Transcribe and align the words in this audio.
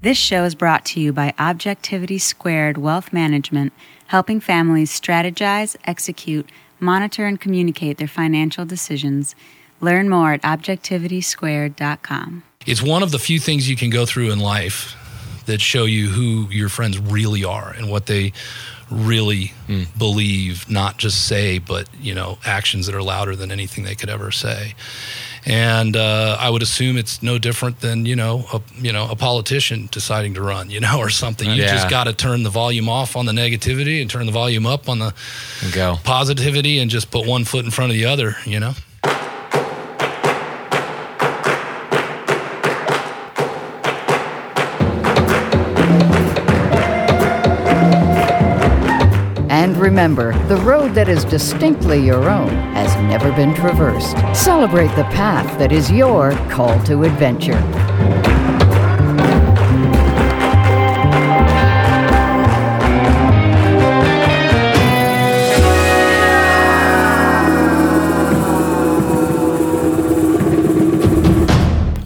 This 0.00 0.16
show 0.16 0.44
is 0.44 0.54
brought 0.54 0.84
to 0.86 1.00
you 1.00 1.12
by 1.12 1.34
Objectivity 1.40 2.18
Squared 2.18 2.78
Wealth 2.78 3.12
Management, 3.12 3.72
helping 4.06 4.38
families 4.38 4.92
strategize, 4.92 5.74
execute, 5.86 6.48
monitor, 6.78 7.26
and 7.26 7.40
communicate 7.40 7.98
their 7.98 8.06
financial 8.06 8.64
decisions. 8.64 9.34
Learn 9.80 10.08
more 10.08 10.34
at 10.34 10.42
objectivitysquared.com. 10.42 12.44
It's 12.64 12.80
one 12.80 13.02
of 13.02 13.10
the 13.10 13.18
few 13.18 13.40
things 13.40 13.68
you 13.68 13.74
can 13.74 13.90
go 13.90 14.06
through 14.06 14.30
in 14.30 14.38
life 14.38 14.94
that 15.46 15.60
show 15.60 15.84
you 15.84 16.06
who 16.06 16.46
your 16.48 16.68
friends 16.68 16.96
really 17.00 17.42
are 17.42 17.72
and 17.72 17.90
what 17.90 18.06
they 18.06 18.32
really 18.92 19.52
mm. 19.66 19.98
believe, 19.98 20.70
not 20.70 20.98
just 20.98 21.26
say, 21.26 21.58
but 21.58 21.88
you 22.00 22.14
know, 22.14 22.38
actions 22.44 22.86
that 22.86 22.94
are 22.94 23.02
louder 23.02 23.34
than 23.34 23.50
anything 23.50 23.82
they 23.82 23.96
could 23.96 24.10
ever 24.10 24.30
say. 24.30 24.76
And 25.46 25.96
uh, 25.96 26.36
I 26.38 26.50
would 26.50 26.62
assume 26.62 26.96
it's 26.96 27.22
no 27.22 27.38
different 27.38 27.80
than 27.80 28.06
you 28.06 28.16
know, 28.16 28.44
a, 28.52 28.60
you 28.80 28.92
know, 28.92 29.10
a 29.10 29.16
politician 29.16 29.88
deciding 29.90 30.34
to 30.34 30.42
run, 30.42 30.70
you 30.70 30.80
know, 30.86 30.98
or 30.98 31.10
something. 31.10 31.48
You 31.48 31.62
yeah. 31.62 31.72
just 31.72 31.90
got 31.90 32.04
to 32.04 32.12
turn 32.12 32.42
the 32.42 32.50
volume 32.50 32.88
off 32.88 33.16
on 33.16 33.26
the 33.26 33.32
negativity 33.32 34.00
and 34.00 34.10
turn 34.10 34.26
the 34.26 34.32
volume 34.32 34.66
up 34.66 34.88
on 34.88 34.98
the 34.98 35.14
go 35.72 35.96
positivity, 36.04 36.78
and 36.78 36.90
just 36.90 37.10
put 37.10 37.26
one 37.26 37.44
foot 37.44 37.64
in 37.64 37.70
front 37.70 37.90
of 37.90 37.94
the 37.94 38.06
other, 38.06 38.36
you 38.44 38.60
know. 38.60 38.74
Remember, 49.88 50.34
the 50.48 50.56
road 50.56 50.92
that 50.92 51.08
is 51.08 51.24
distinctly 51.24 51.98
your 51.98 52.28
own 52.28 52.50
has 52.74 52.94
never 53.04 53.32
been 53.32 53.54
traversed. 53.54 54.18
Celebrate 54.36 54.94
the 54.96 55.04
path 55.04 55.58
that 55.58 55.72
is 55.72 55.90
your 55.90 56.32
call 56.50 56.78
to 56.84 57.04
adventure. 57.04 57.58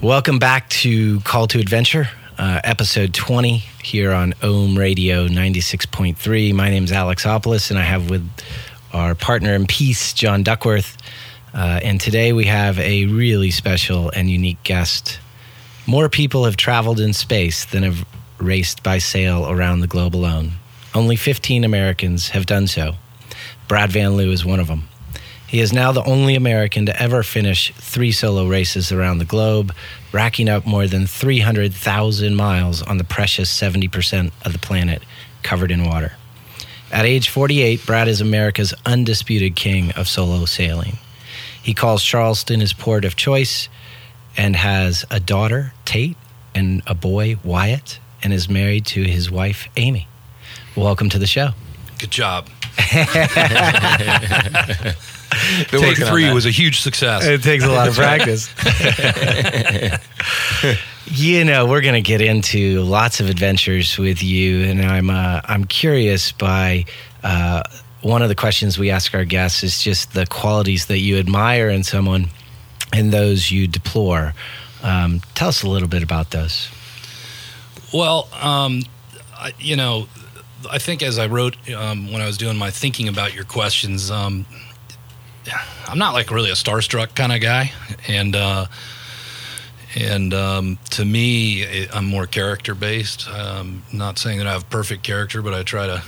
Welcome 0.01 0.39
back 0.39 0.69
to 0.69 1.19
Call 1.21 1.47
to 1.47 1.59
Adventure 1.59 2.07
uh, 2.37 2.61
episode 2.63 3.13
20 3.13 3.57
here 3.83 4.11
on 4.11 4.33
Ohm 4.41 4.77
Radio 4.77 5.27
96.3. 5.27 6.53
My 6.53 6.69
name 6.69 6.83
is 6.83 6.91
Alex 6.91 7.25
Opolis, 7.25 7.69
and 7.69 7.79
I 7.79 7.83
have 7.83 8.09
with 8.09 8.27
our 8.91 9.15
partner 9.15 9.53
in 9.53 9.67
peace, 9.67 10.13
John 10.13 10.43
Duckworth. 10.43 10.97
Uh, 11.53 11.79
and 11.83 11.99
today 11.99 12.33
we 12.33 12.45
have 12.45 12.79
a 12.79 13.05
really 13.05 13.51
special 13.51 14.09
and 14.09 14.29
unique 14.29 14.61
guest. 14.63 15.19
More 15.85 16.09
people 16.09 16.45
have 16.45 16.57
traveled 16.57 16.99
in 16.99 17.13
space 17.13 17.65
than 17.65 17.83
have 17.83 18.05
raced 18.37 18.83
by 18.83 18.97
sail 18.97 19.49
around 19.49 19.81
the 19.81 19.87
globe 19.87 20.15
alone. 20.15 20.53
Only 20.95 21.15
15 21.15 21.63
Americans 21.63 22.29
have 22.29 22.45
done 22.45 22.67
so. 22.67 22.95
Brad 23.67 23.91
Van 23.91 24.11
Liew 24.11 24.31
is 24.31 24.45
one 24.45 24.59
of 24.59 24.67
them. 24.67 24.87
He 25.47 25.59
is 25.59 25.71
now 25.71 25.91
the 25.91 26.03
only 26.03 26.35
American 26.35 26.87
to 26.87 27.01
ever 27.01 27.21
finish 27.21 27.71
three 27.75 28.11
solo 28.11 28.47
races 28.47 28.91
around 28.91 29.19
the 29.19 29.25
globe, 29.25 29.73
racking 30.13 30.47
up 30.47 30.65
more 30.65 30.87
than 30.87 31.07
300,000 31.07 32.35
miles 32.35 32.81
on 32.83 32.97
the 32.97 33.03
precious 33.03 33.51
70% 33.59 34.31
of 34.45 34.53
the 34.53 34.59
planet 34.59 35.01
covered 35.41 35.71
in 35.71 35.83
water. 35.83 36.13
At 36.91 37.05
age 37.05 37.29
48, 37.29 37.85
Brad 37.85 38.07
is 38.07 38.21
America's 38.21 38.73
undisputed 38.85 39.55
king 39.55 39.91
of 39.93 40.07
solo 40.07 40.45
sailing. 40.45 40.99
He 41.61 41.73
calls 41.73 42.03
Charleston 42.03 42.59
his 42.59 42.71
port 42.71 43.03
of 43.03 43.15
choice 43.15 43.67
and 44.37 44.55
has 44.55 45.03
a 45.09 45.19
daughter, 45.19 45.73
Tate, 45.85 46.17
and 46.53 46.83
a 46.85 46.93
boy, 46.93 47.37
Wyatt, 47.43 47.99
and 48.21 48.31
is 48.31 48.47
married 48.47 48.85
to 48.87 49.03
his 49.03 49.31
wife, 49.31 49.67
Amy. 49.75 50.07
Welcome 50.75 51.09
to 51.09 51.19
the 51.19 51.25
show. 51.25 51.49
Good 51.97 52.11
job. 52.11 52.47
Take 55.67 55.97
three 55.97 56.31
was 56.31 56.45
a 56.45 56.51
huge 56.51 56.81
success. 56.81 57.25
It 57.25 57.43
takes 57.43 57.63
a 57.63 57.71
lot 57.71 57.87
of 57.87 57.95
practice. 57.95 58.49
you 61.05 61.43
know, 61.43 61.65
we're 61.65 61.81
going 61.81 61.93
to 61.95 62.01
get 62.01 62.21
into 62.21 62.81
lots 62.81 63.19
of 63.19 63.29
adventures 63.29 63.97
with 63.97 64.23
you, 64.23 64.63
and 64.65 64.81
I'm 64.81 65.09
uh, 65.09 65.41
I'm 65.45 65.65
curious 65.65 66.31
by. 66.31 66.85
Uh, 67.23 67.63
one 68.01 68.21
of 68.21 68.27
the 68.27 68.35
questions 68.35 68.77
we 68.77 68.89
ask 68.89 69.15
our 69.15 69.23
guests 69.23 69.63
is 69.63 69.81
just 69.81 70.13
the 70.13 70.25
qualities 70.25 70.87
that 70.87 70.99
you 70.99 71.17
admire 71.17 71.69
in 71.69 71.83
someone 71.83 72.27
and 72.91 73.11
those 73.11 73.49
you 73.49 73.65
deplore. 73.65 74.33
Um, 74.83 75.21
tell 75.35 75.47
us 75.47 75.63
a 75.63 75.69
little 75.69 75.87
bit 75.87 76.03
about 76.03 76.31
those. 76.31 76.69
Well, 77.93 78.27
um, 78.33 78.83
I, 79.33 79.53
you 79.57 79.75
know, 79.75 80.07
I 80.69 80.79
think 80.79 81.01
as 81.01 81.19
I 81.19 81.27
wrote 81.27 81.55
um, 81.71 82.11
when 82.11 82.21
I 82.21 82.25
was 82.25 82.37
doing 82.37 82.57
my 82.57 82.71
thinking 82.71 83.07
about 83.07 83.33
your 83.33 83.45
questions, 83.45 84.11
um, 84.11 84.45
I'm 85.87 85.97
not 85.97 86.13
like 86.13 86.31
really 86.31 86.49
a 86.49 86.55
starstruck 86.55 87.15
kind 87.15 87.31
of 87.31 87.41
guy, 87.41 87.71
and 88.07 88.35
uh, 88.35 88.65
and 89.95 90.33
um, 90.33 90.79
to 90.91 91.05
me, 91.05 91.87
I'm 91.93 92.05
more 92.05 92.25
character 92.25 92.73
based. 92.73 93.29
Um, 93.29 93.83
not 93.91 94.17
saying 94.17 94.39
that 94.39 94.47
I 94.47 94.53
have 94.53 94.69
perfect 94.69 95.03
character, 95.03 95.41
but 95.41 95.53
I 95.53 95.63
try 95.63 95.87
to 95.87 96.03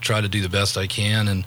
try 0.00 0.20
to 0.20 0.28
do 0.28 0.40
the 0.40 0.48
best 0.48 0.76
I 0.76 0.86
can. 0.86 1.28
And 1.28 1.44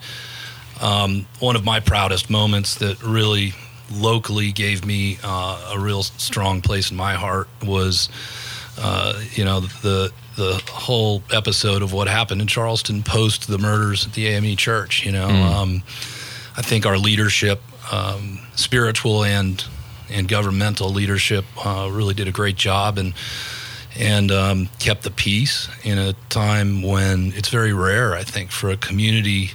um, 0.80 1.26
one 1.38 1.56
of 1.56 1.64
my 1.64 1.80
proudest 1.80 2.28
moments 2.28 2.74
that 2.76 3.02
really 3.02 3.54
locally 3.90 4.52
gave 4.52 4.84
me 4.84 5.18
uh, 5.22 5.74
a 5.74 5.78
real 5.78 6.02
strong 6.02 6.60
place 6.60 6.90
in 6.90 6.96
my 6.96 7.14
heart 7.14 7.48
was, 7.64 8.10
uh, 8.78 9.20
you 9.32 9.44
know, 9.44 9.60
the 9.60 10.12
the 10.36 10.62
whole 10.70 11.22
episode 11.32 11.82
of 11.82 11.92
what 11.92 12.06
happened 12.06 12.40
in 12.40 12.46
Charleston 12.46 13.02
post 13.02 13.48
the 13.48 13.58
murders 13.58 14.06
at 14.06 14.12
the 14.12 14.26
AME 14.26 14.56
Church. 14.56 15.06
You 15.06 15.12
know. 15.12 15.28
Mm 15.28 15.82
I 16.58 16.62
think 16.62 16.86
our 16.86 16.98
leadership, 16.98 17.60
um, 17.92 18.40
spiritual 18.56 19.22
and 19.22 19.64
and 20.10 20.26
governmental 20.26 20.88
leadership, 20.88 21.44
uh, 21.64 21.88
really 21.88 22.14
did 22.14 22.26
a 22.26 22.32
great 22.32 22.56
job 22.56 22.98
and 22.98 23.14
and 23.96 24.32
um, 24.32 24.68
kept 24.80 25.04
the 25.04 25.12
peace 25.12 25.68
in 25.84 25.98
a 25.98 26.14
time 26.30 26.82
when 26.82 27.32
it's 27.36 27.48
very 27.48 27.72
rare, 27.72 28.14
I 28.14 28.24
think, 28.24 28.50
for 28.50 28.70
a 28.70 28.76
community, 28.76 29.52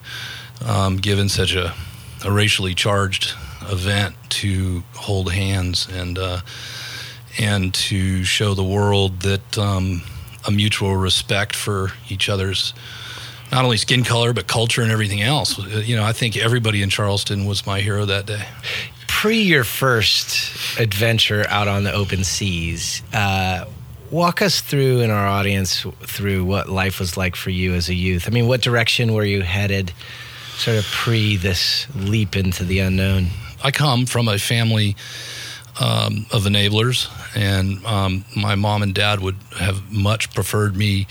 um, 0.65 0.95
given 0.95 1.27
such 1.27 1.53
a, 1.53 1.73
a, 2.23 2.31
racially 2.31 2.73
charged 2.73 3.33
event, 3.69 4.15
to 4.29 4.83
hold 4.95 5.33
hands 5.33 5.89
and 5.91 6.17
uh, 6.17 6.39
and 7.37 7.73
to 7.73 8.23
show 8.23 8.53
the 8.53 8.63
world 8.63 9.19
that 9.21 9.57
um, 9.57 10.03
a 10.47 10.51
mutual 10.51 10.95
respect 10.95 11.53
for 11.53 11.91
each 12.07 12.29
other's 12.29 12.73
not 13.53 13.65
only 13.65 13.77
skin 13.77 14.03
color 14.03 14.33
but 14.33 14.47
culture 14.47 14.81
and 14.81 14.91
everything 14.91 15.21
else. 15.21 15.59
Uh, 15.59 15.83
you 15.85 15.95
know, 15.95 16.03
I 16.03 16.11
think 16.11 16.35
everybody 16.35 16.81
in 16.81 16.89
Charleston 16.89 17.45
was 17.45 17.65
my 17.65 17.81
hero 17.81 18.05
that 18.05 18.25
day. 18.25 18.45
Pre 19.07 19.41
your 19.41 19.63
first 19.63 20.79
adventure 20.79 21.45
out 21.47 21.67
on 21.67 21.83
the 21.83 21.93
open 21.93 22.23
seas, 22.23 23.03
uh, 23.13 23.65
walk 24.09 24.41
us 24.41 24.59
through 24.59 25.01
in 25.01 25.11
our 25.11 25.27
audience 25.27 25.85
through 26.01 26.45
what 26.45 26.67
life 26.67 26.99
was 26.99 27.15
like 27.15 27.35
for 27.35 27.51
you 27.51 27.73
as 27.73 27.89
a 27.89 27.93
youth. 27.93 28.27
I 28.27 28.31
mean, 28.31 28.47
what 28.47 28.61
direction 28.61 29.13
were 29.13 29.23
you 29.23 29.43
headed, 29.43 29.93
sort 30.55 30.77
of 30.77 30.85
pre 30.85 31.37
this 31.37 31.87
leap 31.95 32.35
into 32.35 32.63
the 32.65 32.79
unknown? 32.79 33.27
I 33.63 33.69
come 33.69 34.07
from 34.07 34.27
a 34.27 34.39
family 34.39 34.95
um, 35.79 36.25
of 36.31 36.43
enablers, 36.43 37.07
and 37.35 37.85
um, 37.85 38.25
my 38.35 38.55
mom 38.55 38.81
and 38.81 38.95
dad 38.95 39.19
would 39.19 39.37
have 39.59 39.91
much 39.91 40.33
preferred 40.33 40.75
me 40.75 41.05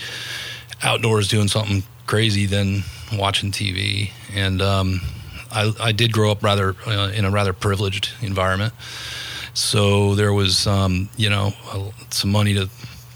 outdoors 0.83 1.29
doing 1.29 1.47
something 1.47 1.83
crazy 2.13 2.45
than 2.45 2.83
watching 3.13 3.49
TV. 3.51 4.11
And 4.35 4.61
um, 4.61 5.01
I, 5.51 5.73
I, 5.79 5.91
did 5.93 6.13
grow 6.13 6.29
up 6.29 6.43
rather 6.43 6.75
uh, 6.85 7.09
in 7.09 7.25
a 7.25 7.31
rather 7.31 7.53
privileged 7.53 8.11
environment, 8.21 8.71
so 9.55 10.13
there 10.13 10.31
was 10.31 10.67
um, 10.67 11.09
you 11.17 11.31
know 11.31 11.53
some 12.11 12.31
money 12.31 12.53
to 12.53 12.69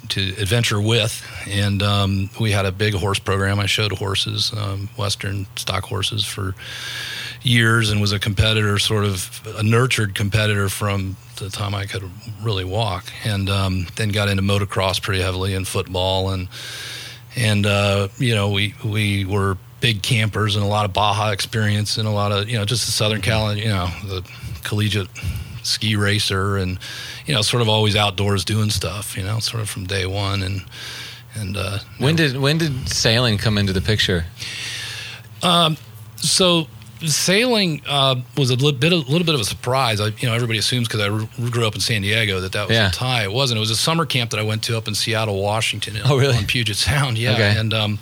to 0.09 0.21
adventure 0.41 0.81
with, 0.81 1.23
and 1.47 1.83
um, 1.83 2.31
we 2.39 2.49
had 2.49 2.65
a 2.65 2.71
big 2.71 2.95
horse 2.95 3.19
program. 3.19 3.59
I 3.59 3.67
showed 3.67 3.91
horses, 3.91 4.51
um, 4.57 4.89
Western 4.97 5.45
stock 5.55 5.83
horses, 5.83 6.25
for 6.25 6.55
years, 7.43 7.91
and 7.91 8.01
was 8.01 8.13
a 8.13 8.19
competitor, 8.19 8.79
sort 8.79 9.05
of 9.05 9.47
a 9.59 9.61
nurtured 9.61 10.15
competitor 10.15 10.69
from 10.69 11.17
the 11.35 11.51
time 11.51 11.75
I 11.75 11.85
could 11.85 12.09
really 12.41 12.65
walk, 12.65 13.13
and 13.23 13.47
um, 13.47 13.85
then 13.95 14.09
got 14.09 14.27
into 14.27 14.41
motocross 14.41 14.99
pretty 14.99 15.21
heavily 15.21 15.53
and 15.53 15.67
football 15.67 16.31
and 16.31 16.47
and 17.37 17.65
uh, 17.65 18.07
you 18.17 18.35
know 18.35 18.49
we 18.49 18.73
we 18.83 19.23
were 19.23 19.57
big 19.79 20.01
campers 20.01 20.55
and 20.55 20.65
a 20.65 20.67
lot 20.67 20.85
of 20.85 20.93
Baja 20.93 21.31
experience 21.31 21.97
and 21.97 22.07
a 22.07 22.11
lot 22.11 22.31
of 22.31 22.49
you 22.49 22.57
know 22.57 22.65
just 22.65 22.85
the 22.85 22.91
Southern 22.91 23.21
Cal 23.21 23.55
you 23.55 23.69
know 23.69 23.87
the 24.05 24.27
collegiate 24.63 25.07
ski 25.63 25.95
racer 25.95 26.57
and 26.57 26.79
you 27.25 27.33
know 27.33 27.41
sort 27.41 27.61
of 27.61 27.69
always 27.69 27.95
outdoors 27.95 28.43
doing 28.43 28.69
stuff 28.69 29.15
you 29.15 29.23
know 29.23 29.39
sort 29.39 29.61
of 29.61 29.69
from 29.69 29.85
day 29.85 30.05
one 30.05 30.41
and 30.41 30.65
and 31.35 31.55
uh, 31.55 31.79
when 31.99 32.15
did 32.15 32.37
when 32.37 32.57
did 32.57 32.89
sailing 32.89 33.37
come 33.37 33.57
into 33.57 33.73
the 33.73 33.81
picture? 33.81 34.25
Um, 35.43 35.77
so 36.15 36.67
sailing 37.05 37.81
uh, 37.87 38.15
was 38.35 38.49
a 38.49 38.55
little 38.55 38.71
bit, 38.77 38.91
a 38.91 38.95
little 38.95 39.25
bit 39.25 39.35
of 39.35 39.41
a 39.41 39.45
surprise. 39.45 39.99
I, 40.01 40.07
you 40.07 40.27
know, 40.27 40.33
everybody 40.33 40.59
assumes 40.59 40.87
because 40.87 41.01
I 41.01 41.09
r- 41.09 41.49
grew 41.49 41.65
up 41.67 41.75
in 41.75 41.81
San 41.81 42.01
Diego 42.01 42.39
that 42.41 42.51
that 42.53 42.67
was 42.67 42.75
Yeah. 42.75 42.89
a 42.89 42.91
tie. 42.91 43.23
It 43.23 43.31
wasn't. 43.31 43.57
It 43.57 43.61
was 43.61 43.71
a 43.71 43.75
summer 43.75 44.05
camp 44.05 44.31
that 44.31 44.39
I 44.39 44.43
went 44.43 44.63
to 44.63 44.77
up 44.77 44.87
in 44.87 44.95
Seattle, 44.95 45.41
Washington. 45.41 45.97
Oh, 46.05 46.17
really? 46.17 46.35
On 46.37 46.45
Puget 46.45 46.75
Sound, 46.75 47.17
yeah. 47.17 47.33
Okay. 47.33 47.55
And 47.57 47.73
um, 47.73 47.99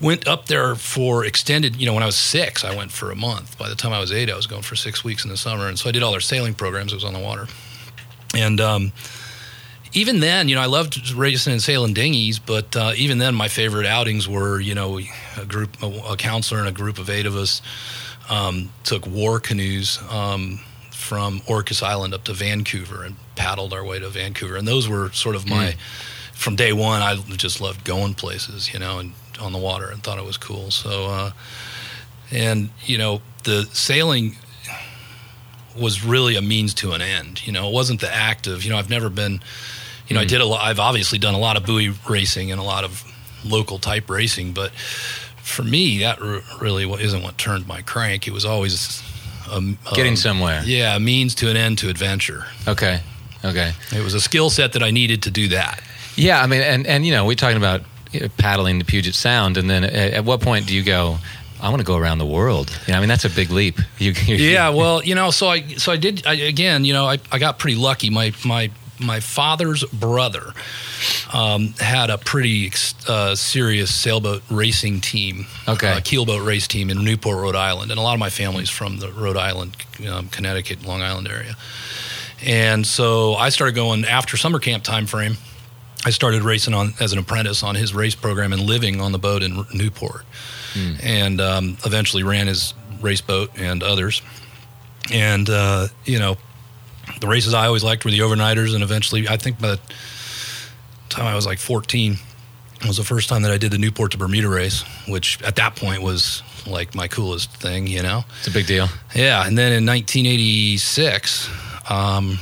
went 0.00 0.26
up 0.28 0.46
there 0.46 0.74
for 0.74 1.24
extended. 1.24 1.76
You 1.76 1.86
know, 1.86 1.94
when 1.94 2.02
I 2.02 2.06
was 2.06 2.16
six, 2.16 2.64
I 2.64 2.74
went 2.74 2.92
for 2.92 3.10
a 3.10 3.16
month. 3.16 3.56
By 3.58 3.68
the 3.68 3.74
time 3.74 3.92
I 3.92 4.00
was 4.00 4.12
eight, 4.12 4.30
I 4.30 4.36
was 4.36 4.46
going 4.46 4.62
for 4.62 4.76
six 4.76 5.02
weeks 5.04 5.24
in 5.24 5.30
the 5.30 5.36
summer, 5.36 5.68
and 5.68 5.78
so 5.78 5.88
I 5.88 5.92
did 5.92 6.02
all 6.02 6.10
their 6.12 6.20
sailing 6.20 6.54
programs. 6.54 6.92
It 6.92 6.96
was 6.96 7.04
on 7.04 7.12
the 7.14 7.20
water, 7.20 7.46
and. 8.34 8.60
Um, 8.60 8.92
even 9.96 10.20
then, 10.20 10.50
you 10.50 10.54
know, 10.54 10.60
I 10.60 10.66
loved 10.66 11.10
racing 11.12 11.54
and 11.54 11.62
sailing 11.62 11.94
dinghies, 11.94 12.38
but 12.38 12.76
uh, 12.76 12.92
even 12.96 13.16
then, 13.16 13.34
my 13.34 13.48
favorite 13.48 13.86
outings 13.86 14.28
were, 14.28 14.60
you 14.60 14.74
know, 14.74 14.98
a 14.98 15.44
group, 15.46 15.82
a, 15.82 15.86
a 16.12 16.16
counselor 16.18 16.60
and 16.60 16.68
a 16.68 16.72
group 16.72 16.98
of 16.98 17.08
eight 17.08 17.24
of 17.24 17.34
us 17.34 17.62
um, 18.28 18.70
took 18.84 19.06
war 19.06 19.40
canoes 19.40 19.98
um, 20.10 20.60
from 20.90 21.40
Orcas 21.48 21.82
Island 21.82 22.12
up 22.12 22.24
to 22.24 22.34
Vancouver 22.34 23.04
and 23.04 23.16
paddled 23.36 23.72
our 23.72 23.82
way 23.82 23.98
to 23.98 24.10
Vancouver. 24.10 24.56
And 24.56 24.68
those 24.68 24.86
were 24.86 25.10
sort 25.12 25.34
of 25.34 25.48
my, 25.48 25.76
from 26.34 26.56
day 26.56 26.74
one, 26.74 27.00
I 27.00 27.16
just 27.36 27.62
loved 27.62 27.82
going 27.86 28.12
places, 28.12 28.74
you 28.74 28.78
know, 28.78 28.98
and 28.98 29.14
on 29.40 29.52
the 29.52 29.58
water 29.58 29.88
and 29.88 30.02
thought 30.02 30.18
it 30.18 30.26
was 30.26 30.36
cool. 30.36 30.70
So, 30.70 31.06
uh, 31.06 31.30
and, 32.30 32.68
you 32.84 32.98
know, 32.98 33.22
the 33.44 33.64
sailing 33.72 34.36
was 35.74 36.04
really 36.04 36.36
a 36.36 36.42
means 36.42 36.74
to 36.74 36.92
an 36.92 37.00
end. 37.00 37.46
You 37.46 37.52
know, 37.54 37.66
it 37.68 37.72
wasn't 37.72 38.02
the 38.02 38.14
act 38.14 38.46
of, 38.46 38.62
you 38.62 38.70
know, 38.70 38.76
I've 38.76 38.90
never 38.90 39.08
been, 39.08 39.40
you 40.08 40.14
know, 40.14 40.20
I 40.20 40.24
hmm. 40.24 40.28
did 40.28 40.40
a 40.40 40.46
lot, 40.46 40.62
I've 40.62 40.80
obviously 40.80 41.18
done 41.18 41.34
a 41.34 41.38
lot 41.38 41.56
of 41.56 41.64
buoy 41.64 41.92
racing 42.08 42.52
and 42.52 42.60
a 42.60 42.64
lot 42.64 42.84
of 42.84 43.04
local 43.44 43.78
type 43.78 44.10
racing, 44.10 44.52
but 44.52 44.72
for 44.72 45.62
me, 45.62 46.00
that 46.00 46.20
r- 46.20 46.42
really 46.60 46.90
isn't 47.02 47.22
what 47.22 47.38
turned 47.38 47.66
my 47.66 47.82
crank. 47.82 48.26
It 48.26 48.32
was 48.32 48.44
always 48.44 49.02
a, 49.48 49.58
a- 49.58 49.94
Getting 49.94 50.12
um, 50.12 50.16
somewhere. 50.16 50.62
Yeah, 50.64 50.96
a 50.96 51.00
means 51.00 51.34
to 51.36 51.50
an 51.50 51.56
end 51.56 51.78
to 51.78 51.88
adventure. 51.88 52.46
Okay. 52.66 53.00
Okay. 53.44 53.72
It 53.94 54.02
was 54.02 54.14
a 54.14 54.20
skill 54.20 54.50
set 54.50 54.72
that 54.72 54.82
I 54.82 54.90
needed 54.90 55.22
to 55.22 55.30
do 55.30 55.48
that. 55.48 55.80
Yeah, 56.16 56.42
I 56.42 56.46
mean, 56.46 56.62
and 56.62 56.86
and 56.86 57.04
you 57.06 57.12
know, 57.12 57.26
we're 57.26 57.36
talking 57.36 57.58
about 57.58 57.82
uh, 58.14 58.28
paddling 58.38 58.78
the 58.78 58.84
Puget 58.84 59.14
Sound, 59.14 59.56
and 59.56 59.68
then 59.68 59.84
at, 59.84 60.14
at 60.14 60.24
what 60.24 60.40
point 60.40 60.66
do 60.66 60.74
you 60.74 60.82
go? 60.82 61.18
I 61.60 61.68
want 61.68 61.80
to 61.80 61.86
go 61.86 61.96
around 61.96 62.18
the 62.18 62.26
world. 62.26 62.70
You 62.86 62.92
know, 62.92 62.98
I 62.98 63.00
mean, 63.00 63.08
that's 63.08 63.24
a 63.24 63.30
big 63.30 63.50
leap. 63.50 63.78
You, 63.98 64.12
you 64.26 64.36
Yeah, 64.36 64.70
well, 64.70 65.02
you 65.02 65.14
know, 65.14 65.30
so 65.30 65.48
I 65.48 65.62
so 65.76 65.92
I 65.92 65.96
did 65.96 66.26
I, 66.26 66.34
again. 66.34 66.84
You 66.84 66.92
know, 66.92 67.06
I, 67.06 67.18
I 67.30 67.38
got 67.38 67.58
pretty 67.58 67.76
lucky. 67.76 68.10
My 68.10 68.32
my 68.44 68.70
my 68.98 69.20
father's 69.20 69.84
brother 69.84 70.52
um, 71.32 71.74
had 71.80 72.10
a 72.10 72.18
pretty 72.18 72.70
uh, 73.08 73.34
serious 73.34 73.94
sailboat 73.94 74.42
racing 74.50 75.00
team, 75.00 75.46
Okay. 75.68 75.92
uh, 75.92 76.00
keelboat 76.00 76.44
race 76.46 76.66
team 76.66 76.90
in 76.90 77.04
Newport, 77.04 77.38
Rhode 77.38 77.56
Island, 77.56 77.90
and 77.90 77.98
a 77.98 78.02
lot 78.02 78.14
of 78.14 78.20
my 78.20 78.30
family's 78.30 78.70
from 78.70 78.98
the 78.98 79.10
Rhode 79.12 79.36
Island, 79.36 79.76
um, 80.10 80.28
Connecticut, 80.28 80.84
Long 80.86 81.02
Island 81.02 81.28
area. 81.28 81.56
And 82.44 82.86
so 82.86 83.34
I 83.34 83.48
started 83.48 83.74
going 83.74 84.04
after 84.04 84.36
summer 84.36 84.58
camp 84.58 84.84
time 84.84 85.06
frame. 85.06 85.36
I 86.04 86.10
started 86.10 86.42
racing 86.42 86.74
on 86.74 86.94
as 87.00 87.12
an 87.12 87.18
apprentice 87.18 87.62
on 87.62 87.74
his 87.74 87.92
race 87.94 88.14
program 88.14 88.52
and 88.52 88.62
living 88.62 89.00
on 89.00 89.12
the 89.12 89.18
boat 89.18 89.42
in 89.42 89.64
Newport, 89.74 90.24
and 91.02 91.40
um, 91.40 91.78
eventually 91.84 92.22
ran 92.22 92.46
his 92.46 92.74
race 93.00 93.22
boat 93.22 93.50
and 93.56 93.82
others. 93.82 94.22
And 95.12 95.48
uh, 95.50 95.88
you 96.04 96.18
know, 96.18 96.36
the 97.20 97.26
races 97.28 97.54
I 97.54 97.66
always 97.66 97.84
liked 97.84 98.04
were 98.04 98.10
the 98.10 98.20
overnighters, 98.20 98.74
and 98.74 98.82
eventually, 98.82 99.28
I 99.28 99.36
think 99.36 99.60
by 99.60 99.68
the 99.68 99.80
time 101.08 101.26
I 101.26 101.34
was 101.34 101.46
like 101.46 101.58
14 101.58 102.18
it 102.80 102.86
was 102.86 102.98
the 102.98 103.04
first 103.04 103.28
time 103.28 103.42
that 103.42 103.50
I 103.50 103.56
did 103.56 103.72
the 103.72 103.78
Newport 103.78 104.12
to 104.12 104.18
Bermuda 104.18 104.48
race, 104.48 104.84
which 105.08 105.42
at 105.42 105.56
that 105.56 105.76
point 105.76 106.02
was 106.02 106.42
like 106.66 106.94
my 106.94 107.08
coolest 107.08 107.50
thing, 107.56 107.86
you 107.86 108.02
know. 108.02 108.24
it's 108.38 108.48
a 108.48 108.50
big 108.50 108.66
deal. 108.66 108.88
Yeah, 109.14 109.46
and 109.46 109.56
then 109.56 109.72
in 109.72 109.86
1986, 109.86 111.48
um, 111.88 112.38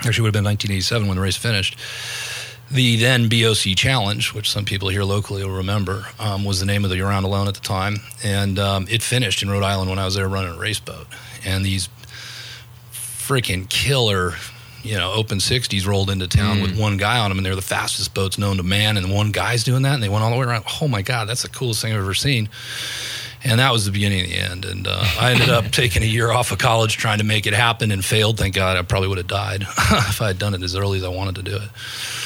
actually 0.00 0.22
would 0.22 0.34
have 0.34 0.42
been 0.42 0.44
1987 0.44 1.06
when 1.06 1.16
the 1.16 1.22
race 1.22 1.36
finished. 1.36 1.78
The 2.70 2.96
then 2.96 3.28
BOC 3.28 3.76
Challenge, 3.76 4.32
which 4.32 4.50
some 4.50 4.64
people 4.64 4.88
here 4.88 5.04
locally 5.04 5.44
will 5.44 5.56
remember, 5.56 6.06
um, 6.18 6.44
was 6.44 6.58
the 6.58 6.66
name 6.66 6.84
of 6.84 6.90
the 6.90 7.00
Around 7.00 7.24
Alone 7.24 7.46
at 7.46 7.54
the 7.54 7.60
time, 7.60 7.98
and 8.24 8.58
um, 8.58 8.86
it 8.90 9.02
finished 9.02 9.42
in 9.42 9.50
Rhode 9.50 9.62
Island 9.62 9.90
when 9.90 9.98
I 9.98 10.04
was 10.04 10.14
there 10.14 10.28
running 10.28 10.54
a 10.54 10.58
race 10.58 10.80
boat. 10.80 11.06
And 11.44 11.64
these 11.64 11.88
freaking 13.26 13.68
killer, 13.68 14.34
you 14.82 14.96
know, 14.96 15.12
open 15.12 15.38
60s 15.38 15.86
rolled 15.86 16.10
into 16.10 16.28
town 16.28 16.60
with 16.60 16.78
one 16.78 16.96
guy 16.98 17.18
on 17.18 17.30
them, 17.30 17.38
and 17.38 17.46
they're 17.46 17.56
the 17.56 17.62
fastest 17.62 18.14
boats 18.14 18.38
known 18.38 18.58
to 18.58 18.62
man, 18.62 18.96
and 18.96 19.12
one 19.12 19.32
guy's 19.32 19.64
doing 19.64 19.82
that, 19.82 19.94
and 19.94 20.02
they 20.02 20.08
went 20.08 20.22
all 20.22 20.30
the 20.30 20.36
way 20.36 20.44
around. 20.44 20.64
Oh 20.80 20.88
my 20.88 21.02
God, 21.02 21.28
that's 21.28 21.42
the 21.42 21.48
coolest 21.48 21.80
thing 21.80 21.92
I've 21.92 22.00
ever 22.00 22.14
seen. 22.14 22.48
And 23.46 23.60
that 23.60 23.72
was 23.72 23.84
the 23.84 23.92
beginning 23.92 24.22
of 24.22 24.26
the 24.28 24.36
end. 24.36 24.64
And 24.64 24.86
uh, 24.86 25.04
I 25.20 25.32
ended 25.32 25.50
up 25.50 25.64
taking 25.70 26.02
a 26.02 26.06
year 26.06 26.30
off 26.30 26.50
of 26.50 26.58
college 26.58 26.96
trying 26.96 27.18
to 27.18 27.24
make 27.24 27.46
it 27.46 27.52
happen 27.52 27.90
and 27.90 28.02
failed. 28.02 28.38
Thank 28.38 28.54
God 28.54 28.78
I 28.78 28.82
probably 28.82 29.08
would 29.08 29.18
have 29.18 29.26
died 29.26 29.62
if 29.68 30.22
I 30.22 30.28
had 30.28 30.38
done 30.38 30.54
it 30.54 30.62
as 30.62 30.74
early 30.74 30.96
as 30.96 31.04
I 31.04 31.08
wanted 31.08 31.34
to 31.36 31.42
do 31.42 31.56
it. 31.56 31.68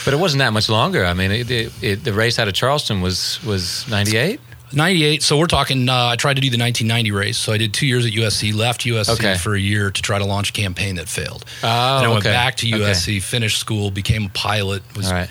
But 0.04 0.14
it 0.14 0.18
wasn't 0.18 0.38
that 0.38 0.52
much 0.52 0.68
longer. 0.68 1.04
I 1.04 1.14
mean, 1.14 1.32
it, 1.32 1.50
it, 1.50 1.72
it, 1.82 2.04
the 2.04 2.12
race 2.12 2.38
out 2.38 2.46
of 2.46 2.54
Charleston 2.54 3.00
was 3.00 3.42
was 3.44 3.88
ninety 3.88 4.16
eight. 4.16 4.40
98. 4.72 5.22
So 5.22 5.38
we're 5.38 5.46
talking, 5.46 5.88
uh, 5.88 6.06
I 6.08 6.16
tried 6.16 6.34
to 6.34 6.40
do 6.40 6.50
the 6.50 6.58
1990 6.58 7.10
race. 7.12 7.38
So 7.38 7.52
I 7.52 7.58
did 7.58 7.72
two 7.74 7.86
years 7.86 8.04
at 8.06 8.12
USC, 8.12 8.52
left 8.54 8.82
USC 8.84 9.10
Okay. 9.14 9.36
for 9.38 9.54
a 9.54 9.60
year 9.60 9.90
to 9.90 10.02
try 10.02 10.18
to 10.18 10.24
launch 10.24 10.50
a 10.50 10.52
campaign 10.52 10.96
that 10.96 11.08
failed. 11.08 11.44
Oh, 11.62 11.66
and 11.98 12.06
I 12.06 12.08
went 12.08 12.20
okay. 12.20 12.30
back 12.32 12.56
to 12.58 12.66
Okay. 12.74 12.78
USC, 12.84 13.22
finished 13.22 13.58
school, 13.58 13.90
became 13.90 14.26
a 14.26 14.28
pilot, 14.30 14.82
was, 14.96 15.10
right. 15.10 15.28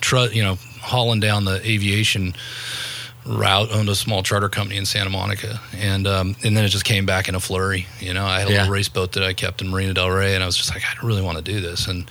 tr- 0.00 0.32
you 0.32 0.42
know, 0.42 0.58
hauling 0.80 1.20
down 1.20 1.44
the 1.44 1.56
aviation 1.68 2.34
route, 3.26 3.68
owned 3.70 3.88
a 3.88 3.94
small 3.94 4.22
charter 4.22 4.48
company 4.48 4.76
in 4.78 4.86
Santa 4.86 5.10
Monica. 5.10 5.60
And, 5.76 6.06
um, 6.06 6.34
and 6.42 6.56
then 6.56 6.64
it 6.64 6.68
just 6.68 6.84
came 6.84 7.06
back 7.06 7.28
in 7.28 7.34
a 7.34 7.40
flurry. 7.40 7.86
You 8.00 8.14
know, 8.14 8.24
I 8.26 8.40
had 8.40 8.48
a 8.48 8.52
Yeah. 8.52 8.58
little 8.60 8.72
race 8.72 8.88
boat 8.88 9.12
that 9.12 9.22
I 9.22 9.34
kept 9.34 9.60
in 9.60 9.68
Marina 9.68 9.94
Del 9.94 10.10
Rey, 10.10 10.34
and 10.34 10.42
I 10.42 10.46
was 10.46 10.56
just 10.56 10.70
like, 10.74 10.82
I 10.84 11.06
really 11.06 11.22
want 11.22 11.36
to 11.36 11.42
do 11.44 11.60
this. 11.60 11.86
And, 11.86 12.10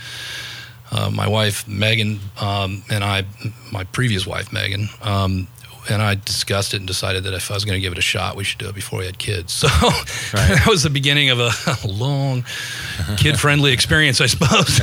uh, 0.92 1.10
my 1.12 1.28
wife 1.28 1.68
Megan 1.68 2.20
um, 2.40 2.84
and 2.90 3.04
I, 3.04 3.24
my 3.72 3.84
previous 3.86 4.26
wife 4.26 4.52
Megan, 4.54 4.90
um, 5.02 5.48
and 5.92 6.02
I 6.02 6.16
discussed 6.16 6.74
it 6.74 6.78
and 6.78 6.88
decided 6.88 7.24
that 7.24 7.34
if 7.34 7.50
I 7.52 7.54
was 7.56 7.66
going 7.66 7.76
to 7.76 7.82
give 7.82 7.92
it 7.92 7.98
a 7.98 8.02
shot, 8.02 8.36
we 8.36 8.44
should 8.44 8.60
do 8.60 8.68
it 8.70 8.76
before 8.76 9.00
we 9.00 9.06
had 9.06 9.18
kids. 9.18 9.64
So 10.30 10.38
that 10.38 10.68
was 10.68 10.84
the 10.84 10.90
beginning 10.90 11.30
of 11.30 11.40
a 11.40 11.52
long, 11.88 12.44
kid-friendly 13.18 13.72
experience, 13.72 14.22
I 14.22 14.28
suppose. 14.28 14.80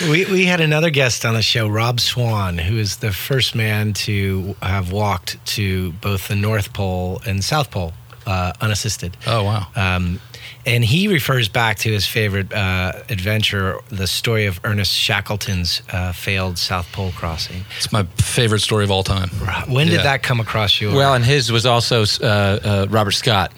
We, 0.10 0.24
we 0.26 0.44
had 0.44 0.60
another 0.60 0.90
guest 0.90 1.24
on 1.24 1.34
the 1.34 1.42
show, 1.42 1.68
Rob 1.68 2.00
Swan, 2.00 2.58
who 2.58 2.76
is 2.78 2.96
the 2.96 3.12
first 3.12 3.54
man 3.54 3.92
to 3.92 4.56
have 4.60 4.90
walked 4.90 5.44
to 5.54 5.92
both 5.92 6.26
the 6.28 6.34
North 6.34 6.72
Pole 6.72 7.20
and 7.24 7.44
South 7.44 7.70
Pole 7.70 7.92
uh, 8.26 8.52
unassisted. 8.60 9.16
oh 9.28 9.44
wow! 9.44 9.66
Um, 9.76 10.20
and 10.66 10.84
he 10.84 11.08
refers 11.08 11.48
back 11.48 11.78
to 11.78 11.90
his 11.92 12.06
favorite 12.06 12.52
uh, 12.52 12.92
adventure, 13.08 13.78
the 13.90 14.06
story 14.06 14.46
of 14.46 14.60
Ernest 14.64 14.92
Shackleton's 14.92 15.82
uh, 15.92 16.12
failed 16.12 16.58
South 16.58 16.90
Pole 16.92 17.12
crossing. 17.16 17.64
It's 17.76 17.92
my 17.92 18.04
favorite 18.18 18.60
story 18.60 18.84
of 18.84 18.90
all 18.90 19.02
time. 19.02 19.28
When 19.68 19.86
did 19.86 19.96
Yeah. 19.96 20.02
that 20.04 20.22
come 20.22 20.40
across 20.40 20.80
you? 20.80 20.92
Well, 20.94 21.14
and 21.14 21.24
his 21.24 21.52
was 21.52 21.66
also 21.66 22.04
uh, 22.22 22.24
uh, 22.26 22.86
Robert 22.90 23.12
Scott. 23.12 23.52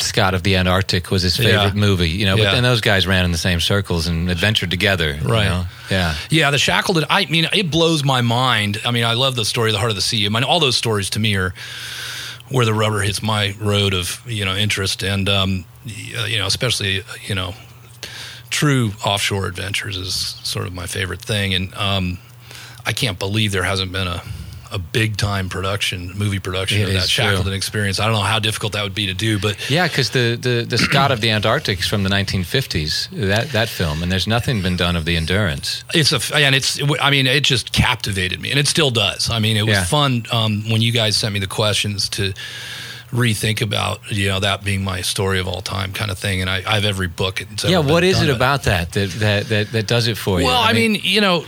Scott 0.00 0.32
of 0.32 0.44
the 0.44 0.54
Antarctic 0.54 1.10
was 1.10 1.22
his 1.22 1.36
favorite 1.36 1.52
Yeah. 1.52 1.72
movie, 1.74 2.08
you 2.08 2.24
know. 2.24 2.36
But 2.36 2.42
Yeah. 2.44 2.52
then 2.52 2.62
those 2.62 2.80
guys 2.80 3.04
ran 3.04 3.24
in 3.24 3.32
the 3.32 3.38
same 3.38 3.58
circles 3.58 4.06
and 4.06 4.30
adventured 4.30 4.70
together, 4.70 5.18
you 5.20 5.26
Right. 5.28 5.46
know? 5.48 5.66
Yeah. 5.90 6.14
Yeah, 6.30 6.50
the 6.52 6.58
Shackleton. 6.58 7.04
I 7.10 7.26
mean, 7.26 7.48
it 7.52 7.68
blows 7.68 8.04
my 8.04 8.20
mind. 8.20 8.80
I 8.84 8.92
mean, 8.92 9.02
I 9.02 9.14
love 9.14 9.34
the 9.34 9.44
story, 9.44 9.70
of 9.70 9.72
the 9.72 9.80
heart 9.80 9.90
of 9.90 9.96
the 9.96 10.02
sea. 10.02 10.24
I 10.24 10.28
mean, 10.28 10.44
all 10.44 10.60
those 10.60 10.76
stories 10.76 11.10
to 11.10 11.18
me 11.18 11.34
are 11.34 11.52
where 12.48 12.64
the 12.64 12.72
rubber 12.74 13.00
hits 13.00 13.22
my 13.22 13.56
road 13.58 13.92
of 13.92 14.20
you 14.26 14.44
know 14.44 14.54
interest, 14.54 15.02
and 15.02 15.28
um, 15.28 15.50
y- 15.50 15.64
you 15.88 16.38
know, 16.38 16.46
especially 16.46 17.02
you 17.26 17.34
know, 17.34 17.54
true 18.50 18.92
offshore 19.04 19.46
adventures 19.46 19.96
is 19.96 20.14
sort 20.14 20.66
of 20.66 20.72
my 20.74 20.86
favorite 20.86 21.20
thing, 21.22 21.54
and 21.54 21.74
um, 21.74 22.18
I 22.86 22.92
can't 22.92 23.18
believe 23.18 23.52
there 23.52 23.62
hasn't 23.64 23.92
been 23.92 24.06
a 24.08 24.22
a 24.70 24.78
big 24.78 25.16
time 25.16 25.48
production, 25.48 26.12
movie 26.18 26.38
production 26.38 26.82
It 26.82 26.88
of 26.88 26.92
that 26.92 27.04
is 27.04 27.08
true. 27.08 27.24
Shackleton 27.24 27.54
experience. 27.54 27.98
I 28.00 28.04
don't 28.04 28.12
know 28.12 28.20
how 28.20 28.38
difficult 28.38 28.74
that 28.74 28.82
would 28.82 28.94
be 28.94 29.06
to 29.06 29.14
do, 29.14 29.38
but 29.38 29.56
Yeah, 29.70 29.88
because 29.88 30.10
the, 30.10 30.36
the, 30.38 30.62
the 30.68 30.76
Scott 30.76 31.10
of 31.10 31.22
the 31.22 31.30
Antarctic 31.30 31.78
is 31.78 31.86
from 31.86 32.02
the 32.02 32.10
1950s, 32.10 33.08
that, 33.28 33.48
that 33.52 33.70
film, 33.70 34.02
and 34.02 34.12
there's 34.12 34.26
nothing 34.26 34.60
been 34.60 34.76
done 34.76 34.94
of 34.94 35.06
the 35.06 35.16
Endurance. 35.16 35.84
It's 35.94 36.12
a 36.12 36.36
and 36.36 36.54
it's 36.54 36.78
I 37.00 37.08
mean 37.10 37.26
it 37.26 37.44
just 37.44 37.72
captivated 37.72 38.42
me 38.42 38.50
and 38.50 38.58
it 38.58 38.68
still 38.68 38.90
does. 38.90 39.30
I 39.30 39.38
mean 39.38 39.56
it 39.56 39.62
was 39.64 39.72
Yeah. 39.78 39.84
fun 39.84 40.26
um, 40.32 40.68
when 40.68 40.82
you 40.82 40.92
guys 40.92 41.16
sent 41.16 41.32
me 41.32 41.40
the 41.40 41.46
questions 41.46 42.10
to 42.10 42.34
rethink 43.10 43.62
about 43.62 44.10
you 44.10 44.28
know 44.28 44.40
that 44.40 44.64
being 44.64 44.84
my 44.84 45.00
story 45.00 45.38
of 45.38 45.48
all 45.48 45.60
time 45.62 45.92
kind 45.92 46.10
of 46.10 46.18
thing 46.18 46.40
and 46.40 46.50
I, 46.50 46.56
I 46.66 46.74
have 46.74 46.84
every 46.84 47.08
book. 47.08 47.40
Yeah, 47.64 47.78
what 47.78 47.86
is 47.86 47.90
what 47.90 48.00
been 48.00 48.10
is 48.10 48.18
done 48.18 48.28
it 48.28 48.36
about 48.36 48.62
that 48.64 48.92
that, 48.92 49.10
that, 49.10 49.48
that, 49.48 49.72
that 49.72 49.86
does 49.86 50.08
it 50.08 50.16
for 50.16 50.40
you? 50.40 50.46
Well, 50.46 50.60
I 50.60 50.72
mean, 50.72 50.96
you 51.02 51.20
know, 51.20 51.44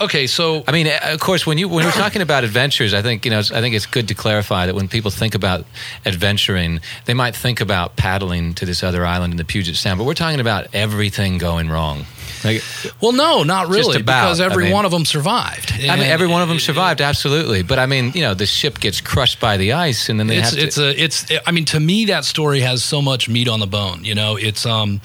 okay, 0.00 0.26
so 0.26 0.64
I 0.66 0.72
mean, 0.72 0.86
uh, 0.86 0.98
of 1.02 1.20
course, 1.20 1.46
when 1.46 1.58
you 1.58 1.68
when 1.68 1.84
we're 1.84 1.92
talking 1.92 2.22
about 2.22 2.44
adventures, 2.44 2.94
I 2.94 3.02
think 3.02 3.24
you 3.24 3.30
know, 3.30 3.38
I 3.38 3.60
think 3.60 3.74
it's 3.74 3.86
good 3.86 4.08
to 4.08 4.14
clarify 4.14 4.66
that 4.66 4.74
when 4.74 4.88
people 4.88 5.10
think 5.10 5.34
about 5.34 5.64
adventuring, 6.04 6.80
they 7.04 7.14
might 7.14 7.34
think 7.34 7.60
about 7.60 7.96
paddling 7.96 8.54
to 8.54 8.66
this 8.66 8.82
other 8.82 9.04
island 9.06 9.32
in 9.32 9.36
the 9.36 9.44
Puget 9.44 9.76
Sound, 9.76 9.98
but 9.98 10.04
we're 10.04 10.14
talking 10.14 10.40
about 10.40 10.66
everything 10.74 11.38
going 11.38 11.68
wrong. 11.68 12.06
Like, 12.44 12.62
Well, 13.00 13.12
no, 13.12 13.42
not 13.42 13.68
really, 13.68 14.00
about, 14.00 14.22
because 14.24 14.40
every 14.40 14.64
I 14.64 14.66
mean- 14.66 14.74
one 14.74 14.84
of 14.84 14.90
them 14.90 15.04
survived. 15.04 15.72
I 15.72 15.96
mean, 15.96 16.06
every 16.06 16.26
one 16.26 16.42
of 16.42 16.48
them 16.48 16.58
survived, 16.58 17.00
absolutely. 17.00 17.62
But 17.62 17.78
I 17.78 17.86
mean, 17.86 18.12
you 18.14 18.22
know, 18.22 18.34
the 18.34 18.46
ship 18.46 18.80
gets 18.80 19.00
crushed 19.00 19.40
by 19.40 19.56
the 19.56 19.72
ice, 19.72 20.08
and 20.08 20.18
then 20.18 20.26
they 20.26 20.38
it's 20.38 20.50
have 20.50 20.58
to. 20.58 20.64
it's 20.64 20.78
a 20.78 21.02
it's 21.02 21.26
I 21.46 21.50
mean 21.50 21.64
to 21.66 21.80
me 21.80 22.06
that 22.06 22.24
story 22.24 22.60
has 22.60 22.84
so 22.84 23.02
much 23.02 23.28
meat 23.28 23.48
on 23.48 23.60
the 23.60 23.66
bone 23.66 24.04
you 24.04 24.14
know 24.14 24.36
it's 24.36 24.64
um 24.66 25.00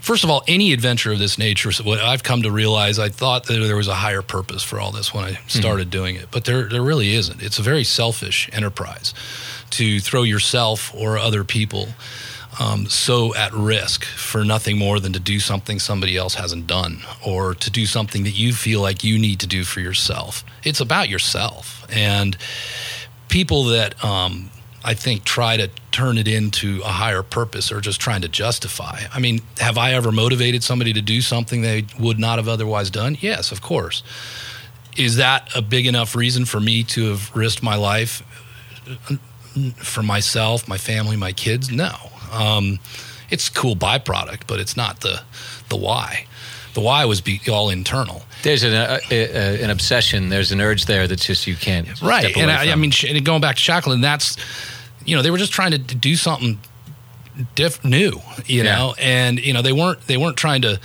first 0.00 0.24
of 0.24 0.30
all 0.30 0.42
any 0.48 0.72
adventure 0.72 1.12
of 1.12 1.18
this 1.18 1.38
nature 1.38 1.70
what 1.82 2.00
I've 2.00 2.22
come 2.22 2.42
to 2.42 2.50
realize 2.50 2.98
I 2.98 3.08
thought 3.08 3.44
that 3.44 3.54
there 3.54 3.76
was 3.76 3.88
a 3.88 3.94
higher 3.94 4.22
purpose 4.22 4.62
for 4.62 4.80
all 4.80 4.92
this 4.92 5.12
when 5.14 5.24
I 5.24 5.38
started 5.46 5.90
doing 5.90 6.16
it 6.16 6.28
but 6.30 6.44
there 6.44 6.68
there 6.68 6.82
really 6.82 7.14
isn't 7.14 7.42
it's 7.42 7.58
a 7.58 7.62
very 7.62 7.84
selfish 7.84 8.48
enterprise 8.52 9.14
to 9.70 10.00
throw 10.00 10.22
yourself 10.22 10.94
or 10.94 11.18
other 11.18 11.44
people 11.44 11.88
um, 12.60 12.86
so 12.86 13.34
at 13.34 13.52
risk 13.52 14.04
for 14.04 14.44
nothing 14.44 14.78
more 14.78 15.00
than 15.00 15.12
to 15.12 15.20
do 15.20 15.40
something 15.40 15.78
somebody 15.78 16.16
else 16.16 16.34
hasn't 16.34 16.66
done 16.66 17.00
or 17.26 17.54
to 17.54 17.70
do 17.70 17.86
something 17.86 18.24
that 18.24 18.30
you 18.30 18.52
feel 18.52 18.80
like 18.80 19.02
you 19.02 19.18
need 19.18 19.40
to 19.40 19.46
do 19.46 19.64
for 19.64 19.80
yourself 19.80 20.44
it's 20.62 20.80
about 20.80 21.08
yourself 21.08 21.86
and 21.90 22.36
people 23.28 23.64
that 23.64 24.02
um, 24.04 24.50
I 24.84 24.94
think 24.94 25.24
try 25.24 25.56
to 25.56 25.68
turn 25.92 26.18
it 26.18 26.26
into 26.26 26.80
a 26.84 26.88
higher 26.88 27.22
purpose 27.22 27.70
or 27.70 27.80
just 27.80 28.00
trying 28.00 28.22
to 28.22 28.28
justify. 28.28 29.00
I 29.12 29.20
mean, 29.20 29.40
have 29.58 29.78
I 29.78 29.92
ever 29.92 30.10
motivated 30.10 30.64
somebody 30.64 30.92
to 30.94 31.02
do 31.02 31.20
something 31.20 31.62
they 31.62 31.86
would 31.98 32.18
not 32.18 32.38
have 32.38 32.48
otherwise 32.48 32.90
done? 32.90 33.16
Yes, 33.20 33.52
of 33.52 33.62
course. 33.62 34.02
Is 34.96 35.16
that 35.16 35.48
a 35.56 35.62
big 35.62 35.86
enough 35.86 36.16
reason 36.16 36.44
for 36.44 36.60
me 36.60 36.82
to 36.84 37.10
have 37.10 37.34
risked 37.34 37.62
my 37.62 37.76
life 37.76 38.22
uh, 39.08 39.16
for 39.76 40.02
myself, 40.02 40.66
my 40.66 40.78
family, 40.78 41.16
my 41.16 41.32
kids? 41.32 41.70
No. 41.70 41.94
Um, 42.32 42.78
it's 43.30 43.48
a 43.48 43.52
cool 43.52 43.76
byproduct, 43.76 44.42
but 44.46 44.58
it's 44.60 44.76
not 44.76 45.00
the 45.00 45.22
the 45.68 45.76
why. 45.76 46.26
The 46.74 46.80
why 46.80 47.04
was 47.04 47.20
be 47.20 47.38
all 47.50 47.68
internal. 47.68 48.22
there's 48.42 48.62
an, 48.62 48.72
uh, 48.72 48.98
uh, 49.10 49.14
an 49.14 49.68
obsession. 49.70 50.30
There's 50.30 50.52
an 50.52 50.60
urge 50.60 50.86
there 50.86 51.06
that's 51.06 51.26
just 51.26 51.46
you 51.46 51.54
can't. 51.54 51.86
right 52.02 52.34
and 52.36 52.50
I, 52.50 52.72
I 52.72 52.74
mean 52.76 52.90
sh- 52.90 53.04
and 53.04 53.22
going 53.24 53.40
back 53.42 53.56
to 53.56 53.60
Shackleton 53.62 54.00
that's 54.00 54.36
you 55.04 55.14
know 55.16 55.22
they 55.22 55.30
were 55.30 55.38
just 55.38 55.52
trying 55.52 55.72
to 55.72 55.78
do 55.78 56.16
something 56.16 56.58
diff- 57.54 57.84
new 57.84 58.20
you 58.46 58.62
Yeah. 58.62 58.76
know 58.76 58.94
and 58.98 59.38
you 59.38 59.52
know 59.52 59.60
they 59.62 59.72
weren't 59.72 60.00
they 60.06 60.16
weren't 60.16 60.36
trying 60.38 60.62
to 60.62 60.80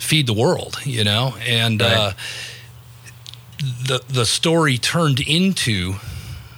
feed 0.00 0.26
the 0.26 0.32
world 0.34 0.78
you 0.84 1.04
know 1.04 1.34
and 1.46 1.80
Right. 1.80 1.92
uh, 1.92 2.12
the 3.86 4.00
the 4.08 4.24
story 4.26 4.78
turned 4.78 5.20
into 5.20 5.94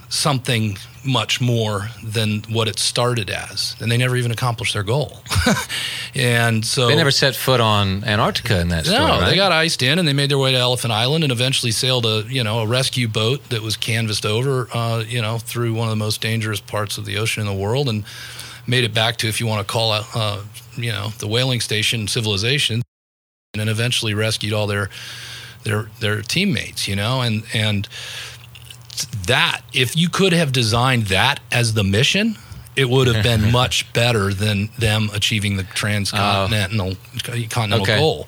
something 0.08 0.76
much 1.04 1.40
more 1.40 1.88
than 2.02 2.42
what 2.50 2.68
it 2.68 2.78
started 2.78 3.30
as 3.30 3.74
and 3.80 3.90
they 3.90 3.96
never 3.96 4.16
even 4.16 4.30
accomplished 4.30 4.74
their 4.74 4.82
goal 4.82 5.22
and 6.14 6.64
so 6.64 6.86
they 6.86 6.96
never 6.96 7.10
set 7.10 7.34
foot 7.34 7.60
on 7.60 8.04
Antarctica 8.04 8.60
in 8.60 8.68
that 8.68 8.86
story. 8.86 9.00
no, 9.00 9.20
right? 9.20 9.30
they 9.30 9.36
got 9.36 9.52
iced 9.52 9.82
in, 9.82 9.98
and 9.98 10.06
they 10.06 10.12
made 10.12 10.30
their 10.30 10.38
way 10.38 10.52
to 10.52 10.58
Elephant 10.58 10.92
Island, 10.92 11.24
and 11.24 11.32
eventually 11.32 11.72
sailed 11.72 12.06
a 12.06 12.24
you 12.28 12.42
know 12.42 12.60
a 12.60 12.66
rescue 12.66 13.08
boat 13.08 13.48
that 13.50 13.62
was 13.62 13.76
canvassed 13.76 14.26
over, 14.26 14.68
uh, 14.72 15.04
you 15.06 15.22
know, 15.22 15.38
through 15.38 15.74
one 15.74 15.88
of 15.88 15.90
the 15.90 15.96
most 16.04 16.20
dangerous 16.20 16.60
parts 16.60 16.98
of 16.98 17.04
the 17.04 17.16
ocean 17.16 17.40
in 17.40 17.46
the 17.46 17.54
world, 17.54 17.88
and 17.88 18.04
made 18.66 18.84
it 18.84 18.94
back 18.94 19.16
to 19.16 19.28
if 19.28 19.40
you 19.40 19.46
want 19.46 19.66
to 19.66 19.70
call 19.70 19.94
it, 19.94 20.04
uh, 20.14 20.42
you 20.76 20.92
know, 20.92 21.08
the 21.18 21.26
whaling 21.26 21.60
station 21.60 22.08
civilization, 22.08 22.82
and 23.54 23.60
then 23.60 23.68
eventually 23.68 24.14
rescued 24.14 24.52
all 24.52 24.66
their 24.66 24.90
their 25.64 25.88
their 26.00 26.22
teammates, 26.22 26.88
you 26.88 26.96
know, 26.96 27.20
and 27.20 27.44
and 27.54 27.88
that 29.26 29.62
if 29.72 29.96
you 29.96 30.08
could 30.08 30.32
have 30.32 30.52
designed 30.52 31.06
that 31.06 31.40
as 31.50 31.74
the 31.74 31.84
mission. 31.84 32.36
It 32.76 32.88
would 32.88 33.08
have 33.08 33.22
been 33.22 33.50
much 33.60 33.92
better 33.92 34.32
than 34.32 34.70
them 34.78 35.10
achieving 35.12 35.56
the 35.56 35.64
transcontinental 35.64 36.92
oh. 36.92 37.46
continental 37.50 37.82
Okay. 37.82 37.98
goal. 37.98 38.26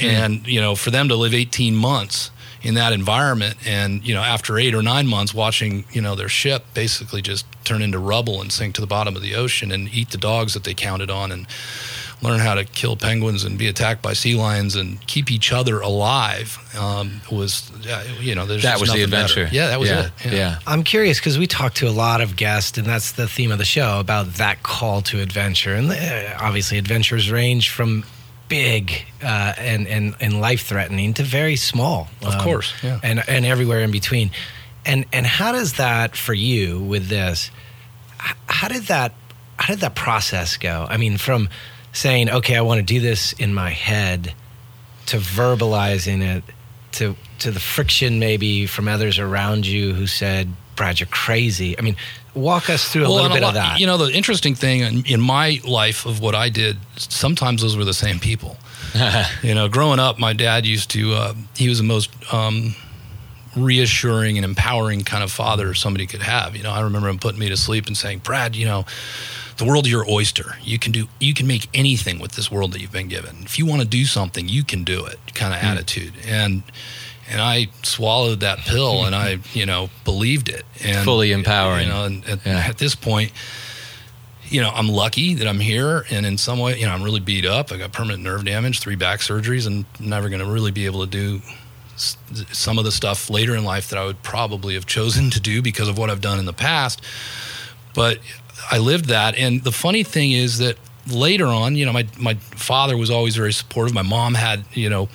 Hmm. 0.00 0.06
And, 0.06 0.46
you 0.46 0.60
know, 0.60 0.74
for 0.74 0.90
them 0.90 1.08
to 1.08 1.14
live 1.14 1.34
18 1.34 1.76
months 1.76 2.30
in 2.62 2.74
that 2.74 2.92
environment 2.94 3.56
and, 3.66 4.04
you 4.04 4.14
know, 4.14 4.22
after 4.22 4.58
eight 4.58 4.74
or 4.74 4.82
nine 4.82 5.06
months 5.06 5.34
watching, 5.34 5.84
you 5.92 6.00
know, 6.00 6.14
their 6.14 6.30
ship 6.30 6.64
basically 6.72 7.20
just 7.20 7.46
turn 7.62 7.82
into 7.82 7.98
rubble 7.98 8.40
and 8.40 8.50
sink 8.50 8.74
to 8.76 8.80
the 8.80 8.86
bottom 8.86 9.14
of 9.14 9.22
the 9.22 9.34
ocean 9.34 9.70
and 9.70 9.88
eat 9.94 10.10
the 10.10 10.18
dogs 10.18 10.54
that 10.54 10.64
they 10.64 10.74
counted 10.74 11.10
on 11.10 11.30
and 11.30 11.46
learn 12.24 12.40
how 12.40 12.54
to 12.54 12.64
kill 12.64 12.96
penguins 12.96 13.44
and 13.44 13.56
be 13.56 13.68
attacked 13.68 14.02
by 14.02 14.14
sea 14.14 14.34
lions 14.34 14.74
and 14.74 15.06
keep 15.06 15.30
each 15.30 15.52
other 15.52 15.80
alive 15.80 16.58
um, 16.76 17.20
was, 17.30 17.70
uh, 17.86 18.04
you 18.18 18.34
know, 18.34 18.46
there's 18.46 18.62
that 18.62 18.72
just 18.72 18.80
was 18.80 18.90
the 18.90 18.98
nothing 18.98 19.10
better. 19.10 19.42
adventure. 19.42 19.54
Yeah, 19.54 19.68
that 19.68 19.78
was 19.78 19.90
yeah. 19.90 20.10
it. 20.24 20.32
Yeah. 20.32 20.58
I'm 20.66 20.82
curious 20.82 21.20
because 21.20 21.38
we 21.38 21.46
talked 21.46 21.76
to 21.76 21.88
a 21.88 21.92
lot 21.92 22.20
of 22.20 22.34
guests, 22.34 22.76
and 22.78 22.86
that's 22.86 23.12
the 23.12 23.28
theme 23.28 23.52
of 23.52 23.58
the 23.58 23.64
show 23.64 24.00
about 24.00 24.34
that 24.34 24.62
call 24.64 25.02
to 25.02 25.20
adventure. 25.20 25.74
And 25.74 25.92
uh, 25.92 26.36
obviously, 26.40 26.78
adventures 26.78 27.30
range 27.30 27.70
from 27.70 28.04
big 28.48 29.04
uh, 29.22 29.54
and, 29.56 29.86
and, 29.86 30.14
and 30.20 30.40
life 30.40 30.66
threatening 30.66 31.14
to 31.14 31.22
very 31.22 31.56
small. 31.56 32.08
Of 32.22 32.38
course, 32.42 32.72
yeah. 32.82 33.00
And, 33.02 33.22
and 33.28 33.44
everywhere 33.46 33.80
in 33.80 33.90
between. 33.90 34.30
And, 34.86 35.06
and 35.12 35.24
how 35.26 35.52
does 35.52 35.74
that, 35.74 36.14
for 36.14 36.34
you 36.34 36.78
with 36.78 37.08
this, 37.08 37.50
how 38.18 38.68
did 38.68 38.84
that, 38.84 39.14
how 39.58 39.72
did 39.72 39.80
that 39.80 39.94
process 39.94 40.58
go? 40.58 40.86
I 40.88 40.98
mean, 40.98 41.16
from 41.16 41.48
saying, 41.94 42.28
okay, 42.28 42.56
I 42.56 42.60
want 42.60 42.78
to 42.78 42.84
do 42.84 43.00
this 43.00 43.32
in 43.32 43.54
my 43.54 43.70
head 43.70 44.34
to 45.06 45.16
verbalizing 45.16 46.22
it 46.22 46.44
to 46.92 47.16
to 47.40 47.50
the 47.50 47.60
friction 47.60 48.18
maybe 48.18 48.66
from 48.66 48.88
others 48.88 49.18
around 49.18 49.66
you 49.66 49.94
who 49.94 50.06
said, 50.06 50.52
"Brad, 50.76 51.00
you're 51.00 51.06
crazy." 51.08 51.78
I 51.78 51.82
mean, 51.82 51.96
walk 52.34 52.70
us 52.70 52.88
through 52.88 53.06
a 53.06 53.08
little 53.08 53.26
and 53.26 53.34
bit 53.34 53.42
lot- 53.42 53.48
of 53.48 53.54
that. 53.54 53.80
You 53.80 53.86
know, 53.86 53.96
the 53.96 54.12
interesting 54.12 54.54
thing 54.54 54.80
in, 54.80 55.06
in 55.06 55.20
my 55.20 55.60
life 55.66 56.06
of 56.06 56.20
what 56.20 56.34
I 56.34 56.48
did, 56.48 56.78
sometimes 56.96 57.62
those 57.62 57.76
were 57.76 57.84
the 57.84 57.94
same 57.94 58.18
people. 58.18 58.56
you 59.42 59.54
know, 59.54 59.68
growing 59.68 59.98
up, 59.98 60.18
my 60.18 60.32
dad 60.32 60.64
used 60.66 60.90
to, 60.90 61.14
uh, 61.14 61.34
he 61.56 61.68
was 61.68 61.78
the 61.78 61.84
most 61.84 62.10
um, 62.32 62.76
reassuring 63.56 64.36
and 64.38 64.44
empowering 64.44 65.02
kind 65.02 65.24
of 65.24 65.32
father 65.32 65.74
somebody 65.74 66.06
could 66.06 66.22
have. 66.22 66.54
You 66.56 66.62
know, 66.62 66.70
I 66.70 66.80
remember 66.82 67.08
him 67.08 67.18
putting 67.18 67.40
me 67.40 67.48
to 67.48 67.56
sleep 67.56 67.86
and 67.86 67.96
saying, 67.96 68.20
Brad, 68.20 68.54
you 68.54 68.66
know, 68.66 68.84
the 69.56 69.64
world's 69.64 69.90
your 69.90 70.08
oyster. 70.08 70.56
You 70.62 70.78
can 70.78 70.92
do, 70.92 71.08
you 71.20 71.34
can 71.34 71.46
make 71.46 71.68
anything 71.74 72.18
with 72.18 72.32
this 72.32 72.50
world 72.50 72.72
that 72.72 72.80
you've 72.80 72.92
been 72.92 73.08
given. 73.08 73.42
If 73.42 73.58
you 73.58 73.66
want 73.66 73.82
to 73.82 73.88
do 73.88 74.04
something, 74.04 74.48
you 74.48 74.64
can 74.64 74.84
do 74.84 75.04
it 75.04 75.18
kind 75.34 75.54
of 75.54 75.60
hmm. 75.60 75.66
attitude. 75.66 76.14
And, 76.26 76.62
and 77.30 77.40
I 77.40 77.68
swallowed 77.82 78.40
that 78.40 78.58
pill 78.58 79.04
and 79.04 79.14
I, 79.14 79.38
you 79.52 79.66
know, 79.66 79.90
believed 80.04 80.48
it. 80.48 80.64
And 80.82 81.04
Fully 81.04 81.32
empowering. 81.32 81.86
You 81.86 81.92
know, 81.92 82.04
and 82.04 82.28
at, 82.28 82.46
Yeah. 82.46 82.66
at 82.68 82.78
this 82.78 82.94
point, 82.94 83.32
you 84.48 84.60
know, 84.60 84.70
I'm 84.70 84.88
lucky 84.88 85.34
that 85.34 85.48
I'm 85.48 85.58
here, 85.58 86.04
and 86.10 86.26
in 86.26 86.36
some 86.38 86.58
way, 86.58 86.78
you 86.78 86.86
know, 86.86 86.92
I'm 86.92 87.02
really 87.02 87.18
beat 87.18 87.46
up. 87.46 87.72
I 87.72 87.78
got 87.78 87.92
permanent 87.92 88.22
nerve 88.22 88.44
damage, 88.44 88.80
three 88.80 88.94
back 88.94 89.20
surgeries, 89.20 89.66
and 89.66 89.86
never 89.98 90.28
going 90.28 90.40
to 90.40 90.46
really 90.46 90.70
be 90.70 90.86
able 90.86 91.00
to 91.00 91.10
do 91.10 91.40
some 91.96 92.78
of 92.78 92.84
the 92.84 92.92
stuff 92.92 93.30
later 93.30 93.54
in 93.54 93.64
life 93.64 93.88
that 93.90 93.98
I 93.98 94.04
would 94.04 94.22
probably 94.22 94.74
have 94.74 94.86
chosen 94.86 95.30
to 95.30 95.40
do 95.40 95.62
because 95.62 95.88
of 95.88 95.98
what 95.98 96.10
I've 96.10 96.20
done 96.20 96.38
in 96.38 96.44
the 96.44 96.52
past. 96.52 97.02
But 97.94 98.18
I 98.70 98.78
lived 98.78 99.06
that, 99.06 99.36
and 99.36 99.62
the 99.62 99.72
funny 99.72 100.02
thing 100.02 100.32
is 100.32 100.58
that 100.58 100.76
later 101.08 101.46
on, 101.46 101.76
you 101.76 101.86
know, 101.86 101.92
my 101.92 102.06
my 102.18 102.34
father 102.34 102.96
was 102.96 103.10
always 103.10 103.36
very 103.36 103.52
supportive. 103.52 103.94
My 103.94 104.02
mom 104.02 104.34
had, 104.34 104.64
you 104.72 104.88
know, 104.88 105.08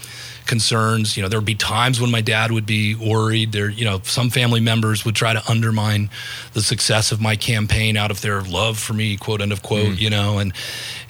concerns. 0.45 1.15
You 1.15 1.23
know, 1.23 1.29
there 1.29 1.39
would 1.39 1.45
be 1.45 1.55
times 1.55 2.01
when 2.01 2.11
my 2.11 2.21
dad 2.21 2.51
would 2.51 2.65
be 2.65 2.95
worried. 2.95 3.51
There, 3.51 3.69
you 3.69 3.85
know, 3.85 4.01
some 4.03 4.29
family 4.29 4.59
members 4.59 5.05
would 5.05 5.15
try 5.15 5.33
to 5.33 5.49
undermine 5.49 6.09
the 6.53 6.61
success 6.61 7.11
of 7.11 7.21
my 7.21 7.35
campaign 7.35 7.97
out 7.97 8.11
of 8.11 8.21
their 8.21 8.41
love 8.41 8.77
for 8.77 8.93
me, 8.93 9.17
quote 9.17 9.41
unquote. 9.41 9.97
You 9.99 10.09
know, 10.09 10.39
and 10.39 10.53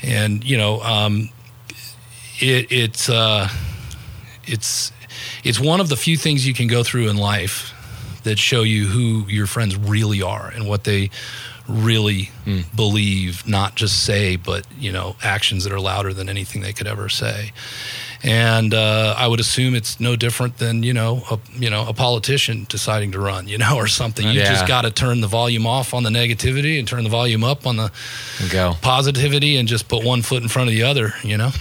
and 0.01 0.43
you 0.43 0.57
know, 0.57 0.81
um, 0.81 1.29
it 2.39 2.71
it's 2.71 3.09
uh, 3.09 3.49
it's 4.45 4.91
it's 5.43 5.59
one 5.59 5.79
of 5.79 5.89
the 5.89 5.97
few 5.97 6.17
things 6.17 6.47
you 6.47 6.53
can 6.53 6.67
go 6.67 6.83
through 6.83 7.09
in 7.09 7.17
life 7.17 7.73
that 8.23 8.37
show 8.37 8.63
you 8.63 8.85
who 8.85 9.25
your 9.29 9.47
friends 9.47 9.77
really 9.77 10.21
are 10.21 10.49
and 10.49 10.67
what 10.67 10.83
they 10.83 11.09
really 11.69 12.31
believe 12.75 13.47
not 13.47 13.75
just 13.75 14.03
say 14.03 14.35
but 14.35 14.65
you 14.79 14.91
know 14.91 15.15
actions 15.23 15.63
that 15.63 15.71
are 15.71 15.79
louder 15.79 16.13
than 16.13 16.27
anything 16.27 16.61
they 16.61 16.73
could 16.73 16.87
ever 16.87 17.07
say 17.09 17.51
and 18.23 18.73
uh, 18.73 19.15
I 19.17 19.27
would 19.27 19.39
assume 19.39 19.75
it's 19.75 19.99
no 19.99 20.15
different 20.15 20.57
than 20.57 20.83
you 20.83 20.93
know 20.93 21.21
a 21.29 21.39
you 21.57 21.69
know 21.69 21.87
a 21.87 21.93
politician 21.93 22.65
deciding 22.69 23.11
to 23.13 23.19
run 23.19 23.47
you 23.47 23.57
know 23.57 23.75
or 23.77 23.87
something 23.87 24.25
you 24.27 24.33
Yeah. 24.39 24.49
just 24.51 24.67
got 24.67 24.81
to 24.81 24.91
turn 24.91 25.21
the 25.21 25.27
volume 25.27 25.65
off 25.67 25.93
on 25.93 26.03
the 26.03 26.09
negativity 26.09 26.79
and 26.79 26.87
turn 26.87 27.03
the 27.03 27.09
volume 27.09 27.43
up 27.43 27.65
on 27.67 27.77
the 27.77 27.91
Go. 28.51 28.73
positivity 28.81 29.57
and 29.57 29.67
just 29.69 29.87
put 29.87 30.03
one 30.03 30.21
foot 30.21 30.41
in 30.43 30.49
front 30.49 30.69
of 30.69 30.75
the 30.75 30.83
other 30.83 31.13
you 31.23 31.37
know 31.37 31.51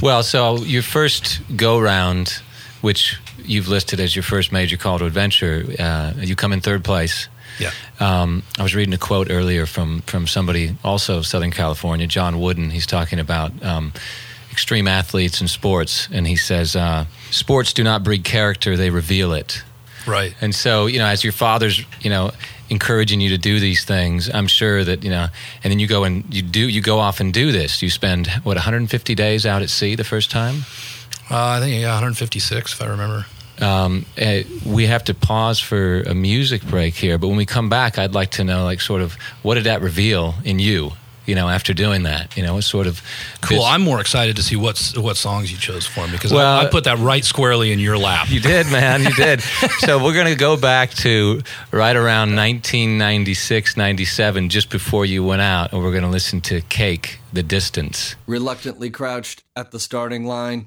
Well, 0.00 0.22
so 0.24 0.56
your 0.64 0.82
first 0.82 1.40
go 1.56 1.78
round, 1.78 2.40
which 2.80 3.20
you've 3.44 3.68
listed 3.68 4.00
as 4.00 4.16
your 4.16 4.24
first 4.24 4.50
major 4.50 4.76
call 4.76 4.98
to 4.98 5.04
adventure, 5.04 5.64
uh, 5.78 6.12
you 6.18 6.34
come 6.34 6.52
in 6.52 6.60
third 6.60 6.82
place. 6.82 7.28
Yeah 7.58 7.70
Um, 8.00 8.42
I 8.58 8.62
was 8.62 8.74
reading 8.74 8.94
a 8.94 8.98
quote 8.98 9.30
earlier 9.30 9.66
from 9.66 10.02
from 10.02 10.26
somebody 10.26 10.76
also 10.82 11.22
Southern 11.22 11.50
California, 11.52 12.06
John 12.06 12.40
Wooden. 12.40 12.70
He's 12.70 12.86
talking 12.86 13.20
about 13.20 13.50
um, 13.62 13.92
extreme 14.50 14.88
athletes 14.88 15.40
and 15.40 15.48
sports, 15.48 16.08
and 16.12 16.26
he 16.26 16.36
says, 16.36 16.76
uh, 16.76 17.04
"Sports 17.30 17.72
do 17.72 17.82
not 17.84 18.02
breed 18.02 18.24
character; 18.24 18.76
they 18.76 18.90
reveal 18.90 19.32
it." 19.32 19.62
right 20.06 20.34
And 20.40 20.54
so, 20.54 20.86
you 20.86 20.98
know, 20.98 21.06
as 21.06 21.22
your 21.22 21.32
father's, 21.32 21.84
you 22.00 22.10
know, 22.10 22.32
encouraging 22.68 23.20
you 23.20 23.28
to 23.30 23.38
do 23.38 23.60
these 23.60 23.84
things, 23.84 24.28
I'm 24.32 24.48
sure 24.48 24.82
that, 24.84 25.04
you 25.04 25.10
know, 25.10 25.28
and 25.62 25.70
then 25.70 25.78
you 25.78 25.86
go 25.86 26.04
and 26.04 26.24
you 26.34 26.42
do, 26.42 26.68
you 26.68 26.80
go 26.80 26.98
off 26.98 27.20
and 27.20 27.32
do 27.32 27.52
this. 27.52 27.82
You 27.82 27.90
spend, 27.90 28.26
what, 28.42 28.56
150 28.56 29.14
days 29.14 29.46
out 29.46 29.62
at 29.62 29.70
sea 29.70 29.94
the 29.94 30.04
first 30.04 30.30
time? 30.30 30.64
Uh, 31.30 31.56
I 31.56 31.60
think 31.60 31.80
yeah, 31.80 31.94
156 31.94 32.72
if 32.72 32.82
I 32.82 32.86
remember. 32.86 33.26
Um, 33.60 34.06
eh, 34.16 34.44
we 34.66 34.86
have 34.86 35.04
to 35.04 35.14
pause 35.14 35.60
for 35.60 36.00
a 36.02 36.14
music 36.14 36.62
break 36.64 36.94
here, 36.94 37.18
but 37.18 37.28
when 37.28 37.36
we 37.36 37.46
come 37.46 37.68
back, 37.68 37.98
I'd 37.98 38.14
like 38.14 38.30
to 38.32 38.44
know, 38.44 38.64
like, 38.64 38.80
sort 38.80 39.02
of, 39.02 39.14
what 39.42 39.54
did 39.54 39.64
that 39.64 39.82
reveal 39.82 40.34
in 40.44 40.58
you? 40.58 40.92
You 41.24 41.36
know, 41.36 41.48
after 41.48 41.72
doing 41.72 42.02
that, 42.02 42.36
you 42.36 42.42
know, 42.42 42.58
it's 42.58 42.66
sort 42.66 42.88
of 42.88 43.00
Cool. 43.42 43.58
this- 43.58 43.66
I'm 43.68 43.82
more 43.82 44.00
excited 44.00 44.34
to 44.36 44.42
see 44.42 44.56
what's 44.56 44.98
what 44.98 45.16
songs 45.16 45.52
you 45.52 45.56
chose 45.58 45.86
for 45.86 46.04
me 46.08 46.12
because 46.14 46.32
Well- 46.32 46.58
I, 46.58 46.64
I 46.64 46.66
put 46.68 46.82
that 46.84 46.98
right 46.98 47.24
squarely 47.24 47.70
in 47.70 47.78
your 47.78 47.96
lap. 47.96 48.28
You 48.28 48.40
did, 48.40 48.66
man. 48.72 49.04
You 49.04 49.14
did. 49.14 49.40
so 49.78 50.02
we're 50.02 50.14
going 50.14 50.26
to 50.26 50.34
go 50.34 50.56
back 50.56 50.90
to 50.94 51.40
right 51.70 51.94
around 51.94 52.34
1996, 52.34 53.76
97, 53.76 54.48
just 54.48 54.68
before 54.68 55.06
you 55.06 55.22
went 55.22 55.42
out, 55.42 55.72
and 55.72 55.80
we're 55.80 55.92
going 55.92 56.02
to 56.02 56.08
listen 56.10 56.40
to 56.40 56.60
Cake, 56.62 57.20
The 57.32 57.44
Distance. 57.44 58.16
reluctantly 58.26 58.90
crouched 58.90 59.44
at 59.54 59.70
the 59.70 59.78
starting 59.78 60.24
line. 60.26 60.66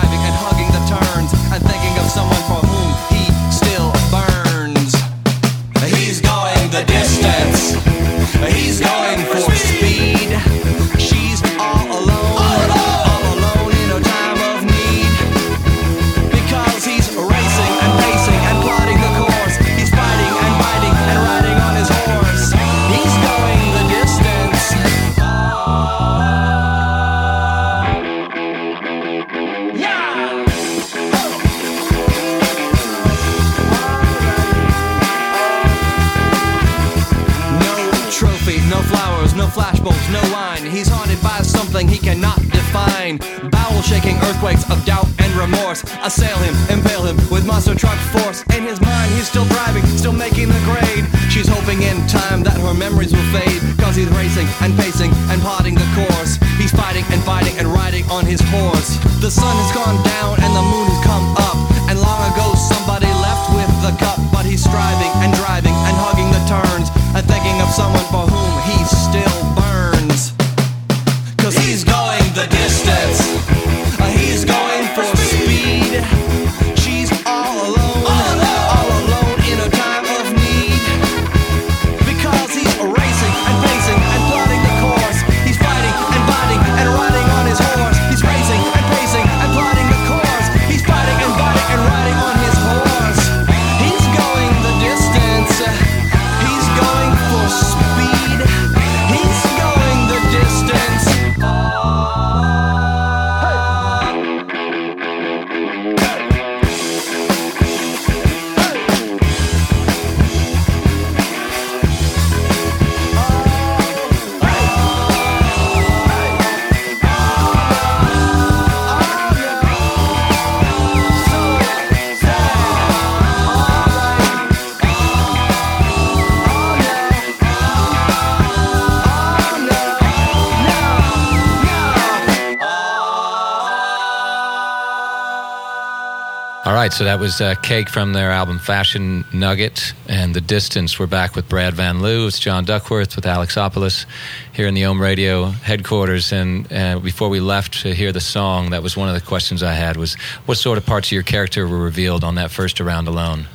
so 137.01 137.05
that 137.05 137.19
was 137.19 137.41
uh, 137.41 137.55
Cake 137.63 137.89
from 137.89 138.13
their 138.13 138.29
album 138.29 138.59
Fashion 138.59 139.25
Nugget 139.33 139.93
and 140.07 140.35
The 140.35 140.39
Distance. 140.39 140.99
We're 140.99 141.07
back 141.07 141.35
with 141.35 141.49
Brad 141.49 141.73
Van 141.73 141.95
Liew. 141.95 142.27
It's 142.27 142.37
John 142.37 142.63
Duckworth 142.63 143.15
with 143.15 143.25
Alexopolis 143.25 144.05
here 144.53 144.67
in 144.67 144.75
the 144.75 144.85
Ohm 144.85 145.01
Radio 145.01 145.45
headquarters. 145.45 146.31
And 146.31 146.71
uh, 146.71 146.99
before 146.99 147.29
we 147.29 147.39
left 147.39 147.81
to 147.81 147.95
hear 147.95 148.11
the 148.11 148.21
song, 148.21 148.69
that 148.69 148.83
was 148.83 148.95
one 148.95 149.09
of 149.09 149.15
the 149.15 149.21
questions 149.21 149.63
I 149.63 149.73
had 149.73 149.97
was 149.97 150.13
what 150.45 150.59
sort 150.59 150.77
of 150.77 150.85
parts 150.85 151.07
of 151.07 151.13
your 151.13 151.23
character 151.23 151.67
were 151.67 151.79
revealed 151.79 152.23
on 152.23 152.35
that 152.35 152.51
first 152.51 152.79
round 152.79 153.07
alone? 153.07 153.47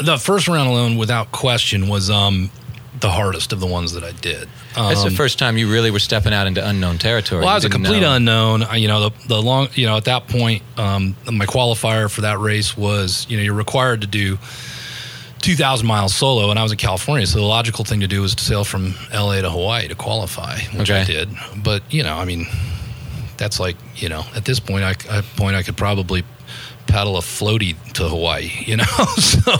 The 0.00 0.16
first 0.16 0.46
round 0.46 0.68
alone, 0.68 0.96
without 0.98 1.32
question, 1.32 1.88
was 1.88 2.08
um, 2.08 2.52
the 3.00 3.10
hardest 3.10 3.52
of 3.52 3.60
the 3.60 3.66
ones 3.66 3.92
that 3.92 4.02
I 4.04 4.12
did. 4.12 4.48
That's 4.74 5.02
the 5.02 5.08
Um, 5.08 5.14
first 5.14 5.38
time 5.38 5.58
you 5.58 5.70
really 5.70 5.90
were 5.90 5.98
stepping 5.98 6.32
out 6.32 6.46
into 6.46 6.66
unknown 6.66 6.98
territory. 6.98 7.40
Well, 7.40 7.50
I 7.50 7.54
was 7.54 7.64
a 7.64 7.68
complete 7.70 8.00
know. 8.00 8.14
unknown. 8.14 8.62
I- 8.62 8.76
You 8.76 8.88
know, 8.88 9.08
the, 9.10 9.28
the 9.28 9.42
long, 9.42 9.68
you 9.74 9.86
know, 9.86 9.96
at 9.96 10.04
that 10.04 10.28
point, 10.28 10.62
um, 10.78 11.14
my 11.30 11.46
qualifier 11.46 12.10
for 12.10 12.22
that 12.22 12.38
race 12.38 12.76
was, 12.76 13.26
you 13.28 13.36
know, 13.36 13.42
you're 13.42 13.54
required 13.54 14.00
to 14.00 14.06
do 14.06 14.38
2,000 15.42 15.86
miles 15.86 16.14
solo, 16.14 16.50
and 16.50 16.58
I 16.58 16.62
was 16.62 16.72
in 16.72 16.78
California, 16.78 17.26
so 17.26 17.38
the 17.38 17.44
logical 17.44 17.84
thing 17.84 18.00
to 18.00 18.08
do 18.08 18.22
was 18.22 18.34
to 18.34 18.42
sail 18.44 18.64
from 18.64 18.94
LA 19.12 19.42
to 19.42 19.50
Hawaii 19.50 19.86
to 19.88 19.94
qualify, 19.94 20.58
which 20.74 20.90
I 20.90 21.04
did. 21.04 21.28
But 21.62 21.82
you 21.92 22.02
know, 22.02 22.16
I 22.16 22.24
mean, 22.24 22.46
that's 23.36 23.60
like, 23.60 23.76
you 23.96 24.08
know, 24.08 24.24
at 24.34 24.44
this 24.44 24.58
point, 24.58 24.82
I 24.84 24.90
at 25.14 25.24
point 25.36 25.54
I 25.54 25.62
could 25.62 25.76
probably 25.76 26.24
paddle 26.86 27.16
a 27.16 27.20
floaty 27.20 27.74
to 27.94 28.08
Hawaii, 28.08 28.50
you 28.64 28.76
know. 28.76 28.84
so, 29.18 29.52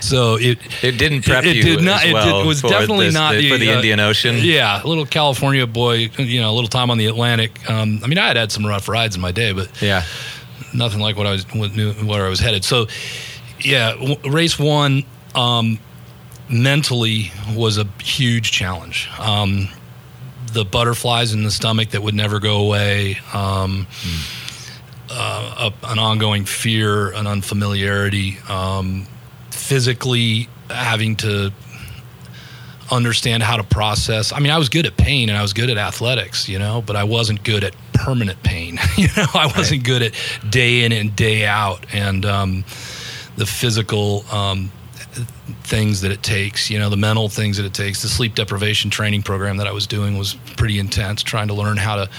so 0.00 0.36
it 0.36 0.58
It 0.82 0.98
didn't 0.98 1.22
prep 1.24 1.44
it, 1.44 1.50
it 1.50 1.56
you 1.56 1.62
did 1.62 1.82
not. 1.84 2.02
as 2.04 2.10
it 2.10 2.12
well 2.14 2.38
did, 2.40 2.46
was 2.46 2.60
for 2.60 2.68
definitely 2.68 3.06
this- 3.06 3.14
not 3.14 3.34
the- 3.34 3.50
for 3.50 3.58
the 3.58 3.70
uh, 3.70 3.76
Indian 3.76 4.00
Ocean. 4.00 4.36
Yeah, 4.38 4.82
a 4.82 4.86
little 4.86 5.06
California 5.06 5.66
boy. 5.66 6.10
You 6.18 6.40
know, 6.40 6.50
a 6.50 6.54
little 6.54 6.68
time 6.68 6.90
on 6.90 6.98
the 6.98 7.06
Atlantic. 7.06 7.68
Um, 7.70 8.00
I 8.02 8.06
mean, 8.06 8.18
I 8.18 8.26
had 8.28 8.36
had 8.36 8.52
some 8.52 8.64
rough 8.66 8.88
rides 8.88 9.14
in 9.16 9.20
my 9.22 9.32
day, 9.32 9.52
but 9.52 9.68
Yeah. 9.82 10.04
nothing 10.74 11.00
like 11.00 11.16
what 11.16 11.26
I 11.26 11.32
was 11.32 11.44
what 11.54 11.74
knew 11.74 11.92
where 11.92 12.26
I 12.26 12.28
was 12.28 12.40
headed. 12.40 12.64
So, 12.64 12.86
yeah, 13.60 13.92
w- 13.92 14.16
race 14.30 14.58
one 14.58 15.04
um, 15.34 15.78
mentally 16.48 17.32
was 17.54 17.78
a 17.78 17.84
huge 18.02 18.52
challenge. 18.52 19.08
Um, 19.18 19.68
the 20.52 20.64
butterflies 20.64 21.34
in 21.34 21.42
the 21.44 21.50
stomach 21.50 21.90
that 21.90 22.02
would 22.02 22.14
never 22.14 22.40
go 22.40 22.56
away. 22.60 23.18
Um, 23.34 23.86
uh, 25.10 25.70
a, 25.70 25.86
an 25.88 25.98
ongoing 25.98 26.44
fear, 26.44 27.10
an 27.12 27.26
unfamiliarity, 27.26 28.38
um, 28.48 29.06
physically 29.50 30.48
having 30.70 31.16
to 31.16 31.52
understand 32.90 33.42
how 33.42 33.56
to 33.56 33.64
process. 33.64 34.32
I 34.32 34.40
mean, 34.40 34.50
I 34.50 34.58
was 34.58 34.68
good 34.68 34.86
at 34.86 34.96
pain 34.96 35.28
and 35.28 35.36
I 35.36 35.42
was 35.42 35.52
good 35.52 35.70
at 35.70 35.76
athletics, 35.76 36.48
you 36.48 36.58
know, 36.58 36.82
but 36.82 36.96
I 36.96 37.04
wasn't 37.04 37.42
good 37.44 37.64
at 37.64 37.74
permanent 37.92 38.42
pain. 38.42 38.78
you 38.96 39.08
know, 39.16 39.26
I 39.34 39.52
wasn't 39.56 39.84
good 39.84 40.02
at 40.02 40.14
day 40.48 40.84
in 40.84 40.92
and 40.92 41.14
day 41.14 41.46
out 41.46 41.84
and 41.92 42.24
um, 42.24 42.64
the 43.36 43.46
physical 43.46 44.24
um, 44.32 44.70
things 45.64 46.00
that 46.00 46.10
it 46.10 46.22
takes. 46.22 46.70
You 46.70 46.78
know, 46.78 46.88
the 46.88 46.96
mental 46.96 47.28
things 47.28 47.56
that 47.58 47.66
it 47.66 47.74
takes. 47.74 48.02
The 48.02 48.08
sleep 48.08 48.34
deprivation 48.34 48.90
training 48.90 49.22
program 49.22 49.58
that 49.58 49.66
I 49.66 49.72
was 49.72 49.86
doing 49.86 50.18
was 50.18 50.34
pretty 50.56 50.78
intense, 50.78 51.22
trying 51.22 51.48
to 51.48 51.54
learn 51.54 51.76
how 51.76 51.96
to 51.96 52.10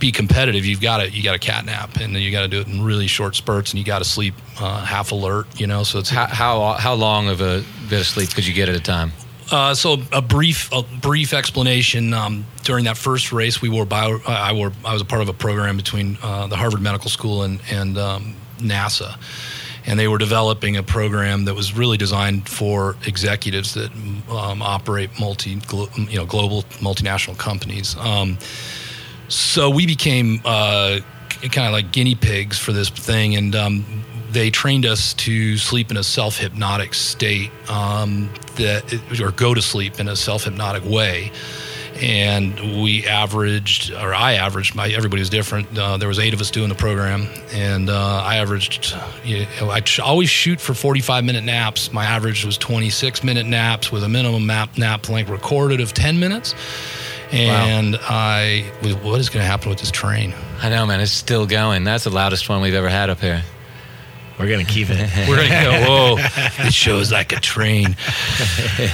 be 0.00 0.10
competitive. 0.10 0.64
You've 0.64 0.80
got 0.80 0.98
to 0.98 1.10
you 1.10 1.22
got 1.22 1.32
to 1.32 1.38
cat 1.38 1.64
nap, 1.64 1.96
and 2.00 2.14
then 2.14 2.22
you 2.22 2.32
got 2.32 2.42
to 2.42 2.48
do 2.48 2.60
it 2.60 2.66
in 2.66 2.82
really 2.82 3.06
short 3.06 3.36
spurts, 3.36 3.70
and 3.70 3.78
you 3.78 3.84
got 3.84 3.98
to 4.00 4.04
sleep 4.04 4.34
uh, 4.58 4.84
half 4.84 5.12
alert. 5.12 5.46
You 5.60 5.66
know, 5.66 5.84
so 5.84 5.98
it's 6.00 6.10
How, 6.10 6.26
how 6.26 6.72
how 6.72 6.94
long 6.94 7.28
of 7.28 7.40
a 7.40 7.64
bit 7.88 8.00
of 8.00 8.06
sleep 8.06 8.30
could 8.34 8.46
you 8.46 8.54
get 8.54 8.68
at 8.68 8.74
a 8.74 8.80
time? 8.80 9.12
uh, 9.52 9.74
so 9.74 9.98
a 10.12 10.22
brief 10.22 10.72
a 10.72 10.82
brief 10.82 11.32
explanation. 11.32 12.14
Um, 12.14 12.46
during 12.64 12.84
that 12.84 12.96
first 12.96 13.32
race, 13.32 13.60
we 13.60 13.68
wore 13.68 13.84
bio. 13.84 14.18
I 14.26 14.52
wore. 14.52 14.72
I 14.84 14.92
was 14.92 15.02
a 15.02 15.04
part 15.04 15.22
of 15.22 15.28
a 15.28 15.32
program 15.32 15.76
between 15.76 16.18
uh, 16.22 16.46
the 16.46 16.56
Harvard 16.56 16.80
Medical 16.80 17.10
School 17.10 17.42
and 17.42 17.60
and 17.70 17.98
um, 17.98 18.36
NASA, 18.58 19.18
and 19.86 19.98
they 19.98 20.06
were 20.08 20.18
developing 20.18 20.76
a 20.76 20.82
program 20.82 21.46
that 21.46 21.54
was 21.54 21.76
really 21.76 21.96
designed 21.96 22.48
for 22.48 22.96
executives 23.06 23.74
that 23.74 23.90
um, 24.30 24.62
operate 24.62 25.10
multi 25.18 25.50
you 25.50 26.16
know 26.16 26.26
global 26.26 26.62
multinational 26.80 27.36
companies. 27.36 27.96
So 29.30 29.70
we 29.70 29.86
became 29.86 30.40
uh, 30.44 30.98
kind 31.40 31.66
of 31.66 31.72
like 31.72 31.92
guinea 31.92 32.16
pigs 32.16 32.58
for 32.58 32.72
this 32.72 32.90
thing, 32.90 33.36
and 33.36 33.54
um, 33.54 34.04
they 34.32 34.50
trained 34.50 34.84
us 34.84 35.14
to 35.14 35.56
sleep 35.56 35.92
in 35.92 35.96
a 35.96 36.02
self 36.02 36.36
hypnotic 36.36 36.94
state, 36.94 37.52
um, 37.68 38.28
that 38.56 39.20
or 39.20 39.30
go 39.30 39.54
to 39.54 39.62
sleep 39.62 40.00
in 40.00 40.08
a 40.08 40.16
self 40.16 40.44
hypnotic 40.44 40.84
way. 40.84 41.30
And 42.02 42.82
we 42.82 43.06
averaged, 43.06 43.92
or 43.92 44.12
I 44.14 44.32
averaged. 44.32 44.74
My 44.74 44.88
everybody 44.88 45.20
was 45.20 45.30
different. 45.30 45.78
Uh, 45.78 45.96
there 45.96 46.08
was 46.08 46.18
eight 46.18 46.34
of 46.34 46.40
us 46.40 46.50
doing 46.50 46.68
the 46.68 46.74
program, 46.74 47.28
and 47.52 47.88
uh, 47.88 48.22
I 48.24 48.38
averaged. 48.38 48.96
You 49.24 49.46
know, 49.60 49.70
I 49.70 49.80
always 50.02 50.28
shoot 50.28 50.60
for 50.60 50.74
45 50.74 51.24
minute 51.24 51.44
naps. 51.44 51.92
My 51.92 52.04
average 52.04 52.44
was 52.44 52.58
26 52.58 53.22
minute 53.22 53.46
naps 53.46 53.92
with 53.92 54.02
a 54.02 54.08
minimum 54.08 54.48
nap 54.48 54.76
nap 54.76 55.08
length 55.08 55.30
recorded 55.30 55.80
of 55.80 55.92
10 55.92 56.18
minutes. 56.18 56.56
And 57.32 57.96
I, 58.00 58.70
what 58.82 59.20
is 59.20 59.28
going 59.28 59.42
to 59.42 59.46
happen 59.46 59.68
with 59.68 59.78
this 59.78 59.90
train? 59.90 60.34
I 60.60 60.68
know, 60.68 60.84
man. 60.86 61.00
It's 61.00 61.12
still 61.12 61.46
going. 61.46 61.84
That's 61.84 62.04
the 62.04 62.10
loudest 62.10 62.48
one 62.48 62.60
we've 62.60 62.74
ever 62.74 62.88
had 62.88 63.08
up 63.10 63.20
here. 63.20 63.42
We're 64.38 64.48
gonna 64.48 64.64
keep 64.64 64.88
it. 64.90 64.96
We're 65.28 65.36
gonna 65.36 65.86
go. 65.86 66.16
Whoa, 66.16 66.16
this 66.64 66.72
show 66.72 66.96
is 66.96 67.12
like 67.12 67.32
a 67.32 67.40
train. 67.40 67.94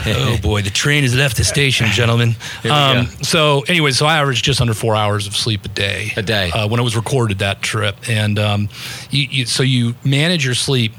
Oh 0.08 0.36
boy, 0.42 0.62
the 0.62 0.70
train 0.70 1.02
has 1.04 1.14
left 1.14 1.36
the 1.36 1.44
station, 1.44 1.86
gentlemen. 1.88 2.34
Um, 2.68 3.06
so, 3.22 3.62
anyway, 3.68 3.92
so 3.92 4.06
I 4.06 4.18
averaged 4.18 4.44
just 4.44 4.60
under 4.60 4.74
four 4.74 4.96
hours 4.96 5.26
of 5.26 5.36
sleep 5.36 5.64
a 5.64 5.68
day. 5.68 6.12
A 6.16 6.22
day. 6.22 6.50
uh, 6.50 6.66
when 6.68 6.80
it 6.80 6.82
was 6.82 6.96
recorded 6.96 7.38
that 7.38 7.62
trip, 7.62 7.96
and 8.08 8.38
um, 8.38 8.68
you, 9.10 9.22
you, 9.30 9.46
so 9.46 9.62
you 9.62 9.94
manage 10.04 10.44
your 10.44 10.54
sleep 10.54 10.92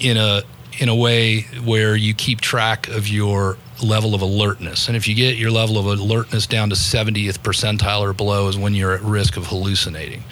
in 0.00 0.16
a 0.18 0.42
in 0.78 0.88
a 0.90 0.94
way 0.94 1.42
where 1.64 1.96
you 1.96 2.12
keep 2.14 2.40
track 2.42 2.88
of 2.88 3.08
your 3.08 3.56
level 3.82 4.14
of 4.14 4.22
alertness. 4.22 4.88
And 4.88 4.96
if 4.96 5.08
you 5.08 5.14
get 5.14 5.36
your 5.36 5.50
level 5.50 5.78
of 5.78 5.86
alertness 5.86 6.46
down 6.46 6.70
to 6.70 6.76
70th 6.76 7.38
percentile 7.40 8.00
or 8.00 8.12
below, 8.12 8.48
is 8.48 8.56
when 8.56 8.74
you're 8.74 8.92
at 8.92 9.02
risk 9.02 9.36
of 9.36 9.46
hallucinating. 9.46 10.22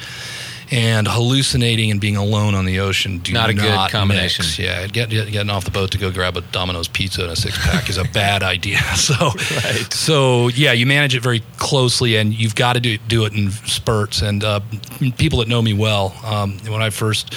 And 0.71 1.07
hallucinating 1.07 1.91
and 1.91 2.01
being 2.01 2.17
alone 2.17 2.55
on 2.55 2.65
the 2.65 2.81
ocean 2.81 3.19
do 3.19 3.35
Not 3.35 3.51
a 3.51 3.55
good 3.55 3.91
combination. 3.91 4.43
mix. 4.45 4.59
Yeah, 4.59 4.87
get, 4.87 5.11
get- 5.11 5.31
getting 5.31 5.51
off 5.51 5.67
the 5.67 5.71
boat 5.71 5.91
to 5.91 5.99
go 5.99 6.11
grab 6.11 6.35
a 6.39 6.41
Domino's 6.41 6.89
pizza 6.89 7.25
and 7.25 7.33
a 7.33 7.37
six 7.37 7.59
pack 7.59 7.91
is 7.91 7.99
a 7.99 8.05
bad 8.15 8.43
idea. 8.43 8.79
So, 8.97 9.31
so 9.91 10.49
yeah, 10.49 10.73
you 10.73 10.87
manage 10.87 11.15
it 11.15 11.21
very 11.23 11.43
closely, 11.59 12.17
and 12.17 12.33
you've 12.33 12.55
got 12.55 12.73
to 12.75 12.81
do, 12.81 12.97
do 13.07 13.27
it 13.27 13.35
in 13.35 13.51
spurts. 13.51 14.23
And 14.23 14.43
uh, 14.43 14.61
people 15.19 15.41
that 15.41 15.49
know 15.49 15.61
me 15.61 15.75
well, 15.75 16.15
um, 16.25 16.57
when 16.67 16.81
I 16.81 16.89
first 16.89 17.35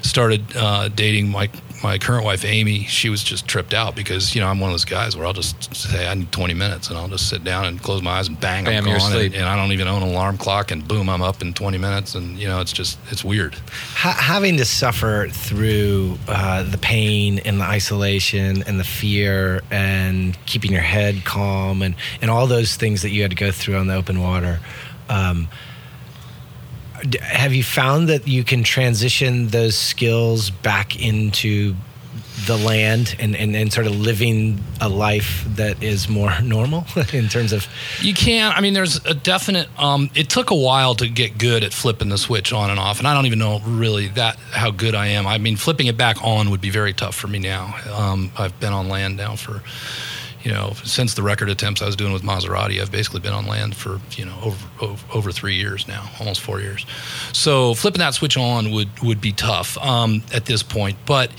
started 0.00 0.44
uh, 0.56 0.88
dating 0.88 1.28
my 1.28 1.50
my 1.82 1.98
current 1.98 2.24
wife 2.24 2.44
Amy, 2.44 2.84
she 2.84 3.08
was 3.08 3.22
just 3.22 3.46
tripped 3.46 3.72
out 3.72 3.94
because 3.94 4.34
you 4.34 4.40
know 4.40 4.48
I'm 4.48 4.60
one 4.60 4.70
of 4.70 4.74
those 4.74 4.84
guys 4.84 5.16
where 5.16 5.26
I'll 5.26 5.32
just 5.32 5.74
say 5.74 6.08
I 6.08 6.14
need 6.14 6.32
20 6.32 6.54
minutes, 6.54 6.88
and 6.88 6.98
I'll 6.98 7.08
just 7.08 7.28
sit 7.28 7.44
down 7.44 7.66
and 7.66 7.80
close 7.82 8.02
my 8.02 8.18
eyes 8.18 8.28
and 8.28 8.38
bang, 8.40 8.66
I'm 8.66 8.84
Bam, 8.84 8.86
you're 8.86 8.98
gone, 8.98 9.12
and, 9.16 9.34
and 9.34 9.44
I 9.44 9.56
don't 9.56 9.72
even 9.72 9.86
own 9.88 10.02
an 10.02 10.08
alarm 10.08 10.38
clock, 10.38 10.70
and 10.70 10.86
boom, 10.86 11.08
I'm 11.08 11.22
up 11.22 11.42
in 11.42 11.54
20 11.54 11.78
minutes, 11.78 12.14
and 12.14 12.38
you 12.38 12.48
know 12.48 12.60
it's 12.60 12.72
just 12.72 12.98
it's 13.10 13.24
weird. 13.24 13.54
Ha- 13.54 14.18
having 14.20 14.56
to 14.56 14.64
suffer 14.64 15.28
through 15.30 16.18
uh, 16.28 16.62
the 16.64 16.78
pain 16.78 17.38
and 17.40 17.60
the 17.60 17.64
isolation 17.64 18.62
and 18.66 18.78
the 18.78 18.84
fear 18.84 19.62
and 19.70 20.36
keeping 20.46 20.72
your 20.72 20.80
head 20.82 21.24
calm 21.24 21.82
and, 21.82 21.94
and 22.20 22.30
all 22.30 22.46
those 22.46 22.76
things 22.76 23.02
that 23.02 23.10
you 23.10 23.22
had 23.22 23.30
to 23.30 23.36
go 23.36 23.50
through 23.50 23.76
on 23.76 23.86
the 23.86 23.94
open 23.94 24.20
water. 24.20 24.60
Um, 25.08 25.44
d- 25.44 25.48
have 27.22 27.52
you 27.52 27.62
found 27.62 28.08
that 28.08 28.26
you 28.26 28.44
can 28.44 28.62
transition 28.62 29.48
those 29.48 29.76
skills 29.76 30.50
back 30.50 31.00
into 31.00 31.74
the 32.46 32.56
land 32.56 33.16
and, 33.18 33.34
and, 33.34 33.54
and 33.56 33.72
sort 33.72 33.86
of 33.86 33.98
living 33.98 34.62
a 34.80 34.88
life 34.88 35.44
that 35.56 35.82
is 35.82 36.08
more 36.08 36.40
normal 36.42 36.84
in 37.12 37.28
terms 37.28 37.52
of 37.52 37.66
You 38.00 38.14
can't. 38.14 38.56
I 38.56 38.60
mean, 38.60 38.74
there's 38.74 39.04
a 39.04 39.14
definite. 39.14 39.68
Um, 39.78 40.10
it 40.14 40.28
took 40.28 40.50
a 40.50 40.54
while 40.54 40.94
to 40.96 41.08
get 41.08 41.38
good 41.38 41.64
at 41.64 41.72
flipping 41.72 42.08
the 42.08 42.18
switch 42.18 42.52
on 42.52 42.70
and 42.70 42.78
off, 42.78 42.98
and 42.98 43.08
I 43.08 43.14
don't 43.14 43.26
even 43.26 43.38
know 43.38 43.60
really 43.60 44.08
that 44.08 44.36
how 44.52 44.70
good 44.70 44.94
I 44.94 45.08
am. 45.08 45.26
I 45.26 45.38
mean, 45.38 45.56
flipping 45.56 45.86
it 45.86 45.96
back 45.96 46.22
on 46.22 46.50
would 46.50 46.60
be 46.60 46.70
very 46.70 46.92
tough 46.92 47.14
for 47.14 47.28
me 47.28 47.38
now. 47.38 47.74
Um, 47.92 48.30
I've 48.38 48.58
been 48.60 48.72
on 48.72 48.88
land 48.88 49.16
now 49.16 49.36
for, 49.36 49.62
you 50.42 50.52
know, 50.52 50.72
since 50.84 51.14
the 51.14 51.22
record 51.22 51.48
attempts 51.48 51.82
I 51.82 51.86
was 51.86 51.96
doing 51.96 52.12
with 52.12 52.22
Maserati. 52.22 52.80
I've 52.80 52.92
basically 52.92 53.20
been 53.20 53.32
on 53.32 53.46
land 53.46 53.76
for 53.76 54.00
you 54.16 54.24
know 54.24 54.38
over 54.42 54.68
over, 54.80 55.04
over 55.12 55.32
three 55.32 55.56
years 55.56 55.88
now, 55.88 56.08
almost 56.20 56.40
four 56.40 56.60
years. 56.60 56.86
So 57.32 57.74
flipping 57.74 58.00
that 58.00 58.14
switch 58.14 58.36
on 58.36 58.70
would 58.70 58.88
would 59.00 59.20
be 59.20 59.32
tough 59.32 59.76
um, 59.78 60.22
at 60.32 60.46
this 60.46 60.62
point. 60.62 60.96
But 61.06 61.30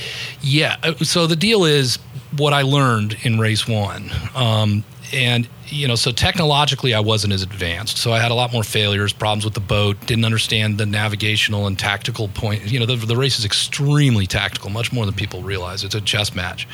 yeah, 0.42 0.78
uh, 0.84 0.96
so 0.96 1.28
the 1.28 1.36
deal 1.36 1.66
is 1.66 1.98
what 2.38 2.54
I 2.54 2.62
learned 2.62 3.18
in 3.24 3.40
race 3.40 3.68
one. 3.68 4.12
Um, 4.36 4.84
and 5.14 5.48
you 5.68 5.88
know 5.88 5.96
so 5.96 6.12
technologically 6.12 6.94
i 6.94 7.00
wasn't 7.00 7.32
as 7.32 7.42
advanced 7.42 7.98
so 7.98 8.12
i 8.12 8.20
had 8.20 8.32
a 8.32 8.34
lot 8.34 8.52
more 8.52 8.64
failures 8.64 9.14
problems 9.14 9.46
with 9.46 9.54
the 9.54 9.60
boat 9.60 10.00
didn't 10.06 10.26
understand 10.26 10.78
the 10.78 10.86
navigational 10.86 11.68
and 11.68 11.80
tactical 11.80 12.28
point 12.30 12.66
you 12.72 12.80
know 12.80 12.86
the, 12.86 12.96
the 12.96 13.16
race 13.18 13.40
is 13.40 13.46
extremely 13.46 14.28
tactical 14.28 14.70
much 14.70 14.92
more 14.92 15.06
than 15.06 15.16
people 15.16 15.42
realize 15.42 15.84
it's 15.84 15.96
a 15.96 16.02
chess 16.02 16.36
match 16.36 16.68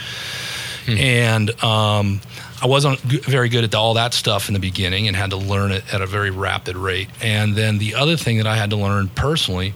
and 0.88 1.64
um, 1.64 2.22
i 2.62 2.68
wasn't 2.68 3.00
very 3.00 3.50
good 3.50 3.64
at 3.64 3.74
all 3.76 3.94
that 3.94 4.14
stuff 4.14 4.48
in 4.48 4.54
the 4.54 4.60
beginning 4.60 5.08
and 5.08 5.16
had 5.16 5.30
to 5.30 5.38
learn 5.38 5.72
it 5.72 5.84
at 5.94 6.02
a 6.02 6.06
very 6.06 6.32
rapid 6.32 6.76
rate 6.76 7.10
and 7.22 7.56
then 7.56 7.78
the 7.78 7.96
other 7.96 8.18
thing 8.18 8.38
that 8.38 8.48
i 8.48 8.56
had 8.56 8.70
to 8.70 8.76
learn 8.76 9.08
personally 9.10 9.74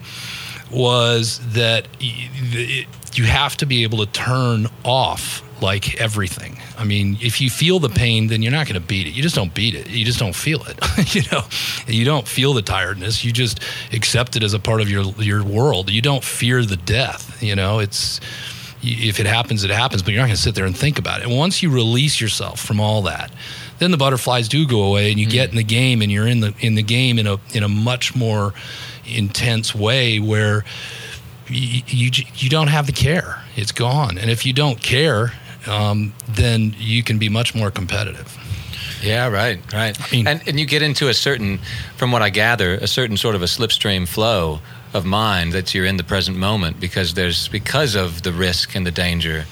was 0.70 1.40
that 1.54 1.86
you 2.00 3.24
have 3.24 3.56
to 3.56 3.66
be 3.66 3.82
able 3.82 3.98
to 3.98 4.06
turn 4.12 4.68
off 4.84 5.42
like 5.62 6.00
everything. 6.00 6.58
I 6.78 6.84
mean, 6.84 7.18
if 7.20 7.40
you 7.40 7.50
feel 7.50 7.78
the 7.78 7.88
pain, 7.88 8.28
then 8.28 8.42
you're 8.42 8.52
not 8.52 8.66
going 8.66 8.80
to 8.80 8.86
beat 8.86 9.06
it. 9.06 9.10
You 9.10 9.22
just 9.22 9.34
don't 9.34 9.52
beat 9.54 9.74
it. 9.74 9.88
You 9.88 10.04
just 10.04 10.18
don't 10.18 10.34
feel 10.34 10.62
it. 10.66 11.14
you 11.14 11.22
know, 11.30 11.42
you 11.86 12.04
don't 12.04 12.26
feel 12.26 12.54
the 12.54 12.62
tiredness. 12.62 13.24
You 13.24 13.32
just 13.32 13.60
accept 13.92 14.36
it 14.36 14.42
as 14.42 14.54
a 14.54 14.58
part 14.58 14.80
of 14.80 14.88
your 14.88 15.04
your 15.18 15.44
world. 15.44 15.90
You 15.90 16.02
don't 16.02 16.24
fear 16.24 16.64
the 16.64 16.76
death. 16.76 17.42
You 17.42 17.56
know, 17.56 17.78
it's 17.78 18.20
if 18.82 19.20
it 19.20 19.26
happens, 19.26 19.64
it 19.64 19.70
happens. 19.70 20.02
But 20.02 20.12
you're 20.12 20.20
not 20.22 20.26
going 20.26 20.36
to 20.36 20.42
sit 20.42 20.54
there 20.54 20.66
and 20.66 20.76
think 20.76 20.98
about 20.98 21.20
it. 21.20 21.26
And 21.26 21.36
once 21.36 21.62
you 21.62 21.70
release 21.70 22.20
yourself 22.20 22.60
from 22.60 22.80
all 22.80 23.02
that, 23.02 23.30
then 23.78 23.90
the 23.90 23.96
butterflies 23.96 24.48
do 24.48 24.66
go 24.66 24.82
away, 24.82 25.10
and 25.10 25.18
you 25.20 25.26
get 25.26 25.50
in 25.50 25.56
the 25.56 25.62
game, 25.64 26.02
and 26.02 26.10
you're 26.12 26.26
in 26.26 26.40
the 26.40 26.54
in 26.60 26.74
the 26.74 26.82
game 26.82 27.18
in 27.18 27.26
a 27.26 27.38
in 27.52 27.62
a 27.62 27.68
much 27.68 28.14
more 28.14 28.52
intense 29.06 29.74
way 29.74 30.18
where 30.20 30.64
you, 31.48 31.82
you 31.86 32.10
you 32.36 32.48
don't 32.50 32.68
have 32.68 32.86
the 32.86 32.92
care. 32.92 33.42
It's 33.56 33.72
gone. 33.72 34.18
And 34.18 34.30
if 34.30 34.44
you 34.46 34.52
don't 34.52 34.80
care, 34.80 35.32
um, 35.66 36.12
then 36.28 36.74
you 36.78 37.02
can 37.02 37.18
be 37.18 37.28
much 37.28 37.54
more 37.54 37.70
competitive. 37.70 38.36
Yeah, 39.02 39.28
right, 39.28 39.60
right. 39.72 39.98
I 40.00 40.14
mean- 40.14 40.26
and 40.26 40.42
and 40.46 40.60
you 40.60 40.66
get 40.66 40.82
into 40.82 41.08
a 41.08 41.14
certain, 41.14 41.58
from 41.96 42.12
what 42.12 42.22
I 42.22 42.28
gather, 42.30 42.74
a 42.74 42.86
certain 42.86 43.16
sort 43.16 43.34
of 43.34 43.42
a 43.42 43.46
slipstream 43.46 44.06
flow 44.06 44.60
of 44.92 45.04
mind 45.04 45.52
that 45.52 45.74
you're 45.74 45.86
in 45.86 45.96
the 45.96 46.04
present 46.04 46.36
moment 46.36 46.80
because 46.80 47.14
there's 47.14 47.48
because 47.48 47.94
of 47.94 48.22
the 48.22 48.32
risk 48.32 48.74
and 48.74 48.86
the 48.86 48.90
danger 48.90 49.44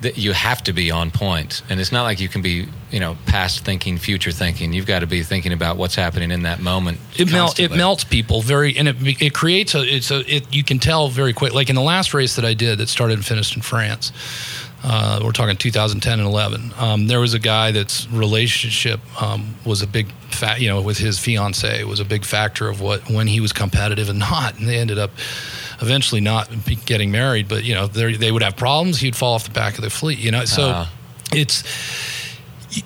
that 0.00 0.16
you 0.16 0.32
have 0.32 0.62
to 0.62 0.72
be 0.72 0.92
on 0.92 1.10
point 1.10 1.62
and 1.68 1.80
it's 1.80 1.90
not 1.90 2.04
like 2.04 2.20
you 2.20 2.28
can 2.28 2.40
be 2.40 2.68
you 2.92 3.00
know 3.00 3.16
past 3.26 3.64
thinking 3.64 3.98
future 3.98 4.30
thinking 4.30 4.72
you've 4.72 4.86
got 4.86 5.00
to 5.00 5.06
be 5.08 5.24
thinking 5.24 5.52
about 5.52 5.76
what's 5.76 5.96
happening 5.96 6.30
in 6.30 6.42
that 6.42 6.60
moment 6.60 6.98
It 7.18 7.32
mel- 7.32 7.46
it 7.58 7.72
melts 7.76 8.04
people 8.04 8.40
very, 8.40 8.76
and 8.78 8.86
it 8.86 8.96
it 9.20 9.34
creates 9.34 9.74
a 9.74 9.82
it's 9.82 10.12
a 10.12 10.20
it 10.32 10.54
you 10.54 10.62
can 10.62 10.78
tell 10.78 11.08
very 11.08 11.32
quick. 11.32 11.52
Like 11.52 11.68
in 11.68 11.74
the 11.74 11.82
last 11.82 12.14
race 12.14 12.36
that 12.36 12.44
I 12.44 12.54
did 12.54 12.78
that 12.78 12.88
started 12.88 13.14
and 13.14 13.26
finished 13.26 13.56
in 13.56 13.62
France. 13.62 14.12
Uh, 14.84 15.20
we're 15.24 15.32
talking 15.32 15.56
2010 15.56 16.20
and 16.20 16.28
11. 16.28 16.72
Um, 16.78 17.06
there 17.08 17.18
was 17.20 17.34
a 17.34 17.38
guy 17.40 17.72
that's 17.72 18.08
relationship 18.10 19.00
um, 19.20 19.56
was 19.64 19.82
a 19.82 19.86
big 19.88 20.12
fa- 20.30 20.54
you 20.58 20.68
know, 20.68 20.80
with 20.80 20.98
his 20.98 21.18
fiance 21.18 21.82
was 21.84 21.98
a 21.98 22.04
big 22.04 22.24
factor 22.24 22.68
of 22.68 22.80
what 22.80 23.10
when 23.10 23.26
he 23.26 23.40
was 23.40 23.52
competitive 23.52 24.08
and 24.08 24.18
not, 24.30 24.56
and 24.58 24.68
they 24.68 24.76
ended 24.78 24.98
up 24.98 25.10
eventually 25.80 26.20
not 26.20 26.48
getting 26.86 27.10
married. 27.10 27.48
But 27.48 27.64
you 27.64 27.74
know, 27.74 27.86
they 27.88 28.14
they 28.14 28.30
would 28.30 28.42
have 28.42 28.56
problems. 28.56 29.00
He'd 29.00 29.16
fall 29.16 29.34
off 29.34 29.44
the 29.44 29.50
back 29.50 29.76
of 29.78 29.82
the 29.84 29.90
fleet. 29.90 30.18
You 30.18 30.30
know, 30.30 30.44
so 30.44 30.68
Ah. 30.74 30.92
it's 31.32 31.64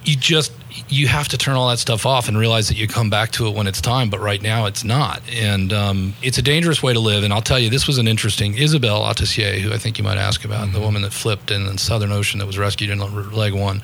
you 0.05 0.17
just 0.17 0.53
you 0.93 1.09
have 1.09 1.29
to 1.29 1.39
turn 1.39 1.57
all 1.57 1.69
that 1.69 1.79
stuff 1.79 2.05
off 2.05 2.29
and 2.29 2.37
realize 2.37 2.69
that 2.69 2.77
you 2.77 2.87
come 2.87 3.09
back 3.09 3.31
to 3.33 3.47
it 3.47 3.55
when 3.55 3.67
it's 3.67 3.81
time. 3.81 4.11
But 4.11 4.21
right 4.21 4.43
now, 4.43 4.67
it's 4.67 4.85
not, 4.85 5.23
and 5.31 5.73
um, 5.73 6.15
it's 6.23 6.39
a 6.39 6.43
dangerous 6.43 6.83
way 6.83 6.93
to 6.93 7.01
live. 7.01 7.25
And 7.25 7.33
I'll 7.33 7.43
tell 7.43 7.59
you, 7.59 7.71
this 7.71 7.87
was 7.87 7.99
an 7.99 8.07
interesting 8.07 8.57
Isabelle 8.59 9.01
Autissier, 9.03 9.59
who 9.59 9.73
I 9.73 9.79
think 9.79 9.99
you 9.99 10.05
might 10.05 10.19
ask 10.19 10.45
about, 10.45 10.73
the 10.73 10.81
woman 10.81 11.03
that 11.03 11.13
flipped 11.13 11.51
in 11.51 11.65
the 11.65 11.79
Southern 11.79 12.13
Ocean 12.13 12.39
that 12.41 12.47
was 12.47 12.59
rescued 12.59 12.91
in 12.91 12.99
leg 13.33 13.55
one. 13.55 13.83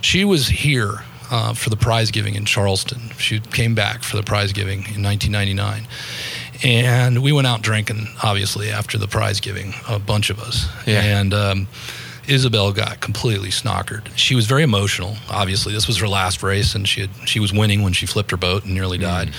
She 0.00 0.24
was 0.24 0.48
here 0.48 1.02
uh, 1.30 1.54
for 1.54 1.70
the 1.70 1.76
prize 1.76 2.10
giving 2.10 2.34
in 2.34 2.44
Charleston. 2.44 3.10
She 3.18 3.40
came 3.40 3.74
back 3.74 4.02
for 4.02 4.16
the 4.16 4.22
prize 4.22 4.52
giving 4.52 4.78
in 4.94 5.02
1999. 5.02 5.86
And 6.62 7.22
we 7.22 7.32
went 7.32 7.46
out 7.46 7.62
drinking, 7.62 8.08
obviously, 8.22 8.70
after 8.70 8.96
the 8.96 9.08
prize 9.08 9.40
giving, 9.40 9.74
a 9.88 9.98
bunch 9.98 10.30
of 10.30 10.38
us. 10.40 10.68
Yeah. 10.86 11.02
And 11.02 11.34
um, 11.34 11.68
Isabelle 12.28 12.72
got 12.72 13.00
completely 13.00 13.50
snockered. 13.50 14.08
She 14.16 14.34
was 14.34 14.46
very 14.46 14.62
emotional. 14.62 15.16
Obviously, 15.30 15.72
this 15.72 15.86
was 15.86 15.98
her 15.98 16.08
last 16.08 16.42
race, 16.42 16.74
and 16.74 16.88
she 16.88 17.02
had, 17.02 17.10
she 17.26 17.40
was 17.40 17.52
winning 17.52 17.82
when 17.82 17.92
she 17.92 18.06
flipped 18.06 18.30
her 18.30 18.36
boat 18.36 18.64
and 18.64 18.74
nearly 18.74 18.98
died. 18.98 19.32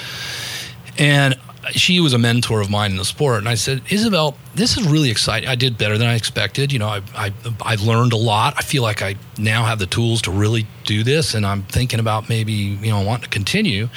And 0.98 1.36
she 1.72 2.00
was 2.00 2.14
a 2.14 2.18
mentor 2.18 2.62
of 2.62 2.70
mine 2.70 2.92
in 2.92 2.98
the 2.98 3.06
sport, 3.06 3.40
and 3.40 3.50
I 3.50 3.56
said, 3.56 3.82
Isabelle, 3.90 4.38
this 4.54 4.78
is 4.78 4.88
really 4.88 5.10
exciting. 5.10 5.50
I 5.50 5.56
did 5.56 5.78
better 5.78 5.98
than 5.98 6.08
I 6.08 6.16
expected. 6.16 6.72
You 6.72 6.80
know, 6.80 6.88
I 6.88 7.02
I 7.16 7.34
I 7.62 7.76
learned 7.76 8.14
a 8.14 8.18
lot. 8.18 8.54
I 8.58 8.62
feel 8.62 8.84
like 8.84 9.02
I 9.02 9.16
now 9.38 9.66
have 9.66 9.80
the 9.80 9.88
tools 9.88 10.22
to 10.24 10.32
really 10.32 10.68
do 10.84 11.04
this, 11.04 11.34
and 11.34 11.46
I'm 11.46 11.64
thinking 11.64 12.00
about 12.00 12.30
maybe 12.30 12.54
you 12.54 12.92
know 12.92 13.02
wanting 13.02 13.24
to 13.24 13.30
continue. 13.30 13.90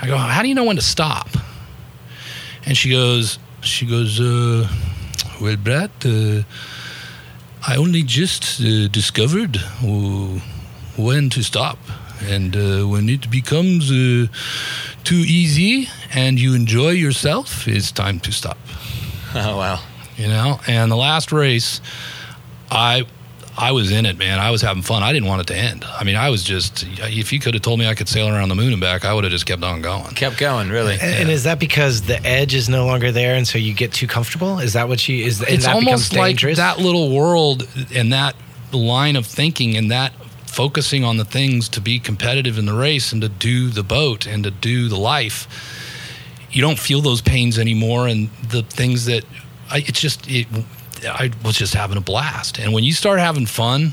I 0.00 0.06
go, 0.06 0.16
how 0.16 0.42
do 0.42 0.48
you 0.48 0.54
know 0.54 0.64
when 0.64 0.76
to 0.76 0.82
stop? 0.82 1.28
And 2.66 2.76
she 2.76 2.90
goes, 2.90 3.38
she 3.62 3.86
goes, 3.86 4.20
uh, 4.20 4.68
well, 5.40 5.56
Brad. 5.56 5.90
Uh, 6.04 6.42
I 7.68 7.76
only 7.76 8.02
just 8.04 8.60
uh, 8.60 8.88
discovered 8.88 9.56
when 10.96 11.30
to 11.30 11.42
stop. 11.42 11.78
And 12.22 12.56
uh, 12.56 12.88
when 12.88 13.08
it 13.08 13.30
becomes 13.30 13.90
uh, 13.90 14.26
too 15.04 15.22
easy 15.26 15.88
and 16.14 16.38
you 16.38 16.54
enjoy 16.54 16.90
yourself, 16.90 17.68
it's 17.68 17.92
time 17.92 18.20
to 18.20 18.32
stop. 18.32 18.58
Oh 19.34 19.58
wow. 19.58 19.80
You 20.16 20.28
know? 20.28 20.60
And 20.66 20.90
the 20.90 20.96
last 20.96 21.30
race, 21.30 21.82
I. 22.70 23.04
I 23.58 23.72
was 23.72 23.90
in 23.90 24.04
it, 24.04 24.18
man. 24.18 24.38
I 24.38 24.50
was 24.50 24.60
having 24.60 24.82
fun. 24.82 25.02
I 25.02 25.12
didn't 25.12 25.28
want 25.28 25.40
it 25.40 25.46
to 25.48 25.56
end. 25.56 25.84
I 25.84 26.04
mean, 26.04 26.16
I 26.16 26.28
was 26.28 26.44
just, 26.44 26.84
if 26.86 27.32
you 27.32 27.40
could 27.40 27.54
have 27.54 27.62
told 27.62 27.78
me 27.78 27.86
I 27.86 27.94
could 27.94 28.08
sail 28.08 28.28
around 28.28 28.50
the 28.50 28.54
moon 28.54 28.72
and 28.72 28.80
back, 28.80 29.04
I 29.04 29.14
would 29.14 29.24
have 29.24 29.30
just 29.30 29.46
kept 29.46 29.62
on 29.62 29.80
going. 29.80 30.14
Kept 30.14 30.38
going, 30.38 30.68
really. 30.68 30.94
And, 30.94 31.14
and 31.14 31.30
is 31.30 31.44
that 31.44 31.58
because 31.58 32.02
the 32.02 32.22
edge 32.26 32.54
is 32.54 32.68
no 32.68 32.84
longer 32.86 33.12
there, 33.12 33.34
and 33.34 33.48
so 33.48 33.56
you 33.58 33.72
get 33.72 33.92
too 33.92 34.06
comfortable? 34.06 34.58
Is 34.58 34.74
that 34.74 34.88
what 34.88 35.08
you 35.08 35.24
is? 35.24 35.40
and 35.40 35.50
it's 35.50 35.64
that 35.64 35.74
almost 35.74 36.10
becomes 36.10 36.42
like 36.44 36.56
that 36.56 36.78
little 36.78 37.14
world 37.14 37.66
and 37.94 38.12
that 38.12 38.36
line 38.72 39.16
of 39.16 39.26
thinking 39.26 39.76
and 39.76 39.90
that 39.90 40.12
focusing 40.46 41.04
on 41.04 41.16
the 41.16 41.24
things 41.24 41.68
to 41.68 41.80
be 41.80 41.98
competitive 41.98 42.58
in 42.58 42.66
the 42.66 42.74
race 42.74 43.12
and 43.12 43.22
to 43.22 43.28
do 43.28 43.70
the 43.70 43.82
boat 43.82 44.26
and 44.26 44.44
to 44.44 44.50
do 44.50 44.88
the 44.88 44.96
life 44.96 45.46
you 46.50 46.62
don't 46.62 46.78
feel 46.78 47.02
those 47.02 47.20
pains 47.20 47.58
anymore 47.58 48.08
and 48.08 48.30
the 48.48 48.62
things 48.62 49.04
that 49.04 49.24
I, 49.70 49.78
it's 49.78 50.00
just 50.00 50.28
it, 50.28 50.46
i 51.12 51.30
was 51.44 51.56
just 51.56 51.74
having 51.74 51.96
a 51.96 52.00
blast. 52.00 52.58
And 52.58 52.72
when 52.72 52.84
you 52.84 52.92
start 52.92 53.18
having 53.18 53.46
fun 53.46 53.92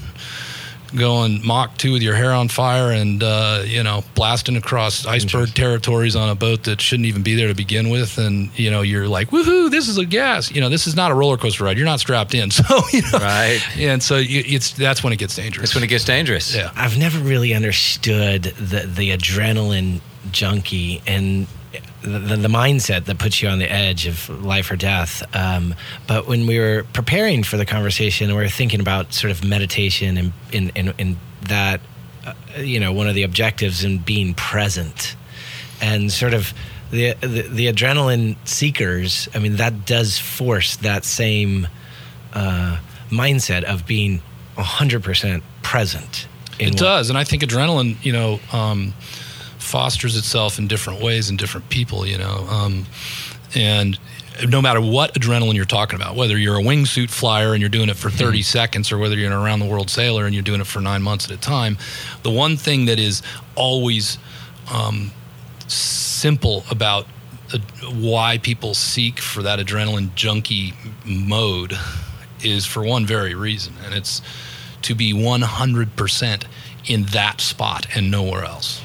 going 0.95 1.43
Mach 1.43 1.75
2 1.79 1.93
with 1.93 2.03
your 2.03 2.13
hair 2.13 2.31
on 2.33 2.49
fire 2.49 2.91
and 2.91 3.23
uh, 3.23 3.63
you 3.65 3.81
know 3.81 4.03
blasting 4.13 4.55
across 4.57 5.07
iceberg 5.07 5.51
territories 5.55 6.15
on 6.15 6.29
a 6.29 6.35
boat 6.35 6.65
that 6.65 6.79
shouldn't 6.81 7.07
even 7.07 7.23
be 7.23 7.33
there 7.33 7.47
to 7.47 7.55
begin 7.55 7.89
with 7.89 8.19
and 8.19 8.51
you 8.59 8.69
know 8.69 8.81
you're 8.83 9.07
like 9.07 9.29
woohoo 9.31 9.71
this 9.71 9.87
is 9.87 9.97
a 9.97 10.05
gas. 10.05 10.51
You 10.51 10.61
know 10.61 10.69
this 10.69 10.85
is 10.85 10.95
not 10.95 11.09
a 11.09 11.15
roller 11.15 11.37
coaster 11.37 11.63
ride. 11.63 11.77
You're 11.77 11.87
not 11.87 11.99
strapped 11.99 12.35
in. 12.35 12.51
So 12.51 12.81
you 12.91 13.01
know 13.01 13.17
Right. 13.17 13.59
and 13.77 14.03
so 14.03 14.17
you, 14.17 14.43
it's 14.45 14.71
that's 14.73 15.03
when 15.03 15.11
it 15.13 15.17
gets 15.17 15.35
dangerous. 15.35 15.69
That's 15.69 15.75
when 15.75 15.83
it 15.83 15.87
gets 15.87 16.05
dangerous. 16.05 16.55
yeah. 16.55 16.71
I've 16.75 16.97
never 16.99 17.17
really 17.19 17.55
understood 17.55 18.43
the 18.43 18.81
the 18.85 19.17
adrenaline 19.17 20.01
junkie 20.31 21.01
and 21.07 21.47
the, 22.03 22.19
the, 22.19 22.35
the 22.35 22.47
mindset 22.47 23.05
that 23.05 23.17
puts 23.17 23.41
you 23.41 23.49
on 23.49 23.59
the 23.59 23.71
edge 23.71 24.05
of 24.07 24.29
life 24.43 24.69
or 24.69 24.75
death. 24.75 25.23
Um, 25.35 25.73
but 26.07 26.27
when 26.27 26.45
we 26.47 26.59
were 26.59 26.85
preparing 26.93 27.43
for 27.43 27.57
the 27.57 27.65
conversation, 27.65 28.27
we 28.29 28.35
were 28.35 28.47
thinking 28.49 28.79
about 28.79 29.13
sort 29.13 29.31
of 29.31 29.43
meditation 29.43 30.17
and 30.17 30.33
in 30.51 30.69
in, 30.75 30.93
in 30.97 31.17
that 31.47 31.81
uh, 32.25 32.33
you 32.59 32.79
know 32.79 32.91
one 32.93 33.07
of 33.07 33.15
the 33.15 33.23
objectives 33.23 33.83
in 33.83 33.97
being 33.99 34.33
present 34.33 35.15
and 35.81 36.11
sort 36.11 36.33
of 36.33 36.53
the, 36.91 37.13
the 37.21 37.41
the 37.43 37.67
adrenaline 37.71 38.35
seekers. 38.45 39.27
I 39.33 39.39
mean 39.39 39.55
that 39.57 39.85
does 39.85 40.19
force 40.19 40.75
that 40.77 41.05
same 41.05 41.67
uh, 42.33 42.79
mindset 43.09 43.63
of 43.63 43.85
being 43.87 44.21
hundred 44.57 45.03
percent 45.03 45.43
present. 45.63 46.27
It 46.59 46.69
what- 46.69 46.77
does, 46.77 47.09
and 47.09 47.17
I 47.17 47.23
think 47.23 47.41
adrenaline, 47.43 47.95
you 48.05 48.13
know, 48.13 48.39
um, 48.51 48.93
fosters 49.73 50.15
itself 50.15 50.59
in 50.59 50.67
different 50.67 51.01
ways 51.01 51.31
in 51.31 51.35
different 51.35 51.67
people, 51.69 52.05
you 52.05 52.15
know, 52.15 52.45
um, 52.47 52.85
and 53.55 53.97
no 54.47 54.61
matter 54.61 54.79
what 54.79 55.15
adrenaline 55.15 55.55
you're 55.55 55.65
talking 55.65 55.99
about, 55.99 56.15
whether 56.15 56.37
you're 56.37 56.59
a 56.59 56.61
wingsuit 56.61 57.09
flyer 57.09 57.53
and 57.53 57.59
you're 57.59 57.71
doing 57.71 57.89
it 57.89 57.95
for 57.95 58.11
30 58.11 58.43
seconds, 58.43 58.91
or 58.91 58.99
whether 58.99 59.15
you're 59.15 59.31
an 59.31 59.33
around 59.35 59.61
the 59.61 59.65
world 59.65 59.89
sailor 59.89 60.25
and 60.25 60.35
you're 60.35 60.43
doing 60.43 60.61
it 60.61 60.67
for 60.67 60.79
nine 60.79 61.01
months 61.01 61.25
at 61.25 61.31
a 61.31 61.41
time, 61.41 61.75
the 62.21 62.29
one 62.29 62.55
thing 62.55 62.85
that 62.85 62.99
is 62.99 63.23
always 63.55 64.19
um, 64.71 65.09
simple 65.67 66.63
about 66.69 67.07
uh, 67.51 67.57
why 67.93 68.37
people 68.37 68.75
seek 68.75 69.19
for 69.19 69.41
that 69.41 69.57
adrenaline 69.57 70.13
junkie 70.13 70.73
mode 71.03 71.73
is 72.43 72.63
for 72.63 72.83
one 72.83 73.07
very 73.07 73.33
reason, 73.33 73.73
and 73.83 73.95
it's 73.95 74.21
to 74.83 74.93
be 74.93 75.13
100% 75.13 76.43
in 76.85 77.03
that 77.05 77.41
spot 77.41 77.87
and 77.95 78.11
nowhere 78.11 78.43
else. 78.43 78.82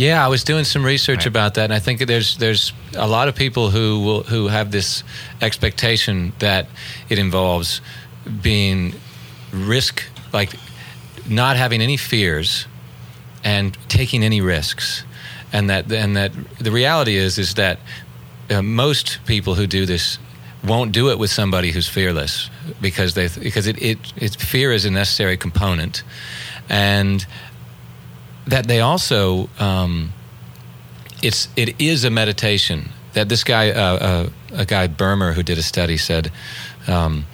Yeah, 0.00 0.24
I 0.24 0.28
was 0.28 0.44
doing 0.44 0.64
some 0.64 0.82
research 0.82 1.18
Right. 1.18 1.26
about 1.26 1.54
that, 1.54 1.64
and 1.64 1.74
I 1.74 1.78
think 1.78 2.06
there's 2.06 2.38
there's 2.38 2.72
a 2.96 3.06
lot 3.06 3.28
of 3.28 3.34
people 3.34 3.70
who 3.70 4.00
will, 4.00 4.22
who 4.22 4.48
have 4.48 4.70
this 4.70 5.04
expectation 5.42 6.32
that 6.38 6.68
it 7.10 7.18
involves 7.18 7.82
being 8.42 8.94
risk 9.52 10.02
like 10.32 10.54
not 11.28 11.56
having 11.58 11.82
any 11.82 11.98
fears 11.98 12.66
and 13.44 13.76
taking 13.88 14.24
any 14.24 14.40
risks, 14.40 15.04
and 15.52 15.68
that 15.68 15.92
and 15.92 16.16
that 16.16 16.32
the 16.58 16.72
reality 16.72 17.16
is 17.16 17.36
is 17.38 17.54
that 17.54 17.78
uh, 18.48 18.62
most 18.62 19.18
people 19.26 19.54
who 19.54 19.66
do 19.66 19.84
this 19.84 20.18
won't 20.64 20.92
do 20.92 21.10
it 21.10 21.18
with 21.18 21.30
somebody 21.30 21.72
who's 21.72 21.88
fearless 21.88 22.48
because 22.80 23.12
they 23.12 23.28
because 23.42 23.66
it, 23.66 23.76
it, 23.82 23.98
it 24.16 24.36
fear 24.36 24.72
is 24.72 24.86
a 24.86 24.90
necessary 24.90 25.36
component 25.36 26.04
and 26.70 27.26
that 28.50 28.66
they 28.66 28.80
also 28.80 29.48
um, 29.58 30.12
it's 31.22 31.48
it 31.56 31.80
is 31.80 32.04
a 32.04 32.10
meditation 32.10 32.90
that 33.14 33.28
this 33.28 33.44
guy 33.44 33.70
uh, 33.70 33.96
uh, 33.96 34.28
a 34.52 34.64
guy 34.66 34.88
Brymer 34.88 35.34
who 35.34 35.42
did 35.42 35.58
a 35.58 35.62
study 35.62 35.96
said 35.96 36.30
um, 36.86 37.26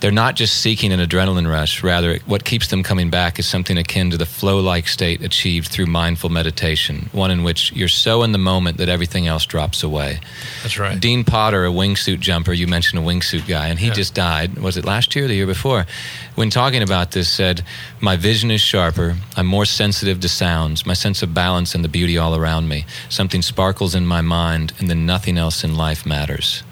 they're 0.00 0.10
not 0.10 0.34
just 0.36 0.60
seeking 0.60 0.92
an 0.92 1.00
adrenaline 1.00 1.50
rush 1.50 1.82
rather 1.82 2.18
what 2.26 2.44
keeps 2.44 2.68
them 2.68 2.82
coming 2.82 3.10
back 3.10 3.38
is 3.38 3.46
something 3.46 3.78
akin 3.78 4.10
to 4.10 4.16
the 4.16 4.26
flow-like 4.26 4.86
state 4.88 5.22
achieved 5.22 5.68
through 5.68 5.86
mindful 5.86 6.28
meditation 6.30 7.08
one 7.12 7.30
in 7.30 7.42
which 7.42 7.72
you're 7.72 7.88
so 7.88 8.22
in 8.22 8.32
the 8.32 8.38
moment 8.38 8.76
that 8.78 8.88
everything 8.88 9.26
else 9.26 9.46
drops 9.46 9.82
away 9.82 10.18
That's 10.62 10.78
right. 10.78 10.98
Dean 11.00 11.24
Potter, 11.24 11.64
a 11.66 11.70
wingsuit 11.70 12.20
jumper, 12.20 12.52
you 12.52 12.66
mentioned 12.66 13.02
a 13.02 13.06
wingsuit 13.06 13.46
guy, 13.46 13.68
and 13.68 13.78
he 13.78 13.88
Yeah. 13.88 13.92
just 13.94 14.14
died. 14.14 14.58
Was 14.58 14.76
it 14.76 14.84
last 14.84 15.14
year 15.14 15.24
or 15.26 15.28
the 15.28 15.34
year 15.34 15.46
before? 15.46 15.86
When 16.34 16.50
talking 16.50 16.82
about 16.82 17.10
this, 17.12 17.28
said, 17.28 17.62
My 18.00 18.16
vision 18.16 18.50
is 18.50 18.60
sharper. 18.60 19.16
I'm 19.36 19.46
more 19.46 19.66
sensitive 19.66 20.20
to 20.20 20.28
sounds, 20.28 20.86
my 20.86 20.94
sense 20.94 21.22
of 21.22 21.34
balance 21.34 21.74
and 21.74 21.84
the 21.84 21.88
beauty 21.88 22.16
all 22.18 22.34
around 22.34 22.68
me. 22.68 22.86
Something 23.08 23.42
sparkles 23.42 23.94
in 23.94 24.06
my 24.06 24.20
mind, 24.22 24.72
and 24.78 24.88
then 24.88 25.04
nothing 25.06 25.36
else 25.38 25.64
in 25.64 25.76
life 25.76 26.04
matters. 26.06 26.62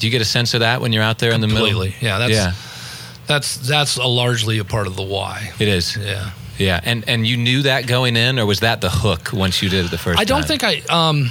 Do 0.00 0.06
you 0.06 0.10
get 0.10 0.20
a 0.20 0.24
sense 0.24 0.52
of 0.54 0.60
that 0.60 0.80
when 0.80 0.92
you're 0.92 1.02
out 1.04 1.18
there 1.20 1.30
in 1.32 1.40
the 1.40 1.46
middle? 1.46 1.66
Completely. 1.68 1.94
Yeah, 2.00 2.18
that's 2.18 2.32
yeah, 2.32 2.52
that's 3.26 3.56
that's 3.68 3.96
a 3.96 4.06
largely 4.06 4.58
a 4.58 4.64
part 4.64 4.86
of 4.88 4.96
the 4.96 5.02
why. 5.02 5.52
it 5.60 5.68
is. 5.68 5.96
Yeah. 5.96 6.32
Yeah, 6.58 6.80
and 6.82 7.08
and 7.08 7.26
you 7.26 7.36
knew 7.38 7.62
that 7.62 7.86
going 7.86 8.16
in, 8.16 8.38
or 8.38 8.44
was 8.46 8.60
that 8.60 8.80
the 8.82 8.90
hook 8.90 9.30
once 9.32 9.62
you 9.62 9.68
did 9.70 9.84
it 9.86 9.90
the 9.90 9.96
first 9.98 10.18
I 10.20 10.24
don't 10.24 10.40
time? 10.40 10.58
think 10.58 10.64
I 10.64 10.82
um 10.90 11.30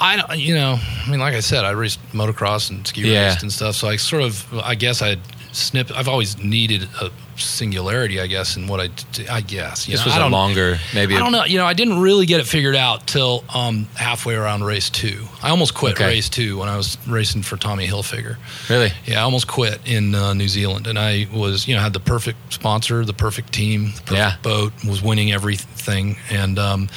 I 0.00 0.16
don't 0.16 0.38
you 0.38 0.54
know, 0.54 0.78
I 1.06 1.10
mean 1.10 1.20
like 1.20 1.34
I 1.34 1.40
said, 1.40 1.64
I 1.64 1.70
raced 1.70 2.00
motocross 2.12 2.68
and 2.70 2.86
ski 2.86 3.02
Yeah. 3.12 3.28
raced 3.28 3.42
and 3.42 3.52
stuff, 3.52 3.76
so 3.76 3.88
I 3.88 3.96
sort 3.96 4.22
of 4.22 4.46
I 4.58 4.74
guess 4.74 5.00
I 5.00 5.16
snip 5.54 5.90
I've 5.94 6.08
always 6.08 6.36
needed 6.38 6.88
a 7.00 7.10
singularity, 7.36 8.20
I 8.20 8.26
guess, 8.26 8.56
in 8.56 8.66
what 8.68 8.80
I 8.80 8.88
d- 9.12 9.28
I 9.28 9.40
guess. 9.40 9.88
You 9.88 9.92
this 9.92 10.00
know, 10.06 10.10
was 10.12 10.18
I 10.18 10.26
a 10.26 10.28
longer, 10.28 10.78
maybe. 10.94 11.14
I 11.16 11.18
don't 11.18 11.32
know. 11.32 11.44
You 11.44 11.58
know, 11.58 11.66
I 11.66 11.72
didn't 11.74 12.00
really 12.00 12.26
get 12.26 12.40
it 12.40 12.46
figured 12.46 12.76
out 12.76 13.06
till 13.06 13.44
um, 13.54 13.86
halfway 13.96 14.34
around 14.34 14.64
race 14.64 14.90
two. 14.90 15.26
I 15.42 15.50
almost 15.50 15.74
quit 15.74 15.94
Okay. 15.94 16.06
race 16.06 16.28
two 16.28 16.58
when 16.58 16.68
I 16.68 16.76
was 16.76 16.96
racing 17.08 17.42
for 17.42 17.56
Tommy 17.56 17.86
Hilfiger. 17.86 18.36
Really? 18.68 18.90
Yeah, 19.06 19.20
I 19.20 19.22
almost 19.22 19.46
quit 19.48 19.80
in 19.86 20.14
uh, 20.14 20.34
New 20.34 20.48
Zealand, 20.48 20.86
and 20.86 20.98
I 20.98 21.26
was, 21.32 21.66
you 21.66 21.74
know, 21.74 21.80
had 21.80 21.92
the 21.92 22.00
perfect 22.00 22.52
sponsor, 22.52 23.04
the 23.04 23.12
perfect 23.14 23.52
team, 23.52 23.86
the 23.96 24.02
perfect 24.02 24.12
Yeah. 24.12 24.36
boat, 24.42 24.72
was 24.86 25.02
winning 25.02 25.32
everything, 25.32 26.16
and 26.30 26.58
um, 26.58 26.88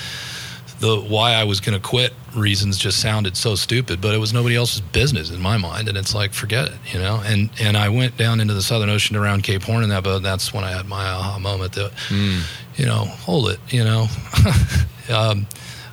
the 0.79 0.99
why 0.99 1.33
I 1.33 1.43
was 1.43 1.59
going 1.59 1.79
to 1.79 1.85
quit 1.85 2.13
reasons 2.35 2.77
just 2.77 2.99
sounded 3.01 3.35
so 3.35 3.55
stupid, 3.55 3.99
but 3.99 4.13
it 4.13 4.19
was 4.19 4.33
nobody 4.33 4.55
else's 4.55 4.81
business 4.81 5.31
in 5.31 5.41
my 5.41 5.57
mind, 5.57 5.87
and 5.87 5.97
it's 5.97 6.13
like 6.13 6.33
forget 6.33 6.67
it, 6.67 6.77
you 6.93 6.99
know. 6.99 7.21
And 7.25 7.49
and 7.59 7.75
I 7.75 7.89
went 7.89 8.17
down 8.17 8.39
into 8.39 8.53
the 8.53 8.61
Southern 8.61 8.89
Ocean 8.89 9.15
around 9.15 9.43
Cape 9.43 9.63
Horn 9.63 9.83
in 9.83 9.89
that 9.89 10.03
boat. 10.03 10.17
And 10.17 10.25
that's 10.25 10.53
when 10.53 10.63
I 10.63 10.71
had 10.71 10.87
my 10.87 11.05
aha 11.05 11.39
moment 11.39 11.73
that. 11.73 11.91
Hmm. 12.07 12.39
you 12.75 12.85
know, 12.85 13.05
hold 13.05 13.49
it, 13.49 13.59
you 13.69 13.83
know. 13.83 14.07
um, 15.09 15.47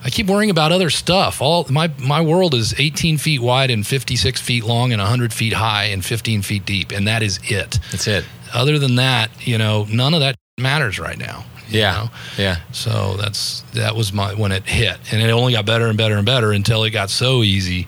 I 0.05 0.11
keep 0.11 0.27
worrying 0.27 0.51
about 0.51 0.71
other 0.71 0.91
stuff. 0.91 1.41
All 1.41 1.67
my 1.71 1.91
my 1.99 2.21
world 2.21 2.55
is 2.55 2.79
18 2.79 3.17
feet 3.17 3.41
wide 3.41 3.71
and 3.71 3.87
56 3.87 4.41
feet 4.41 4.65
long 4.65 4.93
and 4.93 5.01
100 5.01 5.33
feet 5.33 5.55
high 5.55 5.85
and 5.85 6.05
15 6.05 6.43
feet 6.43 6.67
deep, 6.67 6.93
and 6.93 7.09
that 7.09 7.23
is 7.23 7.41
it. 7.45 7.81
That's 7.91 8.07
it. 8.07 8.25
Other 8.53 8.79
than 8.79 8.97
that, 8.97 9.31
you 9.47 9.57
know, 9.57 9.87
none 9.91 10.13
of 10.13 10.21
that 10.21 10.37
matters 10.59 10.99
right 10.99 11.19
now. 11.19 11.45
You 11.69 11.81
Yeah. 11.81 11.93
know? 11.95 12.11
Yeah. 12.39 12.57
So 12.73 13.17
that's 13.17 13.63
that 13.75 13.95
was 13.97 14.13
my 14.13 14.35
when 14.35 14.53
it 14.53 14.65
hit, 14.67 14.99
and 15.13 15.21
it 15.23 15.31
only 15.31 15.53
got 15.53 15.67
better 15.67 15.87
and 15.87 15.97
better 15.99 16.17
and 16.17 16.27
better 16.27 16.53
until 16.53 16.85
it 16.85 16.91
got 16.91 17.11
so 17.11 17.43
easy 17.43 17.87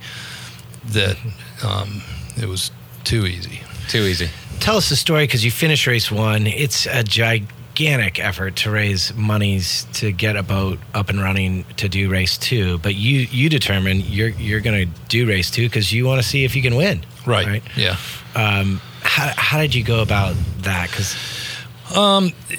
that 0.92 1.16
um, 1.64 2.02
it 2.36 2.46
was 2.46 2.70
too 3.04 3.26
easy. 3.26 3.60
Too 3.88 4.02
easy. 4.02 4.28
Tell 4.60 4.76
us 4.76 4.88
the 4.88 4.96
story 4.96 5.24
because 5.24 5.44
you 5.44 5.50
finished 5.50 5.86
race 5.86 6.10
one. 6.10 6.46
It's 6.46 6.86
a 6.86 7.02
gigantic 7.04 8.18
effort 8.18 8.56
to 8.56 8.70
raise 8.70 9.12
monies 9.14 9.86
to 9.94 10.10
get 10.12 10.34
a 10.36 10.42
boat 10.42 10.78
up 10.94 11.08
and 11.08 11.20
running 11.20 11.64
to 11.76 11.88
do 11.88 12.08
race 12.10 12.36
two. 12.38 12.78
But 12.78 12.94
you 12.94 13.20
you 13.30 13.48
determine 13.48 14.00
you're 14.00 14.30
you're 14.30 14.60
going 14.60 14.88
to 14.88 15.00
do 15.08 15.26
race 15.26 15.50
two 15.50 15.66
because 15.66 15.92
you 15.92 16.06
want 16.06 16.22
to 16.22 16.28
see 16.28 16.44
if 16.44 16.56
you 16.56 16.62
can 16.62 16.74
win. 16.76 17.04
Right. 17.26 17.62
Yeah. 17.76 17.96
Um, 18.34 18.80
how 19.02 19.32
how 19.36 19.58
did 19.60 19.74
you 19.74 19.84
go 19.84 20.00
about 20.02 20.34
that? 20.62 20.90
Because 20.90 21.14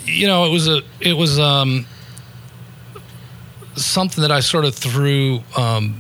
you 0.06 0.28
know, 0.28 0.46
it 0.46 0.52
was 0.52 0.68
a 0.68 0.82
it 1.00 1.14
was 1.14 1.40
um, 1.40 1.86
something 3.76 4.22
that 4.22 4.32
I 4.32 4.40
sort 4.40 4.66
of 4.66 4.76
threw 4.76 5.42
um, 5.56 6.00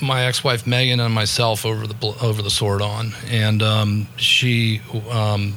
my 0.00 0.24
ex-wife 0.24 0.66
Megan 0.66 1.00
and 1.00 1.14
myself 1.14 1.64
over 1.64 1.86
the 1.86 2.16
over 2.20 2.42
the 2.42 2.50
sword 2.50 2.82
on, 2.82 3.12
and 3.30 3.62
um, 3.62 4.08
she 4.16 4.80
um, 5.10 5.54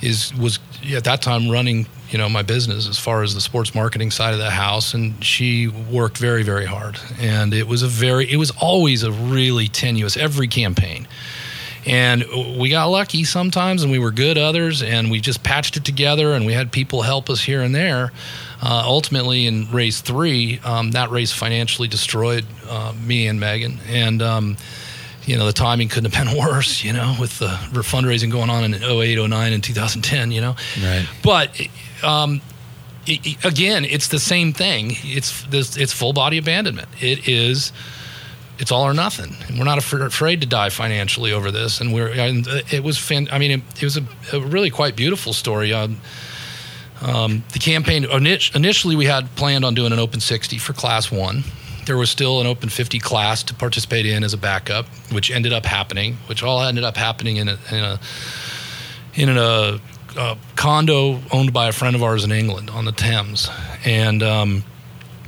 is 0.00 0.34
was 0.34 0.58
at 0.92 1.04
that 1.04 1.22
time 1.22 1.50
running 1.50 1.86
you 2.10 2.18
know 2.18 2.28
my 2.28 2.42
business 2.42 2.88
as 2.88 2.98
far 2.98 3.22
as 3.22 3.34
the 3.34 3.40
sports 3.40 3.74
marketing 3.74 4.10
side 4.10 4.32
of 4.32 4.38
the 4.38 4.50
house, 4.50 4.94
and 4.94 5.22
she 5.24 5.68
worked 5.68 6.18
very 6.18 6.42
very 6.42 6.66
hard, 6.66 6.98
and 7.20 7.52
it 7.52 7.66
was 7.66 7.82
a 7.82 7.88
very 7.88 8.30
it 8.30 8.36
was 8.36 8.50
always 8.60 9.02
a 9.02 9.12
really 9.12 9.68
tenuous 9.68 10.16
every 10.16 10.48
campaign. 10.48 11.06
And 11.86 12.24
we 12.58 12.68
got 12.70 12.86
lucky 12.86 13.24
sometimes, 13.24 13.82
and 13.82 13.92
we 13.92 13.98
were 13.98 14.10
good 14.10 14.36
others, 14.36 14.82
and 14.82 15.10
we 15.10 15.20
just 15.20 15.42
patched 15.42 15.76
it 15.76 15.84
together, 15.84 16.32
and 16.34 16.44
we 16.44 16.52
had 16.52 16.70
people 16.72 17.02
help 17.02 17.30
us 17.30 17.40
here 17.40 17.62
and 17.62 17.74
there. 17.74 18.12
Uh, 18.60 18.82
ultimately, 18.84 19.46
in 19.46 19.70
race 19.70 20.00
three, 20.00 20.58
um, 20.64 20.90
that 20.90 21.10
race 21.10 21.32
financially 21.32 21.88
destroyed 21.88 22.44
uh, 22.68 22.92
me 23.06 23.26
and 23.28 23.38
Megan, 23.40 23.78
and 23.88 24.20
um, 24.20 24.56
you 25.24 25.36
know 25.38 25.46
the 25.46 25.52
timing 25.52 25.88
couldn't 25.88 26.12
have 26.12 26.26
been 26.26 26.36
worse. 26.46 26.82
You 26.82 26.92
know, 26.92 27.16
with 27.20 27.38
the 27.38 27.46
fundraising 27.82 28.30
going 28.32 28.50
on 28.50 28.64
in 28.64 28.74
08, 28.82 29.28
09, 29.28 29.52
and 29.52 29.62
2010. 29.62 30.32
You 30.32 30.40
know, 30.40 30.56
Right. 30.82 31.06
but 31.22 31.58
um, 32.02 32.40
i 33.06 33.20
i 33.24 33.48
again, 33.48 33.84
it's 33.84 34.08
the 34.08 34.18
same 34.18 34.52
thing. 34.52 34.90
It's 35.04 35.44
this. 35.44 35.76
It's 35.76 35.92
full 35.92 36.12
body 36.12 36.38
abandonment. 36.38 36.88
It 37.00 37.28
is. 37.28 37.72
It's 38.58 38.72
all 38.72 38.84
or 38.84 38.94
nothing. 38.94 39.36
And 39.46 39.58
we're 39.58 39.64
not 39.64 39.78
af- 39.78 39.92
afraid 39.92 40.40
to 40.40 40.46
die 40.46 40.68
financially 40.70 41.32
over 41.32 41.50
this. 41.50 41.80
And 41.80 41.92
we're. 41.92 42.08
And 42.08 42.46
it 42.72 42.82
was. 42.82 42.98
Fan, 42.98 43.28
I 43.30 43.38
mean, 43.38 43.50
it, 43.50 43.82
it 43.82 43.84
was 43.84 43.96
a, 43.96 44.04
a 44.32 44.40
really 44.40 44.70
quite 44.70 44.96
beautiful 44.96 45.32
story. 45.32 45.72
Um, 45.72 46.00
um, 47.00 47.44
the 47.52 47.60
campaign 47.60 48.04
initially 48.04 48.96
we 48.96 49.04
had 49.04 49.34
planned 49.36 49.64
on 49.64 49.74
doing 49.74 49.92
an 49.92 50.00
open 50.00 50.20
60 50.20 50.58
for 50.58 50.72
class 50.72 51.12
one. 51.12 51.44
There 51.86 51.96
was 51.96 52.10
still 52.10 52.40
an 52.40 52.46
open 52.46 52.68
50 52.68 52.98
class 52.98 53.42
to 53.44 53.54
participate 53.54 54.04
in 54.04 54.24
as 54.24 54.34
a 54.34 54.36
backup, 54.36 54.86
which 55.12 55.30
ended 55.30 55.52
up 55.52 55.64
happening. 55.64 56.16
Which 56.26 56.42
all 56.42 56.60
ended 56.60 56.84
up 56.84 56.96
happening 56.96 57.36
in 57.36 57.48
a 57.48 57.58
in 57.70 57.84
a 57.84 58.00
in 59.14 59.28
a, 59.30 59.80
a 60.16 60.38
condo 60.56 61.20
owned 61.32 61.52
by 61.52 61.68
a 61.68 61.72
friend 61.72 61.96
of 61.96 62.02
ours 62.02 62.24
in 62.24 62.32
England 62.32 62.70
on 62.70 62.84
the 62.84 62.92
Thames, 62.92 63.48
and 63.84 64.22
um, 64.22 64.64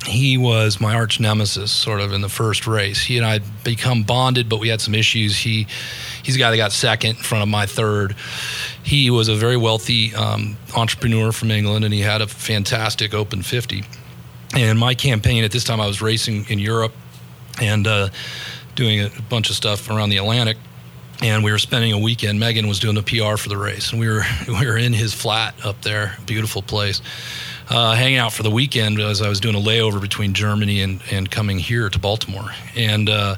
he 0.07 0.39
was 0.39 0.81
my 0.81 0.95
arch 0.95 1.21
nemesis, 1.21 1.71
sort 1.71 2.01
of 2.01 2.13
in 2.13 2.21
the 2.21 2.29
first 2.29 2.67
race. 2.67 3.03
He 3.03 3.19
and 3.19 3.27
I 3.27 3.41
become 3.65 4.03
bonded, 4.03 4.49
but 4.49 4.59
we 4.59 4.69
had 4.69 4.81
some 4.81 4.95
issues. 4.95 5.37
He 5.37 5.67
he's 6.23 6.35
the 6.35 6.41
guy 6.41 6.51
that 6.51 6.57
got 6.57 6.73
second 6.73 7.17
in 7.17 7.23
front 7.23 7.43
of 7.43 7.49
my 7.49 7.67
third. 7.67 8.17
He 8.83 9.11
was 9.11 9.29
a 9.29 9.35
very 9.35 9.57
wealthy 9.57 10.15
um, 10.15 10.57
entrepreneur 10.75 11.33
from 11.33 11.51
England, 11.51 11.85
and 11.85 11.93
he 11.93 12.01
had 12.01 12.23
a 12.23 12.27
fantastic 12.27 13.13
Open 13.13 13.43
50. 13.43 13.85
And 14.55 14.79
my 14.79 14.95
campaign 14.95 15.45
at 15.45 15.53
this 15.53 15.65
time, 15.65 15.81
I 15.81 15.87
was 15.87 16.01
racing 16.01 16.47
in 16.49 16.59
Europe 16.59 16.93
and 17.61 17.87
uh, 17.87 18.09
doing 18.75 19.01
a 19.01 19.11
bunch 19.29 19.51
of 19.51 19.57
stuff 19.57 19.91
around 19.91 20.11
the 20.11 20.17
Atlantic 20.17 20.57
and 21.23 21.45
we 21.45 21.53
were 21.53 21.59
spending 21.59 21.93
a 21.93 21.99
weekend. 21.99 22.41
Megan 22.41 22.67
was 22.67 22.79
doing 22.79 22.95
the 22.95 23.03
PR 23.03 23.37
for 23.37 23.49
the 23.49 23.57
race, 23.57 23.91
and 23.91 24.01
we 24.01 24.09
were 24.09 24.23
we 24.49 24.67
were 24.67 24.77
in 24.77 24.93
his 24.93 25.13
flat 25.15 25.55
up 25.65 25.83
there, 25.83 26.17
beautiful 26.27 26.63
place, 26.63 27.03
uh, 27.71 27.95
hanging 27.95 28.19
out 28.19 28.33
for 28.33 28.43
the 28.43 28.51
weekend 28.51 29.01
as 29.01 29.23
I 29.23 29.29
was 29.29 29.41
doing 29.41 29.55
a 29.55 29.61
layover 29.61 30.01
between 30.01 30.35
Germany 30.35 30.83
and 30.83 31.01
and 31.11 31.31
coming 31.31 31.59
here 31.59 31.89
to 31.89 31.99
Baltimore. 31.99 32.51
And 32.77 33.09
uh, 33.09 33.37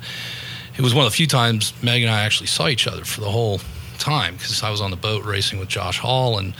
it 0.76 0.80
was 0.80 0.94
one 0.94 1.04
of 1.04 1.12
the 1.12 1.16
few 1.16 1.26
times 1.26 1.74
Megan 1.82 2.08
and 2.08 2.16
I 2.16 2.24
actually 2.24 2.46
saw 2.46 2.68
each 2.68 2.86
other 2.86 3.04
for 3.04 3.20
the 3.20 3.30
whole 3.30 3.60
time 3.98 4.34
because 4.34 4.62
I 4.62 4.70
was 4.70 4.80
on 4.80 4.90
the 4.90 4.96
boat 4.96 5.24
racing 5.24 5.58
with 5.58 5.68
Josh 5.68 5.98
Hall 5.98 6.38
and 6.38 6.54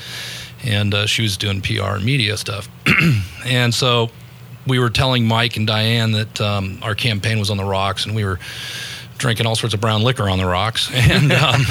and 0.65 0.95
uh, 0.95 1.07
she 1.07 1.23
was 1.23 1.37
doing 1.37 1.61
PR 1.61 1.97
and 1.97 2.05
media 2.05 2.37
stuff, 2.37 2.69
and 3.45 3.75
so 3.75 4.11
we 4.65 4.79
were 4.79 4.91
telling 4.91 5.27
Mike 5.27 5.57
and 5.57 5.67
Diane 5.67 6.13
that 6.13 6.41
um, 6.41 6.79
our 6.83 6.95
campaign 6.95 7.41
was 7.41 7.51
on 7.51 7.57
the 7.57 7.65
rocks, 7.65 8.07
and 8.07 8.15
we 8.15 8.25
were 8.25 8.39
drinking 9.19 9.47
all 9.47 9.57
sorts 9.57 9.75
of 9.75 9.81
brown 9.81 10.03
liquor 10.03 10.29
on 10.29 10.39
the 10.39 10.47
rocks, 10.47 10.89
and 10.95 11.33
um, 11.33 11.63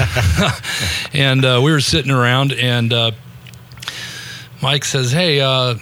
and 1.14 1.44
uh, 1.44 1.60
we 1.64 1.72
were 1.72 1.80
sitting 1.80 2.10
around, 2.10 2.52
and 2.52 2.92
uh, 2.92 3.12
Mike 4.62 4.84
says, 4.84 5.10
"Hey, 5.10 5.40
uh, 5.40 5.74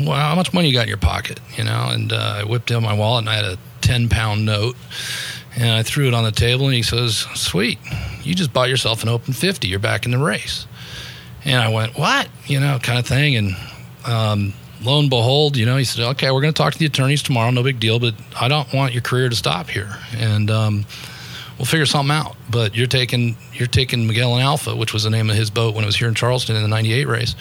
well, 0.00 0.12
how 0.12 0.34
much 0.34 0.52
money 0.52 0.68
you 0.68 0.74
got 0.74 0.82
in 0.82 0.88
your 0.88 0.96
pocket?" 0.96 1.40
You 1.56 1.64
know, 1.64 1.88
and 1.90 2.12
uh, 2.12 2.40
I 2.40 2.44
whipped 2.44 2.70
out 2.70 2.82
my 2.82 2.94
wallet, 2.94 3.22
and 3.22 3.28
I 3.28 3.34
had 3.34 3.44
a 3.44 3.58
ten 3.80 4.08
pound 4.08 4.46
note, 4.46 4.76
and 5.56 5.70
I 5.70 5.82
threw 5.82 6.06
it 6.08 6.14
on 6.14 6.24
the 6.24 6.32
table, 6.32 6.66
and 6.66 6.74
he 6.74 6.82
says, 6.82 7.26
"Sweet, 7.34 7.78
you 8.22 8.34
just 8.34 8.52
bought 8.52 8.68
yourself 8.68 9.02
an 9.02 9.08
open 9.08 9.34
fifty. 9.34 9.68
You're 9.68 9.80
back 9.80 10.04
in 10.04 10.12
the 10.12 10.18
race." 10.18 10.66
And 11.44 11.56
I 11.56 11.68
went, 11.68 11.98
"What?" 11.98 12.28
You 12.46 12.60
know, 12.60 12.78
kind 12.82 12.98
of 12.98 13.06
thing, 13.06 13.36
and. 13.36 13.56
Um, 14.06 14.54
Lo 14.80 15.00
and 15.00 15.10
behold, 15.10 15.56
you 15.56 15.66
know, 15.66 15.76
he 15.76 15.84
said, 15.84 16.04
"Okay, 16.10 16.30
we're 16.30 16.40
going 16.40 16.52
to 16.54 16.56
talk 16.56 16.72
to 16.72 16.78
the 16.78 16.86
attorneys 16.86 17.22
tomorrow. 17.22 17.50
No 17.50 17.64
big 17.64 17.80
deal, 17.80 17.98
but 17.98 18.14
I 18.40 18.46
don't 18.46 18.72
want 18.72 18.92
your 18.92 19.02
career 19.02 19.28
to 19.28 19.34
stop 19.34 19.68
here, 19.68 19.96
and 20.16 20.50
um, 20.50 20.86
we'll 21.58 21.66
figure 21.66 21.84
something 21.84 22.14
out. 22.14 22.36
But 22.48 22.76
you're 22.76 22.86
taking 22.86 23.36
you're 23.52 23.66
taking 23.66 24.06
Magellan 24.06 24.40
Alpha, 24.40 24.76
which 24.76 24.92
was 24.92 25.02
the 25.02 25.10
name 25.10 25.30
of 25.30 25.36
his 25.36 25.50
boat 25.50 25.74
when 25.74 25.82
it 25.82 25.86
was 25.86 25.96
here 25.96 26.06
in 26.06 26.14
Charleston 26.14 26.54
in 26.54 26.62
the 26.62 26.68
'98 26.68 27.08
race, 27.08 27.34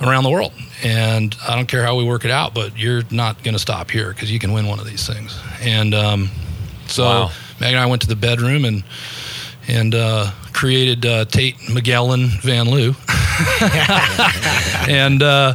around 0.00 0.24
the 0.24 0.30
world. 0.30 0.52
And 0.82 1.34
I 1.46 1.54
don't 1.56 1.66
care 1.66 1.84
how 1.84 1.96
we 1.96 2.04
work 2.04 2.24
it 2.24 2.30
out, 2.30 2.54
but 2.54 2.78
you're 2.78 3.02
not 3.10 3.42
going 3.42 3.54
to 3.54 3.58
stop 3.58 3.90
here 3.90 4.10
because 4.10 4.30
you 4.30 4.38
can 4.38 4.52
win 4.52 4.66
one 4.66 4.78
of 4.78 4.86
these 4.86 5.06
things. 5.06 5.38
And 5.60 5.94
um, 5.94 6.30
so 6.86 7.04
Wow. 7.04 7.30
Meg 7.60 7.72
and 7.72 7.80
I 7.80 7.86
went 7.86 8.02
to 8.02 8.08
the 8.08 8.16
bedroom 8.16 8.64
and 8.64 8.84
and 9.68 9.94
uh, 9.96 10.30
created 10.52 11.04
uh, 11.04 11.24
Tate 11.24 11.56
Magellan 11.68 12.28
Van 12.42 12.66
Liew. 12.66 12.94
and 14.88 15.22
uh, 15.22 15.54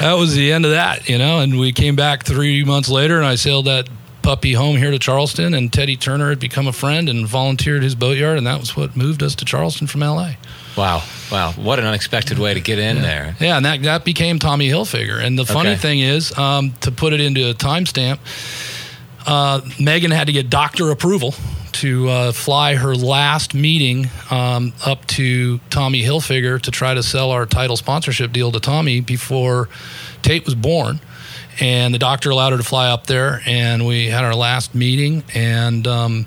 that 0.00 0.14
was 0.14 0.34
the 0.34 0.52
end 0.52 0.64
of 0.64 0.70
that, 0.70 1.08
you 1.08 1.18
know. 1.18 1.40
And 1.40 1.58
we 1.58 1.72
came 1.72 1.94
back 1.94 2.24
three 2.24 2.64
months 2.64 2.88
later, 2.88 3.18
and 3.18 3.26
I 3.26 3.34
sailed 3.34 3.66
that 3.66 3.88
puppy 4.22 4.54
home 4.54 4.76
here 4.76 4.90
to 4.90 4.98
Charleston. 4.98 5.52
And 5.52 5.70
Teddy 5.72 5.96
Turner 5.96 6.30
had 6.30 6.38
become 6.38 6.66
a 6.66 6.72
friend 6.72 7.08
and 7.08 7.26
volunteered 7.26 7.82
his 7.82 7.94
boatyard, 7.94 8.38
and 8.38 8.46
that 8.46 8.60
was 8.60 8.76
what 8.76 8.96
moved 8.96 9.22
us 9.22 9.34
to 9.36 9.44
Charleston 9.44 9.86
from 9.86 10.02
L.A. 10.02 10.38
Wow. 10.80 11.02
Wow. 11.30 11.52
What 11.52 11.78
an 11.78 11.84
unexpected 11.84 12.38
way 12.38 12.54
to 12.54 12.60
get 12.60 12.78
in 12.78 13.02
there. 13.02 13.36
Yeah, 13.38 13.58
and 13.58 13.66
that 13.66 13.82
that 13.82 14.02
became 14.06 14.38
Tommy 14.38 14.68
Hilfiger. 14.70 15.22
And 15.22 15.38
the 15.38 15.44
funny 15.44 15.70
Okay. 15.72 15.78
thing 15.78 16.00
is, 16.00 16.36
um, 16.38 16.72
to 16.80 16.90
put 16.90 17.12
it 17.12 17.20
into 17.20 17.50
a 17.50 17.52
timestamp, 17.54 18.18
uh, 19.26 19.60
Megan 19.78 20.10
had 20.10 20.26
to 20.28 20.32
get 20.32 20.48
doctor 20.48 20.90
approval 20.90 21.34
to 21.72 22.08
uh, 22.08 22.32
fly 22.32 22.76
her 22.76 22.94
last 22.94 23.52
meeting 23.52 24.08
um, 24.30 24.72
up 24.86 25.06
to 25.08 25.58
Tommy 25.68 26.02
Hilfiger 26.02 26.58
to 26.62 26.70
try 26.70 26.94
to 26.94 27.02
sell 27.02 27.30
our 27.30 27.44
title 27.44 27.76
sponsorship 27.76 28.32
deal 28.32 28.50
to 28.52 28.58
Tommy 28.60 29.00
before 29.00 29.68
Tate 30.22 30.46
was 30.46 30.54
born. 30.54 30.98
And 31.60 31.92
the 31.92 31.98
doctor 31.98 32.30
allowed 32.30 32.52
her 32.52 32.56
to 32.58 32.64
fly 32.64 32.88
up 32.88 33.06
there, 33.06 33.42
and 33.44 33.86
we 33.86 34.06
had 34.06 34.24
our 34.24 34.34
last 34.34 34.74
meeting, 34.74 35.24
and 35.34 35.86
um, 35.86 36.26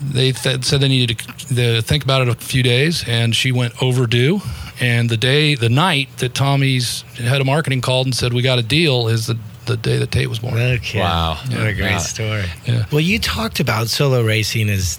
they 0.00 0.32
th- 0.32 0.64
said 0.64 0.80
they 0.80 0.88
needed 0.88 1.18
to, 1.18 1.54
to 1.54 1.82
think 1.82 2.02
about 2.04 2.22
it 2.22 2.28
a 2.28 2.34
few 2.34 2.62
days, 2.62 3.04
and 3.06 3.34
she 3.34 3.52
went 3.52 3.80
overdue. 3.82 4.40
And 4.80 5.10
the 5.10 5.16
day, 5.16 5.54
the 5.54 5.68
night 5.68 6.08
that 6.18 6.34
Tommy's 6.34 7.02
head 7.16 7.40
of 7.40 7.46
marketing 7.46 7.80
called 7.82 8.06
and 8.06 8.14
said 8.14 8.32
we 8.32 8.42
got 8.42 8.58
a 8.58 8.62
deal 8.62 9.08
is 9.08 9.26
the 9.26 9.36
the 9.66 9.76
day 9.76 9.98
that 9.98 10.10
Tate 10.10 10.28
was 10.28 10.38
born. 10.40 10.54
Okay. 10.58 10.98
Wow. 10.98 11.34
What 11.48 11.52
a 11.66 11.72
great 11.74 11.90
Yeah. 11.90 11.98
story. 11.98 12.44
Yeah. 12.66 12.86
Well, 12.90 13.00
you 13.02 13.18
talked 13.20 13.60
about 13.60 13.88
solo 13.88 14.22
racing 14.24 14.68
as 14.70 14.98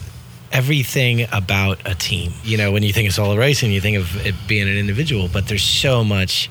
everything 0.51 1.27
about 1.31 1.79
a 1.85 1.95
team. 1.95 2.31
You 2.43 2.57
know, 2.57 2.71
when 2.71 2.83
you 2.83 2.93
think 2.93 3.07
of 3.09 3.13
solo 3.15 3.35
racing, 3.35 3.71
you 3.71 3.81
think 3.81 3.97
of 3.97 4.25
it 4.25 4.35
being 4.47 4.69
an 4.69 4.77
individual, 4.77 5.27
but 5.31 5.47
there's 5.47 5.63
so 5.63 6.03
much 6.03 6.49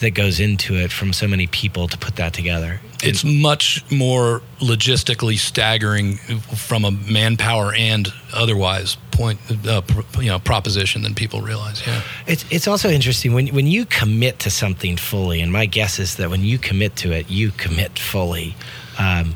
that 0.00 0.10
goes 0.12 0.38
into 0.40 0.74
it 0.76 0.92
from 0.92 1.12
so 1.12 1.26
many 1.26 1.46
people 1.48 1.88
to 1.88 1.98
put 1.98 2.16
that 2.16 2.32
together. 2.32 2.80
It's 3.02 3.24
much 3.24 3.84
more 3.90 4.42
logistically 4.60 5.38
staggering 5.38 6.16
from 6.56 6.84
a 6.84 6.90
manpower 6.90 7.72
and 7.74 8.08
otherwise 8.32 8.96
point, 9.12 9.40
uh, 9.66 9.82
you 10.20 10.26
know, 10.28 10.38
proposition 10.38 11.02
than 11.02 11.14
people 11.14 11.40
realize. 11.40 11.84
Yeah. 11.86 12.02
It's 12.26 12.44
it's 12.50 12.68
also 12.68 12.88
interesting 12.88 13.34
when 13.34 13.48
when 13.48 13.66
you 13.66 13.84
commit 13.86 14.38
to 14.40 14.50
something 14.50 14.96
fully, 14.96 15.40
and 15.40 15.52
my 15.52 15.66
guess 15.66 15.98
is 15.98 16.16
that 16.16 16.30
when 16.30 16.44
you 16.44 16.58
commit 16.58 16.94
to 16.96 17.12
it, 17.12 17.28
you 17.30 17.50
commit 17.50 17.98
fully. 17.98 18.54
Um, 18.98 19.34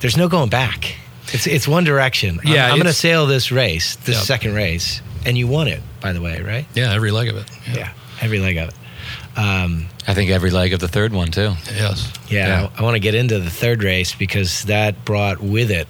there's 0.00 0.16
no 0.16 0.28
going 0.28 0.50
back. 0.50 0.94
It's 1.32 1.46
it's 1.46 1.66
one 1.68 1.84
direction. 1.84 2.38
I'm- 2.44 2.54
Yeah, 2.54 2.66
I'm, 2.66 2.76
going 2.76 2.86
to 2.86 2.92
sail 2.92 3.26
this 3.26 3.50
race, 3.52 3.96
this 3.96 4.24
second 4.26 4.54
race, 4.54 5.02
and 5.26 5.36
you 5.36 5.46
won 5.48 5.68
it, 5.68 5.80
by 6.00 6.12
the 6.12 6.20
way, 6.20 6.40
right? 6.42 6.66
Yeah. 6.74 6.94
Every 6.94 7.10
leg 7.10 7.28
of 7.28 7.36
it. 7.36 7.50
Yeah, 7.72 7.92
every 8.20 8.38
leg 8.38 8.56
of 8.56 8.68
it. 8.70 8.74
Um, 9.38 9.86
I 10.08 10.14
think 10.14 10.30
every 10.30 10.50
leg 10.50 10.72
of 10.72 10.80
the 10.80 10.88
third 10.88 11.12
one 11.12 11.30
too. 11.30 11.52
Yes. 11.72 12.12
yeah, 12.28 12.62
Yeah. 12.62 12.70
I, 12.76 12.82
want 12.82 12.96
to 12.96 13.00
get 13.00 13.14
into 13.14 13.38
the 13.38 13.50
third 13.50 13.84
race 13.84 14.12
because 14.14 14.64
that 14.64 15.04
brought 15.04 15.40
with 15.40 15.70
it 15.70 15.86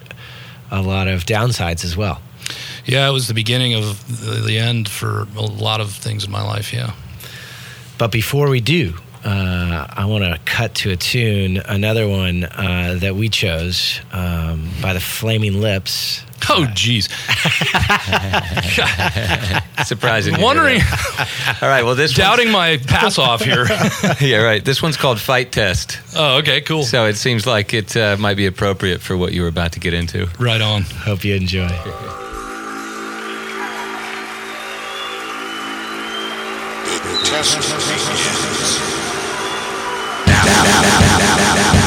a 0.69 0.81
lot 0.83 1.07
of 1.07 1.25
downsides 1.25 1.83
as 1.83 1.97
well. 1.97 2.21
Yeah. 2.85 3.09
It 3.09 3.11
was 3.11 3.27
the 3.27 3.33
beginning 3.33 3.73
of 3.73 4.23
the, 4.23 4.41
the 4.45 4.59
end 4.59 4.87
for 4.87 5.27
a 5.35 5.41
lot 5.41 5.81
of 5.81 5.91
things 5.91 6.25
in 6.25 6.31
my 6.31 6.43
life. 6.43 6.71
Yeah. 6.73 6.93
But 7.97 8.11
before 8.11 8.49
we 8.49 8.61
do, 8.61 8.93
uh, 9.25 9.87
I 9.89 10.05
want 10.05 10.23
to 10.23 10.39
cut 10.45 10.75
to 10.75 10.91
a 10.91 10.95
tune, 10.95 11.57
another 11.57 12.07
one 12.07 12.43
uh, 12.43 12.97
that 12.99 13.15
we 13.15 13.29
chose 13.29 13.99
um, 14.11 14.69
by 14.81 14.93
the 14.93 15.01
Flaming 15.01 15.59
Lips. 15.59 16.23
Oh, 16.49 16.65
geez. 16.73 17.05
Surprising. 19.85 20.33
to 20.33 20.39
hear 20.39 20.45
Wondering. 20.45 20.81
All 21.61 21.69
right. 21.69 21.83
Well, 21.83 21.95
this 21.95 22.13
doubting 22.13 22.51
my 22.51 22.77
pass 22.77 23.17
off 23.17 23.43
here. 23.43 23.65
yeah, 24.21 24.37
right. 24.37 24.63
This 24.63 24.81
one's 24.81 24.97
called 24.97 25.19
Fight 25.19 25.51
Test. 25.51 25.99
Oh, 26.15 26.37
okay. 26.37 26.61
Cool. 26.61 26.83
So 26.83 27.05
it 27.05 27.15
seems 27.15 27.45
like 27.45 27.73
it 27.73 27.95
uh, 27.95 28.17
might 28.17 28.37
be 28.37 28.45
appropriate 28.45 29.01
for 29.01 29.17
what 29.17 29.33
you 29.33 29.41
were 29.41 29.47
about 29.47 29.73
to 29.73 29.79
get 29.79 29.93
into. 29.93 30.27
Right 30.39 30.61
on. 30.61 30.83
Hope 30.83 31.23
you 31.23 31.35
enjoy. 31.35 31.69
I 41.71 41.78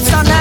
it's 0.00 0.10
not 0.12 0.24
now, 0.26 0.39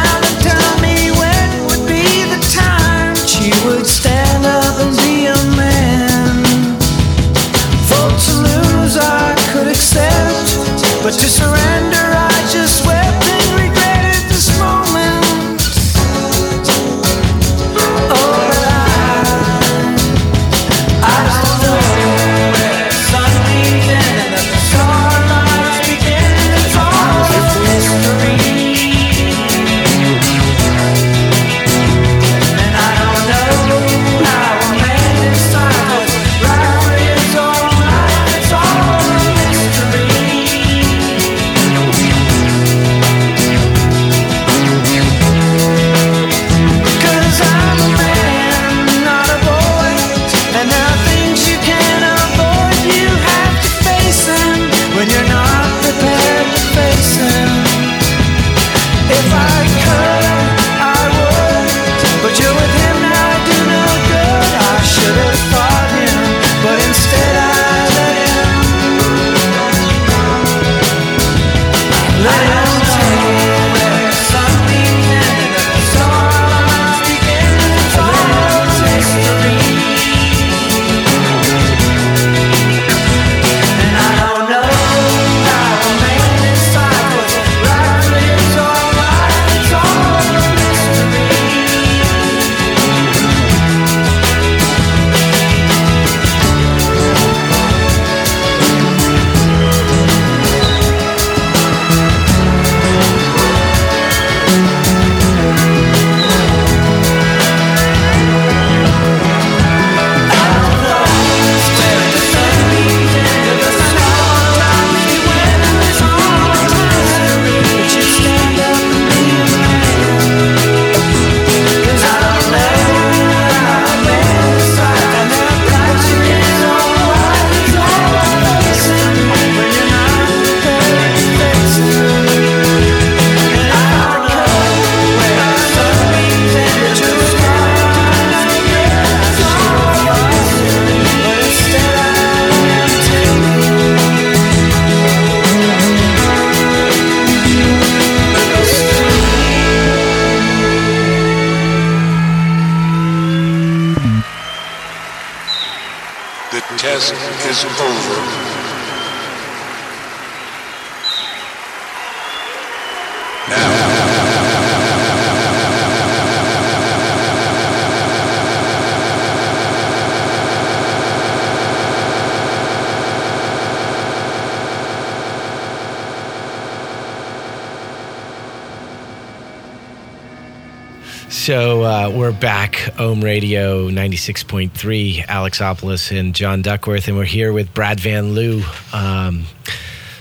back, 182.39 182.93
Ohm 182.97 183.21
Radio 183.21 183.89
96.3, 183.89 185.25
Alex 185.27 185.59
Opoulos 185.59 186.17
and 186.17 186.33
John 186.33 186.61
Duckworth, 186.61 187.09
and 187.09 187.17
we're 187.17 187.25
here 187.25 187.51
with 187.51 187.73
Brad 187.73 187.99
Van 187.99 188.33
Liew. 188.33 188.63
Um, 188.93 189.43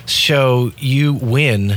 so 0.04 0.72
you 0.78 1.14
win 1.14 1.76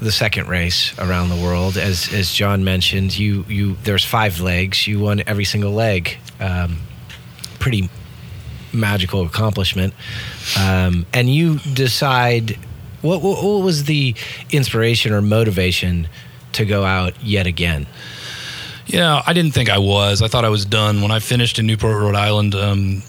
the 0.00 0.10
second 0.10 0.48
race 0.48 0.98
around 0.98 1.28
the 1.28 1.36
world, 1.36 1.76
as 1.76 2.12
as 2.12 2.32
John 2.32 2.64
mentioned. 2.64 3.16
You 3.16 3.44
you 3.48 3.76
there's 3.84 4.04
five 4.04 4.40
legs. 4.40 4.88
You 4.88 4.98
won 4.98 5.22
every 5.26 5.44
single 5.44 5.72
leg. 5.72 6.18
Um, 6.40 6.78
pretty 7.60 7.88
magical 8.72 9.24
accomplishment. 9.24 9.94
Um, 10.58 11.06
and 11.12 11.32
you 11.32 11.58
decide 11.74 12.58
what, 13.02 13.22
what 13.22 13.42
what 13.42 13.62
was 13.62 13.84
the 13.84 14.14
inspiration 14.50 15.12
or 15.12 15.22
motivation 15.22 16.08
to 16.52 16.64
go 16.64 16.84
out 16.84 17.22
yet 17.22 17.46
again? 17.46 17.86
Yeah, 18.86 19.20
I 19.26 19.32
didn't 19.32 19.52
think 19.52 19.68
I 19.68 19.78
was. 19.78 20.22
I 20.22 20.28
thought 20.28 20.44
I 20.44 20.48
was 20.48 20.64
done 20.64 21.02
when 21.02 21.10
I 21.10 21.18
finished 21.18 21.58
in 21.58 21.66
Newport, 21.66 21.96
Rhode 21.96 22.14
Island. 22.14 22.54
Um, 22.54 23.02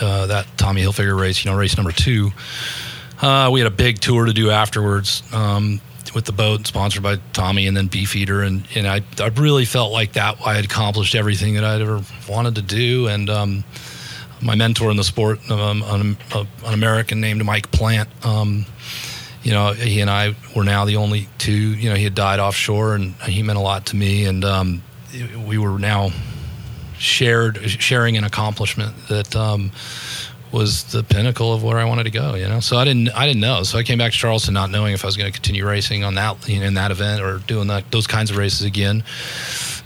uh, 0.00 0.26
that 0.26 0.46
Tommy 0.56 0.82
Hilfiger 0.82 1.18
race, 1.18 1.44
you 1.44 1.50
know, 1.50 1.56
race 1.56 1.76
number 1.76 1.92
two. 1.92 2.30
Uh, 3.20 3.50
we 3.52 3.60
had 3.60 3.66
a 3.66 3.74
big 3.74 4.00
tour 4.00 4.24
to 4.24 4.32
do 4.32 4.50
afterwards 4.50 5.22
um, 5.32 5.80
with 6.14 6.24
the 6.24 6.32
boat, 6.32 6.66
sponsored 6.66 7.02
by 7.02 7.16
Tommy 7.32 7.66
and 7.66 7.76
then 7.76 7.86
Beefeater, 7.86 8.42
and 8.42 8.66
and 8.74 8.86
I 8.86 9.02
I 9.20 9.28
really 9.28 9.64
felt 9.64 9.92
like 9.92 10.14
that 10.14 10.38
I 10.44 10.54
had 10.54 10.64
accomplished 10.64 11.14
everything 11.14 11.54
that 11.54 11.64
I'd 11.64 11.80
ever 11.80 12.02
wanted 12.28 12.56
to 12.56 12.62
do, 12.62 13.06
and 13.06 13.30
um, 13.30 13.64
my 14.40 14.54
mentor 14.54 14.90
in 14.90 14.96
the 14.96 15.04
sport, 15.04 15.38
um, 15.50 15.82
an, 15.86 16.16
an 16.34 16.74
American 16.74 17.20
named 17.20 17.44
Mike 17.44 17.70
Plant. 17.70 18.08
Um, 18.24 18.66
you 19.42 19.52
know, 19.52 19.72
he 19.72 20.00
and 20.00 20.10
I 20.10 20.34
were 20.54 20.64
now 20.64 20.84
the 20.84 20.96
only 20.96 21.28
two. 21.38 21.52
You 21.52 21.90
know, 21.90 21.96
he 21.96 22.04
had 22.04 22.14
died 22.14 22.40
offshore, 22.40 22.94
and 22.94 23.14
he 23.22 23.42
meant 23.42 23.58
a 23.58 23.62
lot 23.62 23.86
to 23.86 23.96
me. 23.96 24.24
And 24.24 24.44
um, 24.44 24.82
we 25.46 25.58
were 25.58 25.78
now 25.78 26.10
shared 26.98 27.58
sharing 27.58 28.16
an 28.16 28.24
accomplishment 28.24 28.94
that 29.08 29.34
um, 29.34 29.72
was 30.52 30.84
the 30.92 31.02
pinnacle 31.02 31.52
of 31.52 31.64
where 31.64 31.78
I 31.78 31.84
wanted 31.84 32.04
to 32.04 32.10
go. 32.10 32.34
You 32.34 32.46
know, 32.46 32.60
so 32.60 32.76
I 32.76 32.84
didn't 32.84 33.08
I 33.10 33.26
didn't 33.26 33.40
know. 33.40 33.62
So 33.62 33.78
I 33.78 33.82
came 33.82 33.98
back 33.98 34.12
to 34.12 34.18
Charleston 34.18 34.54
not 34.54 34.70
knowing 34.70 34.92
if 34.92 35.04
I 35.04 35.08
was 35.08 35.16
going 35.16 35.30
to 35.30 35.36
continue 35.36 35.66
racing 35.66 36.04
on 36.04 36.14
that 36.14 36.48
you 36.48 36.60
know, 36.60 36.66
in 36.66 36.74
that 36.74 36.90
event 36.90 37.22
or 37.22 37.38
doing 37.38 37.68
that 37.68 37.90
those 37.90 38.06
kinds 38.06 38.30
of 38.30 38.36
races 38.36 38.62
again. 38.62 39.02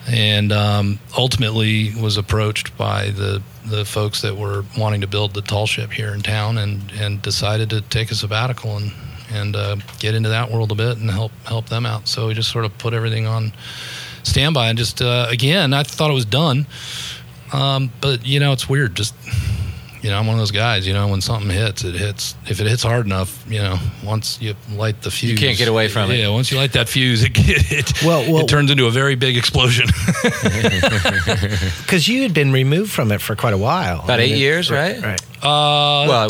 And 0.09 0.53
um, 0.53 1.01
ultimately 1.18 1.93
was 2.01 2.16
approached 2.16 2.77
by 2.77 3.11
the 3.11 3.43
the 3.64 3.85
folks 3.85 4.22
that 4.22 4.37
were 4.37 4.64
wanting 4.79 5.01
to 5.01 5.09
build 5.09 5.35
the 5.35 5.43
tall 5.43 5.66
ship 5.66 5.91
here 5.91 6.14
in 6.14 6.22
town, 6.22 6.59
and 6.59 6.93
and 6.93 7.22
decided 7.22 7.70
to 7.70 7.81
take 7.81 8.11
a 8.11 8.14
sabbatical 8.14 8.77
and 8.77 8.93
and 9.33 9.57
uh, 9.57 9.77
get 9.99 10.14
into 10.14 10.29
that 10.29 10.51
world 10.51 10.70
a 10.70 10.77
bit 10.77 10.99
and 10.99 11.11
help 11.11 11.33
help 11.45 11.68
them 11.68 11.87
out. 11.87 12.07
So 12.07 12.29
we 12.29 12.35
just 12.35 12.53
sort 12.53 12.64
of 12.64 12.77
put 12.79 12.95
everything 12.95 13.27
on 13.27 13.53
standby 14.27 14.68
and 14.68 14.79
just 14.79 15.01
uh, 15.01 15.27
again, 15.31 15.72
I 15.72 15.83
thought 15.83 16.11
it 16.11 16.14
was 16.14 16.24
done, 16.27 16.66
um, 17.53 17.91
but 18.01 18.27
you 18.27 18.41
know 18.41 18.53
it's 18.53 18.68
weird. 18.68 18.95
Just 18.95 19.14
you 20.03 20.11
know, 20.12 20.18
I'm 20.18 20.27
one 20.27 20.35
of 20.37 20.41
those 20.41 20.53
guys. 20.53 20.87
You 20.87 20.93
know, 20.93 21.09
when 21.09 21.20
something 21.20 21.51
hits, 21.51 21.83
it 21.83 21.95
hits. 21.97 22.37
If 22.47 22.61
it 22.61 22.66
hits 22.68 22.83
hard 22.85 23.07
enough, 23.07 23.45
you 23.49 23.59
know, 23.59 23.77
once 24.05 24.41
you 24.41 24.55
light 24.74 25.03
the 25.03 25.11
fuse, 25.11 25.33
you 25.33 25.37
can't 25.39 25.59
get 25.59 25.66
away 25.68 25.89
from 25.89 26.11
it. 26.12 26.18
Yeah, 26.20 26.29
once 26.29 26.51
you 26.53 26.59
light 26.59 26.72
that 26.74 26.89
fuse, 26.89 27.24
it 27.24 27.33
it, 27.37 28.03
Well, 28.05 28.31
well- 28.33 28.45
it 28.45 28.49
turns 28.49 28.70
into 28.70 28.87
a 28.87 28.91
very 28.91 29.14
big 29.16 29.37
explosion. 29.37 29.87
Because 31.87 32.09
you 32.09 32.22
had 32.22 32.35
been 32.35 32.53
removed 32.53 32.91
from 32.93 33.12
it 33.12 33.20
for 33.20 33.37
quite 33.37 33.55
a 33.55 33.59
while. 33.59 34.03
About 34.05 34.20
eight 34.20 34.37
years, 34.37 34.70
right? 34.70 35.01
Right. 35.03 35.20
uh, 35.43 36.07
Well, 36.09 36.29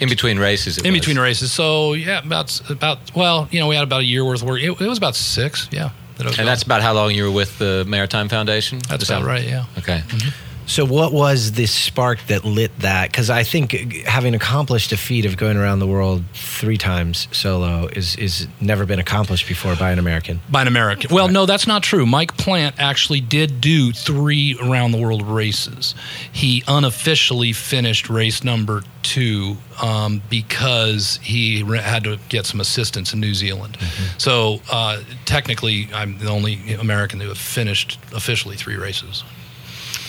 in 0.00 0.08
between 0.08 0.38
races. 0.38 0.78
it 0.78 0.84
in 0.86 0.92
was. 0.92 1.00
between 1.00 1.18
races. 1.18 1.52
So 1.52 1.92
yeah, 1.94 2.24
about 2.24 2.60
about 2.70 3.14
well, 3.14 3.48
you 3.50 3.60
know, 3.60 3.68
we 3.68 3.74
had 3.76 3.84
about 3.84 4.00
a 4.00 4.04
year 4.04 4.24
worth 4.24 4.42
of 4.42 4.48
work. 4.48 4.60
It, 4.60 4.70
it 4.80 4.86
was 4.88 4.98
about 4.98 5.14
six. 5.16 5.68
Yeah, 5.70 5.90
that 6.18 6.26
And 6.26 6.36
gone. 6.36 6.46
that's 6.46 6.62
about 6.62 6.82
how 6.82 6.92
long 6.92 7.10
you 7.12 7.24
were 7.24 7.30
with 7.30 7.58
the 7.58 7.84
Maritime 7.88 8.28
Foundation? 8.28 8.78
that's 8.88 9.06
that- 9.08 9.18
about 9.18 9.26
right. 9.26 9.44
Yeah. 9.44 9.64
Okay. 9.78 10.02
Mm-hmm. 10.06 10.28
So, 10.68 10.84
what 10.84 11.14
was 11.14 11.52
this 11.52 11.72
spark 11.72 12.18
that 12.26 12.44
lit 12.44 12.78
that? 12.80 13.10
Because 13.10 13.30
I 13.30 13.42
think 13.42 13.72
having 14.04 14.34
accomplished 14.34 14.92
a 14.92 14.98
feat 14.98 15.24
of 15.24 15.38
going 15.38 15.56
around 15.56 15.78
the 15.78 15.86
world 15.86 16.24
three 16.34 16.76
times 16.76 17.26
solo 17.32 17.86
is 17.86 18.16
is 18.16 18.46
never 18.60 18.84
been 18.84 18.98
accomplished 18.98 19.48
before 19.48 19.74
by 19.76 19.92
an 19.92 19.98
American. 19.98 20.40
by 20.50 20.60
an 20.60 20.68
American. 20.68 21.12
Well, 21.12 21.28
no, 21.28 21.46
that's 21.46 21.66
not 21.66 21.82
true. 21.82 22.04
Mike 22.04 22.36
Plant 22.36 22.74
actually 22.78 23.22
did 23.22 23.62
do 23.62 23.92
three 23.92 24.58
around 24.62 24.92
the 24.92 24.98
world 24.98 25.22
races. 25.22 25.94
He 26.30 26.62
unofficially 26.68 27.54
finished 27.54 28.10
race 28.10 28.44
number 28.44 28.82
two 29.02 29.56
um, 29.82 30.20
because 30.28 31.18
he 31.22 31.62
re- 31.62 31.78
had 31.78 32.04
to 32.04 32.18
get 32.28 32.44
some 32.44 32.60
assistance 32.60 33.14
in 33.14 33.20
New 33.20 33.32
Zealand. 33.32 33.78
So 34.18 34.60
uh, 34.70 35.00
technically, 35.24 35.88
I'm 35.94 36.18
the 36.18 36.28
only 36.28 36.74
American 36.74 37.20
who 37.20 37.28
have 37.28 37.38
finished 37.38 37.98
officially 38.14 38.56
three 38.56 38.76
races. 38.76 39.24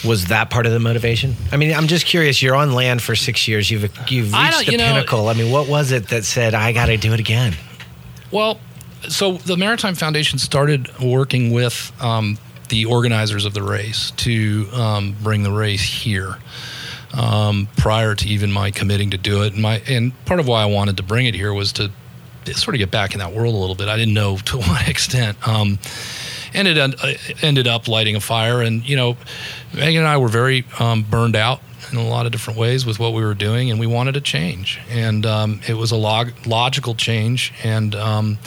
Was 0.05 0.25
that 0.25 0.49
part 0.49 0.65
of 0.65 0.71
the 0.71 0.79
motivation? 0.79 1.35
I 1.51 1.57
mean, 1.57 1.73
I'm 1.73 1.87
just 1.87 2.05
curious. 2.05 2.41
You're 2.41 2.55
on 2.55 2.73
land 2.73 3.01
for 3.01 3.15
six 3.15 3.47
years. 3.47 3.69
You've 3.69 3.83
you've 4.09 4.33
reached 4.33 4.65
the 4.65 4.71
you 4.71 4.77
know- 4.77 4.85
pinnacle. 4.93 5.27
I 5.27 5.33
mean, 5.33 5.51
what 5.51 5.67
was 5.67 5.91
it 5.91 6.07
that 6.09 6.23
said 6.25 6.53
I 6.53 6.71
got 6.71 6.85
to 6.85 6.97
do 6.97 7.13
it 7.13 7.19
again? 7.19 7.53
Well, 8.31 8.59
so 9.07 9.33
the 9.33 9.57
Maritime 9.57 9.95
Foundation 9.95 10.39
started 10.39 10.89
working 10.99 11.51
with 11.51 11.91
um, 12.01 12.37
the 12.69 12.85
organizers 12.85 13.45
of 13.45 13.53
the 13.53 13.63
race 13.63 14.11
to 14.11 14.67
um, 14.73 15.15
bring 15.21 15.43
the 15.43 15.51
race 15.51 15.83
here. 15.83 16.37
Um, 17.11 17.67
prior 17.75 18.13
to 18.13 18.27
even 18.27 18.51
my 18.51 18.69
committing 18.69 19.09
to 19.09 19.17
do 19.17 19.41
it, 19.41 19.53
and 19.53 19.63
my 19.63 19.81
and 19.87 20.13
part 20.25 20.39
of 20.39 20.47
why 20.47 20.61
I 20.61 20.67
wanted 20.67 20.97
to 20.97 21.03
bring 21.03 21.25
it 21.25 21.33
here 21.33 21.51
was 21.51 21.73
to 21.73 21.91
sort 22.53 22.75
of 22.75 22.79
get 22.79 22.91
back 22.91 23.13
in 23.13 23.19
that 23.19 23.33
world 23.33 23.55
a 23.55 23.57
little 23.57 23.75
bit. 23.75 23.87
I 23.87 23.97
didn't 23.97 24.13
know 24.13 24.37
to 24.37 24.57
what 24.59 24.87
extent. 24.87 25.35
Um, 25.47 25.79
and 26.53 26.67
it 26.67 26.77
uh, 26.77 27.13
ended 27.41 27.67
up 27.67 27.87
lighting 27.87 28.15
a 28.15 28.19
fire, 28.19 28.61
and 28.61 28.87
you 28.87 28.95
know, 28.95 29.17
Megan 29.73 30.01
and 30.01 30.07
I 30.07 30.17
were 30.17 30.27
very 30.27 30.65
um, 30.79 31.03
burned 31.03 31.35
out 31.35 31.61
in 31.91 31.97
a 31.97 32.07
lot 32.07 32.25
of 32.25 32.31
different 32.31 32.59
ways 32.59 32.85
with 32.85 32.99
what 32.99 33.13
we 33.13 33.23
were 33.23 33.33
doing, 33.33 33.71
and 33.71 33.79
we 33.79 33.87
wanted 33.87 34.13
to 34.13 34.21
change. 34.21 34.79
And 34.89 35.25
um, 35.25 35.61
it 35.67 35.73
was 35.73 35.91
a 35.91 35.95
log- 35.95 36.33
logical 36.45 36.95
change, 36.95 37.53
and 37.63 37.95
um, 37.95 38.37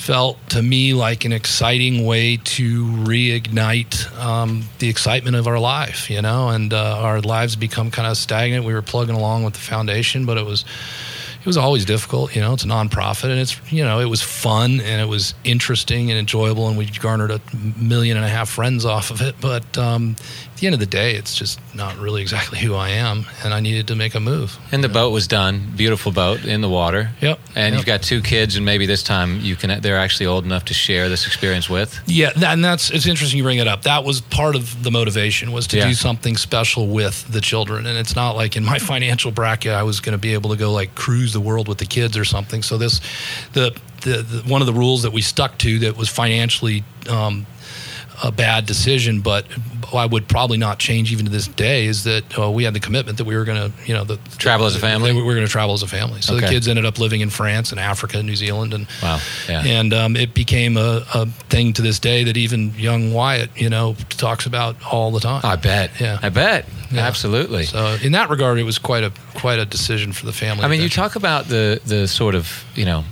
felt 0.00 0.36
to 0.48 0.62
me 0.62 0.94
like 0.94 1.24
an 1.24 1.32
exciting 1.32 2.04
way 2.04 2.36
to 2.38 2.84
reignite 2.84 4.10
um, 4.18 4.64
the 4.78 4.88
excitement 4.88 5.36
of 5.36 5.46
our 5.46 5.58
life, 5.58 6.10
you 6.10 6.22
know, 6.22 6.48
and 6.48 6.72
uh, 6.72 6.98
our 6.98 7.20
lives 7.20 7.54
become 7.54 7.90
kind 7.90 8.08
of 8.08 8.16
stagnant. 8.16 8.64
We 8.64 8.72
were 8.72 8.82
plugging 8.82 9.14
along 9.14 9.44
with 9.44 9.54
the 9.54 9.60
foundation, 9.60 10.26
but 10.26 10.38
it 10.38 10.44
was 10.44 10.64
it 11.40 11.46
was 11.46 11.56
always 11.56 11.84
difficult. 11.84 12.34
You 12.36 12.42
know, 12.42 12.52
it's 12.52 12.64
a 12.64 12.68
nonprofit, 12.68 13.30
and 13.30 13.40
it's 13.40 13.72
you 13.72 13.82
know 13.82 14.00
it 14.00 14.06
was 14.06 14.20
fun 14.22 14.80
and 14.80 15.00
it 15.00 15.08
was 15.08 15.34
interesting 15.42 16.10
and 16.10 16.18
enjoyable, 16.18 16.68
and 16.68 16.76
we 16.76 16.86
garnered 16.86 17.30
a 17.30 17.40
million 17.76 18.16
and 18.16 18.26
a 18.26 18.28
half 18.28 18.48
friends 18.50 18.84
off 18.84 19.10
of 19.10 19.22
it. 19.22 19.36
But 19.40 19.78
um, 19.78 20.16
the 20.60 20.66
end 20.66 20.74
of 20.74 20.80
the 20.80 20.86
day, 20.86 21.14
it's 21.16 21.34
just 21.34 21.58
not 21.74 21.96
really 21.98 22.22
exactly 22.22 22.58
who 22.58 22.74
I 22.74 22.90
am, 22.90 23.26
and 23.44 23.52
I 23.52 23.60
needed 23.60 23.88
to 23.88 23.96
make 23.96 24.14
a 24.14 24.20
move. 24.20 24.56
And 24.72 24.84
the 24.84 24.88
boat 24.88 25.10
was 25.12 25.26
done. 25.26 25.72
Beautiful 25.76 26.12
boat 26.12 26.44
in 26.44 26.60
the 26.60 26.68
water. 26.68 27.10
Yep. 27.20 27.38
And 27.56 27.72
Yep. 27.74 27.78
you've 27.78 27.86
got 27.86 28.02
two 28.02 28.20
kids, 28.22 28.56
and 28.56 28.64
maybe 28.64 28.86
this 28.86 29.02
time 29.02 29.40
you 29.40 29.56
can. 29.56 29.80
They're 29.80 29.98
actually 29.98 30.26
old 30.26 30.44
enough 30.44 30.66
to 30.66 30.74
share 30.74 31.08
this 31.08 31.26
experience 31.26 31.68
with. 31.68 31.98
Yeah, 32.06 32.30
and 32.36 32.64
that's 32.64 32.90
it's 32.90 33.06
interesting 33.06 33.38
you 33.38 33.44
bring 33.44 33.58
it 33.58 33.66
up. 33.68 33.82
That 33.82 34.04
was 34.04 34.20
part 34.20 34.54
of 34.54 34.82
the 34.84 34.90
motivation 34.90 35.52
was 35.52 35.66
to 35.68 35.78
Yeah. 35.78 35.88
do 35.88 35.94
something 35.94 36.36
special 36.36 36.86
with 36.88 37.24
the 37.32 37.40
children, 37.40 37.86
and 37.86 37.98
it's 37.98 38.14
not 38.14 38.36
like 38.36 38.56
in 38.56 38.64
my 38.64 38.78
financial 38.92 39.30
bracket 39.30 39.72
I 39.72 39.82
was 39.82 40.00
going 40.00 40.12
to 40.12 40.18
be 40.18 40.34
able 40.34 40.50
to 40.50 40.56
go 40.56 40.70
like 40.72 40.94
cruise 40.94 41.32
the 41.32 41.40
world 41.40 41.68
with 41.68 41.78
the 41.78 41.86
kids 41.86 42.16
or 42.16 42.24
something. 42.24 42.62
So 42.62 42.78
this, 42.78 43.00
the, 43.54 43.74
the, 44.02 44.22
the 44.22 44.42
one 44.48 44.60
of 44.62 44.66
the 44.66 44.74
rules 44.74 45.02
that 45.02 45.12
we 45.12 45.22
stuck 45.22 45.58
to 45.58 45.78
that 45.80 45.96
was 45.96 46.08
financially. 46.08 46.84
Um, 47.08 47.46
a 48.22 48.30
bad 48.32 48.66
decision, 48.66 49.20
but 49.20 49.46
I 49.94 50.06
would 50.06 50.28
probably 50.28 50.58
not 50.58 50.78
change 50.78 51.10
even 51.12 51.24
to 51.24 51.30
this 51.30 51.48
day. 51.48 51.86
Is 51.86 52.04
that 52.04 52.38
uh, 52.38 52.50
we 52.50 52.64
had 52.64 52.74
the 52.74 52.80
commitment 52.80 53.18
that 53.18 53.24
we 53.24 53.36
were 53.36 53.44
going 53.44 53.72
to, 53.72 53.76
you 53.86 53.94
know, 53.94 54.04
the 54.04 54.18
Travel 54.38 54.66
as 54.66 54.76
a 54.76 54.78
family? 54.78 55.12
We 55.12 55.22
were 55.22 55.34
going 55.34 55.46
to 55.46 55.50
travel 55.50 55.74
as 55.74 55.82
a 55.82 55.86
family. 55.88 56.20
So 56.20 56.36
the 56.36 56.46
kids 56.46 56.68
ended 56.68 56.84
up 56.84 56.98
living 56.98 57.20
in 57.22 57.30
France 57.30 57.70
and 57.72 57.80
Africa, 57.80 58.18
and 58.18 58.26
New 58.26 58.36
Zealand, 58.36 58.74
and 58.74 58.86
Wow. 59.02 59.20
Yeah. 59.48 59.62
and 59.64 59.92
um, 59.94 60.16
it 60.16 60.34
became 60.34 60.76
a, 60.76 61.04
a 61.14 61.26
thing 61.48 61.72
to 61.74 61.82
this 61.82 61.98
day 61.98 62.24
that 62.24 62.36
even 62.36 62.74
young 62.76 63.12
Wyatt, 63.12 63.50
you 63.56 63.70
know, 63.70 63.94
talks 64.10 64.46
about 64.46 64.76
all 64.92 65.10
the 65.10 65.20
time. 65.20 65.40
I 65.44 65.56
bet. 65.56 66.00
Yeah. 66.00 66.18
I 66.22 66.28
bet. 66.28 66.66
Yeah. 66.92 67.06
Absolutely. 67.06 67.64
So 67.64 67.96
in 68.02 68.12
that 68.12 68.30
regard, 68.30 68.58
it 68.58 68.64
was 68.64 68.78
quite 68.78 69.04
a 69.04 69.12
quite 69.34 69.58
a 69.58 69.64
decision 69.64 70.12
for 70.12 70.26
the 70.26 70.32
family. 70.32 70.64
I 70.64 70.68
mean, 70.68 70.80
you 70.82 70.88
talk 70.88 71.16
about 71.16 71.46
the 71.46 71.80
the 71.86 72.06
sort 72.06 72.34
of 72.34 72.64
you 72.74 72.84
know. 72.84 73.04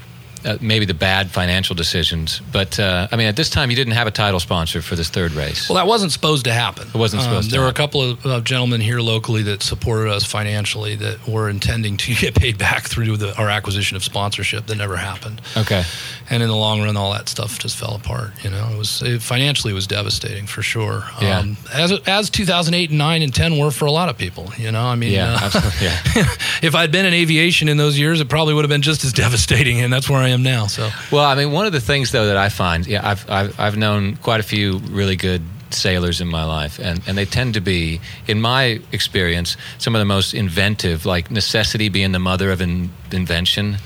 Uh, 0.45 0.57
maybe 0.61 0.85
the 0.85 0.95
bad 0.95 1.31
financial 1.31 1.75
decisions, 1.75 2.41
but 2.53 2.79
uh, 2.79 3.09
I 3.11 3.17
mean, 3.17 3.27
at 3.27 3.37
this 3.37 3.51
time 3.51 3.71
you 3.71 3.77
didn't 3.77 3.95
have 3.95 4.07
a 4.07 4.11
title 4.11 4.39
sponsor 4.41 4.81
for 4.81 4.95
this 4.95 5.09
third 5.11 5.33
race. 5.33 5.69
Well, 5.69 5.77
that 5.77 5.87
wasn't 5.87 6.13
supposed 6.13 6.45
to 6.45 6.53
happen. 6.53 6.87
It 6.89 6.95
wasn't 6.95 7.23
supposed 7.23 7.51
to 7.51 7.57
There 7.57 7.63
were 7.63 7.69
a 7.69 7.73
couple 7.73 8.03
of 8.03 8.25
uh, 8.27 8.41
gentlemen 8.41 8.81
here 8.81 9.01
locally 9.01 9.43
that 9.45 9.63
supported 9.63 10.11
us 10.11 10.25
financially 10.25 10.95
that 10.97 11.27
were 11.27 11.49
intending 11.49 11.97
to 11.99 12.15
get 12.21 12.35
paid 12.35 12.57
back 12.59 12.85
through 12.85 13.17
the, 13.17 13.37
our 13.37 13.49
acquisition 13.49 13.97
of 13.97 14.05
sponsorship 14.05 14.67
that 14.67 14.77
never 14.77 14.97
happened. 14.97 15.41
okay, 15.57 15.83
And 16.31 16.43
in 16.43 16.49
the 16.49 16.57
long 16.57 16.83
run, 16.83 16.97
all 16.97 17.13
that 17.13 17.29
stuff 17.29 17.59
just 17.59 17.77
fell 17.77 17.95
apart. 17.97 18.33
You 18.45 18.51
know, 18.51 18.69
it 18.73 18.79
was 18.79 19.03
it, 19.03 19.23
financially 19.23 19.73
it 19.73 19.75
was 19.75 19.87
devastating 19.87 20.47
for 20.47 20.63
sure. 20.63 21.05
Yeah. 21.21 21.41
Um, 21.41 21.57
as 21.75 21.93
as 22.07 22.31
2008 22.31 22.91
and 22.91 22.99
9 22.99 23.23
and 23.23 23.35
10 23.35 23.59
were 23.59 23.71
for 23.71 23.87
a 23.87 23.93
lot 23.93 24.09
of 24.09 24.17
people. 24.17 24.53
You 24.57 24.71
know, 24.73 24.85
I 24.85 24.95
mean, 24.95 25.13
yeah, 25.13 25.35
uh, 25.35 25.39
absolutely, 25.43 25.87
yeah. 25.87 26.01
if 26.63 26.75
I'd 26.75 26.93
been 26.93 27.07
in 27.07 27.15
aviation 27.15 27.69
in 27.69 27.77
those 27.77 27.99
years, 27.99 28.21
it 28.21 28.29
probably 28.29 28.55
would 28.55 28.65
have 28.65 28.71
been 28.71 28.83
just 28.83 29.05
as 29.05 29.13
devastating. 29.13 29.81
And 29.81 29.93
that's 29.93 30.09
where 30.09 30.21
I 30.21 30.28
I 30.29 30.33
am 30.33 30.43
now. 30.43 30.67
So 30.67 30.91
Well, 31.11 31.25
I 31.25 31.35
mean, 31.35 31.53
one 31.53 31.67
of 31.67 31.73
the 31.73 31.81
things 31.81 32.13
though 32.13 32.27
that 32.27 32.37
I 32.37 32.49
find, 32.49 32.87
yeah, 32.87 33.09
I've 33.09 33.29
I've, 33.31 33.59
I've 33.59 33.77
known 33.77 34.17
quite 34.17 34.41
a 34.41 34.45
few 34.45 34.79
really 34.91 35.17
good 35.17 35.43
sailors 35.71 36.21
in 36.21 36.29
my 36.29 36.45
life, 36.45 36.79
and, 36.79 37.01
and 37.07 37.17
they 37.17 37.25
tend 37.25 37.55
to 37.55 37.61
be, 37.61 38.01
in 38.27 38.41
my 38.41 38.81
experience, 38.93 39.57
some 39.79 39.95
of 39.95 39.99
the 39.99 40.05
most 40.05 40.35
inventive. 40.35 41.07
Like 41.07 41.31
necessity 41.31 41.89
being 41.89 42.13
the 42.13 42.19
mother 42.19 42.51
of 42.51 42.61
in, 42.61 42.91
invention, 43.13 43.77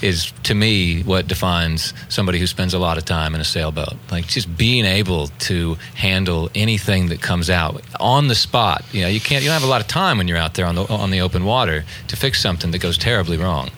is 0.00 0.32
to 0.44 0.54
me 0.54 1.02
what 1.02 1.28
defines 1.28 1.94
somebody 2.08 2.38
who 2.38 2.46
spends 2.46 2.74
a 2.74 2.78
lot 2.78 2.98
of 2.98 3.04
time 3.04 3.34
in 3.34 3.40
a 3.40 3.44
sailboat. 3.44 3.94
Like 4.10 4.26
just 4.26 4.56
being 4.56 4.84
able 4.84 5.28
to 5.28 5.76
handle 5.94 6.50
anything 6.54 7.08
that 7.08 7.20
comes 7.20 7.50
out 7.50 7.82
on 8.00 8.28
the 8.28 8.34
spot. 8.34 8.84
You 8.92 9.02
know, 9.02 9.08
you 9.08 9.20
can't. 9.20 9.42
You 9.42 9.50
don't 9.50 9.60
have 9.60 9.68
a 9.68 9.72
lot 9.72 9.80
of 9.80 9.88
time 9.88 10.18
when 10.18 10.28
you're 10.28 10.38
out 10.38 10.54
there 10.54 10.66
on 10.66 10.74
the 10.74 10.84
on 10.84 11.10
the 11.10 11.20
open 11.20 11.44
water 11.44 11.84
to 12.08 12.16
fix 12.16 12.40
something 12.40 12.70
that 12.72 12.80
goes 12.80 12.98
terribly 12.98 13.36
wrong. 13.36 13.70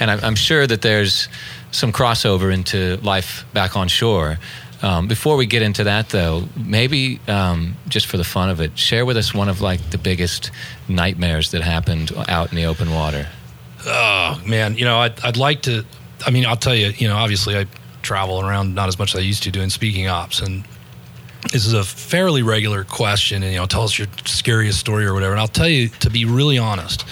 And 0.00 0.10
I'm, 0.10 0.20
I'm 0.22 0.34
sure 0.36 0.66
that 0.66 0.82
there's 0.82 1.28
some 1.70 1.92
crossover 1.92 2.52
into 2.52 2.98
life 3.02 3.44
back 3.52 3.76
on 3.76 3.88
shore. 3.88 4.38
Um, 4.80 5.08
before 5.08 5.36
we 5.36 5.46
get 5.46 5.62
into 5.62 5.84
that, 5.84 6.10
though, 6.10 6.44
maybe 6.56 7.20
um, 7.26 7.76
just 7.88 8.06
for 8.06 8.16
the 8.16 8.24
fun 8.24 8.48
of 8.48 8.60
it, 8.60 8.78
share 8.78 9.04
with 9.04 9.16
us 9.16 9.34
one 9.34 9.48
of 9.48 9.60
like 9.60 9.90
the 9.90 9.98
biggest 9.98 10.52
nightmares 10.88 11.50
that 11.50 11.62
happened 11.62 12.12
out 12.28 12.50
in 12.50 12.56
the 12.56 12.66
open 12.66 12.92
water. 12.92 13.26
Oh 13.86 14.40
man, 14.46 14.76
you 14.76 14.84
know, 14.84 14.98
I'd, 14.98 15.18
I'd 15.24 15.36
like 15.36 15.62
to. 15.62 15.84
I 16.26 16.30
mean, 16.30 16.46
I'll 16.46 16.56
tell 16.56 16.74
you. 16.74 16.88
You 16.96 17.08
know, 17.08 17.16
obviously, 17.16 17.56
I 17.56 17.66
travel 18.02 18.40
around 18.40 18.74
not 18.74 18.88
as 18.88 18.98
much 18.98 19.14
as 19.14 19.20
I 19.20 19.22
used 19.22 19.42
to 19.44 19.50
doing 19.50 19.70
speaking 19.70 20.06
ops, 20.06 20.40
and 20.40 20.64
this 21.52 21.66
is 21.66 21.72
a 21.72 21.84
fairly 21.84 22.42
regular 22.42 22.84
question. 22.84 23.42
And 23.42 23.52
you 23.52 23.58
know, 23.58 23.66
tell 23.66 23.82
us 23.82 23.98
your 23.98 24.08
scariest 24.26 24.78
story 24.78 25.06
or 25.06 25.14
whatever. 25.14 25.32
And 25.32 25.40
I'll 25.40 25.48
tell 25.48 25.68
you, 25.68 25.88
to 25.88 26.10
be 26.10 26.24
really 26.24 26.58
honest, 26.58 27.04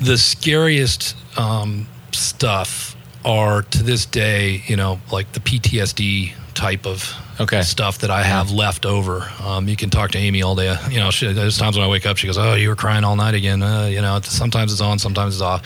the 0.00 0.16
scariest 0.16 1.16
um, 1.38 1.86
stuff 2.12 2.91
are 3.24 3.62
to 3.62 3.82
this 3.82 4.06
day, 4.06 4.62
you 4.66 4.76
know, 4.76 5.00
like 5.10 5.32
the 5.32 5.40
PTSD 5.40 6.32
type 6.54 6.86
of 6.86 7.14
Okay. 7.40 7.62
stuff 7.62 7.98
that 7.98 8.10
I 8.10 8.22
have 8.22 8.50
left 8.50 8.84
over. 8.84 9.28
Um, 9.44 9.66
you 9.68 9.74
can 9.76 9.88
talk 9.90 10.10
to 10.12 10.18
Amy 10.18 10.42
all 10.42 10.54
day. 10.54 10.76
You 10.90 11.00
know, 11.00 11.10
she, 11.10 11.32
there's 11.32 11.56
times 11.58 11.76
when 11.76 11.84
I 11.84 11.88
wake 11.88 12.04
up, 12.06 12.16
she 12.18 12.26
goes, 12.26 12.36
"Oh, 12.38 12.54
you 12.54 12.68
were 12.68 12.76
crying 12.76 13.04
all 13.04 13.16
night 13.16 13.34
again." 13.34 13.62
Uh, 13.62 13.86
you 13.86 14.02
know, 14.02 14.16
it's- 14.18 14.32
sometimes 14.32 14.70
it's 14.72 14.80
on, 14.82 14.98
sometimes 14.98 15.34
it's 15.36 15.42
off. 15.42 15.62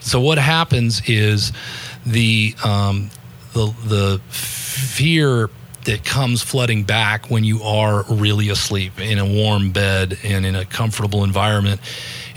So 0.00 0.20
what 0.20 0.38
happens 0.38 1.00
is 1.08 1.52
the 2.04 2.54
um, 2.62 3.10
the 3.54 3.72
the 3.86 4.20
fear 4.28 5.48
that 5.84 6.04
comes 6.04 6.42
flooding 6.42 6.84
back 6.84 7.30
when 7.30 7.44
you 7.44 7.62
are 7.62 8.04
really 8.10 8.50
asleep 8.50 9.00
in 9.00 9.18
a 9.18 9.24
warm 9.24 9.70
bed 9.70 10.18
and 10.22 10.44
in 10.44 10.54
a 10.54 10.64
comfortable 10.66 11.24
environment 11.24 11.80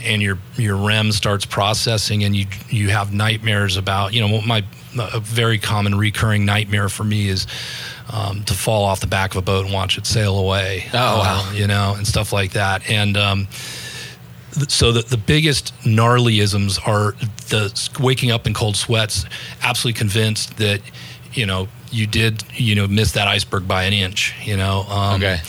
and 0.04 0.20
your 0.22 0.38
your 0.56 0.76
REM 0.76 1.12
starts 1.12 1.44
processing 1.46 2.24
and 2.24 2.34
you 2.36 2.46
you 2.68 2.88
have 2.90 3.12
nightmares 3.12 3.76
about 3.76 4.12
you 4.12 4.20
know 4.20 4.40
my 4.42 4.64
a 4.98 5.20
very 5.20 5.58
common 5.58 5.94
recurring 5.96 6.44
nightmare 6.44 6.88
for 6.90 7.04
me 7.04 7.28
is 7.28 7.46
um, 8.12 8.42
to 8.44 8.52
fall 8.54 8.84
off 8.84 9.00
the 9.00 9.06
back 9.06 9.30
of 9.30 9.38
a 9.38 9.42
boat 9.42 9.64
and 9.64 9.72
watch 9.72 9.96
it 9.96 10.04
sail 10.06 10.38
away 10.38 10.84
Oh, 10.92 11.18
wow. 11.18 11.46
Uh, 11.48 11.52
you 11.54 11.66
know 11.66 11.94
and 11.96 12.06
stuff 12.06 12.32
like 12.32 12.52
that 12.52 12.88
and 12.90 13.16
um, 13.16 13.48
th- 14.54 14.70
so 14.70 14.92
the, 14.92 15.00
the 15.02 15.16
biggest 15.16 15.72
gnarlyisms 15.84 16.78
are 16.86 17.12
the 17.48 17.72
waking 18.02 18.30
up 18.30 18.46
in 18.46 18.52
cold 18.54 18.76
sweats 18.76 19.24
absolutely 19.62 19.98
convinced 19.98 20.58
that 20.58 20.80
you 21.32 21.46
know 21.46 21.68
you 21.90 22.06
did 22.06 22.44
you 22.52 22.74
know 22.74 22.86
miss 22.86 23.12
that 23.12 23.28
iceberg 23.28 23.66
by 23.66 23.84
an 23.84 23.92
inch 23.94 24.34
you 24.44 24.56
know 24.58 24.80
um, 24.90 25.14
Okay. 25.22 25.40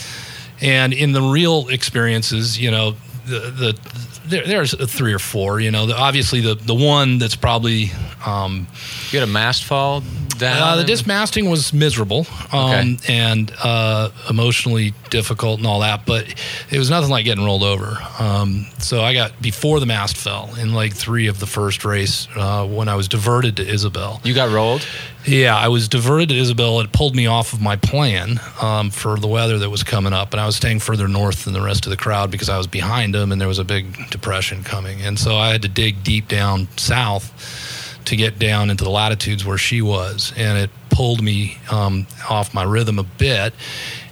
and 0.62 0.94
in 0.94 1.12
the 1.12 1.22
real 1.22 1.68
experiences 1.68 2.58
you 2.58 2.72
know 2.72 2.96
the, 3.26 3.40
the 3.52 4.13
there, 4.26 4.46
there's 4.46 4.74
three 4.92 5.14
or 5.14 5.20
four 5.20 5.60
you 5.60 5.72
know 5.72 5.86
the, 5.86 5.96
obviously 5.98 6.42
the 6.42 6.56
the 6.56 6.74
one 6.76 7.18
that's 7.20 7.36
probably 7.36 7.92
um, 8.26 8.68
You 9.12 9.20
had 9.20 9.28
a 9.28 9.32
mast 9.32 9.64
fall 9.66 10.02
down. 10.38 10.62
uh, 10.62 10.76
the 10.78 10.84
dismasting 10.84 11.50
was 11.50 11.74
miserable 11.74 12.26
um, 12.52 12.70
Okay. 12.72 12.98
and 13.10 13.52
uh, 13.64 14.10
emotionally 14.30 14.94
difficult 15.10 15.60
and 15.60 15.68
all 15.68 15.82
that, 15.82 16.06
but 16.06 16.26
it 16.72 16.80
was 16.80 16.90
nothing 16.90 17.10
like 17.12 17.24
getting 17.26 17.44
rolled 17.46 17.64
over. 17.64 17.98
Um, 18.20 18.66
so 18.80 19.02
I 19.04 19.14
got 19.14 19.40
before 19.42 19.80
the 19.80 19.86
mast 19.86 20.18
fell 20.18 20.50
in 20.60 20.74
like 20.74 20.94
three 20.96 21.28
of 21.28 21.40
the 21.40 21.46
first 21.46 21.86
race 21.86 22.28
uh, 22.36 22.66
when 22.66 22.88
I 22.90 22.96
was 22.96 23.08
diverted 23.08 23.58
to 23.58 23.68
Isabelle. 23.68 24.22
You 24.24 24.34
got 24.34 24.50
rolled. 24.52 24.86
Yeah, 25.26 25.56
I 25.56 25.70
was 25.70 25.88
diverted 25.88 26.30
to 26.30 26.36
Isabelle. 26.36 26.82
It 26.82 26.92
pulled 26.92 27.16
me 27.16 27.28
off 27.28 27.54
of 27.54 27.62
my 27.62 27.78
plan 27.78 28.42
um, 28.62 28.90
for 28.90 29.18
the 29.18 29.28
weather 29.28 29.58
that 29.60 29.70
was 29.70 29.82
coming 29.82 30.12
up, 30.12 30.34
and 30.34 30.42
I 30.42 30.46
was 30.46 30.58
staying 30.58 30.80
further 30.80 31.08
north 31.08 31.46
than 31.46 31.54
the 31.54 31.62
rest 31.62 31.86
of 31.86 31.92
the 31.92 31.98
crowd 31.98 32.30
because 32.30 32.50
I 32.50 32.58
was 32.58 32.68
behind 32.68 33.16
them, 33.16 33.32
and 33.32 33.40
there 33.40 33.48
was 33.48 33.60
a 33.60 33.64
big 33.64 34.10
depression 34.10 34.64
coming, 34.64 35.02
and 35.02 35.18
so 35.18 35.38
I 35.38 35.50
had 35.50 35.62
to 35.62 35.70
dig 35.70 36.04
deep 36.04 36.28
down 36.28 36.68
south 36.76 38.02
to 38.06 38.18
get 38.18 38.38
down 38.38 38.70
into 38.70 38.84
the 38.84 38.90
latitudes 38.90 39.46
where 39.46 39.58
she 39.58 39.82
was, 39.82 40.34
and 40.36 40.58
it 40.58 40.70
pulled 40.90 41.24
me 41.24 41.58
um, 41.72 42.06
off 42.30 42.54
my 42.54 42.64
rhythm 42.64 43.00
a 43.00 43.04
bit. 43.04 43.54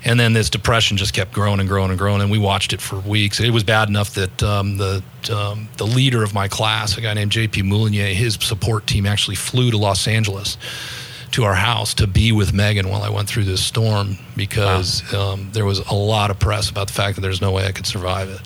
And 0.04 0.20
then 0.20 0.34
this 0.34 0.50
depression 0.50 0.98
just 0.98 1.14
kept 1.14 1.32
growing 1.32 1.60
and 1.60 1.70
growing 1.70 1.92
and 1.92 2.00
growing, 2.00 2.22
and 2.22 2.32
we 2.32 2.40
watched 2.40 2.74
it 2.74 2.82
for 2.82 3.00
weeks. 3.00 3.40
It 3.40 3.52
was 3.52 3.64
bad 3.64 3.88
enough 3.88 4.16
that 4.16 4.42
um, 4.42 4.78
the 4.78 5.04
um, 5.32 5.70
the 5.78 5.86
leader 5.86 6.24
of 6.24 6.34
my 6.34 6.48
class, 6.48 6.98
a 6.98 7.02
guy 7.02 7.14
named 7.14 7.32
J.P. 7.32 7.62
Mouligné, 7.62 8.14
his 8.14 8.34
support 8.34 8.88
team 8.88 9.06
actually 9.06 9.36
flew 9.36 9.70
to 9.70 9.78
Los 9.78 10.08
Angeles 10.08 10.58
to 11.32 11.44
our 11.46 11.54
house 11.54 11.94
to 11.96 12.08
be 12.08 12.32
with 12.32 12.54
Megan 12.54 12.90
while 12.90 13.04
I 13.04 13.10
went 13.10 13.28
through 13.28 13.46
this 13.46 13.64
storm 13.64 14.18
because 14.36 15.14
um, 15.14 15.50
there 15.54 15.66
was 15.66 15.80
a 15.80 15.94
lot 15.94 16.30
of 16.30 16.40
press 16.40 16.70
about 16.70 16.88
the 16.88 16.94
fact 16.94 17.16
that 17.16 17.22
there's 17.22 17.42
no 17.42 17.52
way 17.52 17.66
I 17.66 17.72
could 17.72 17.86
survive 17.86 18.30
it. 18.30 18.42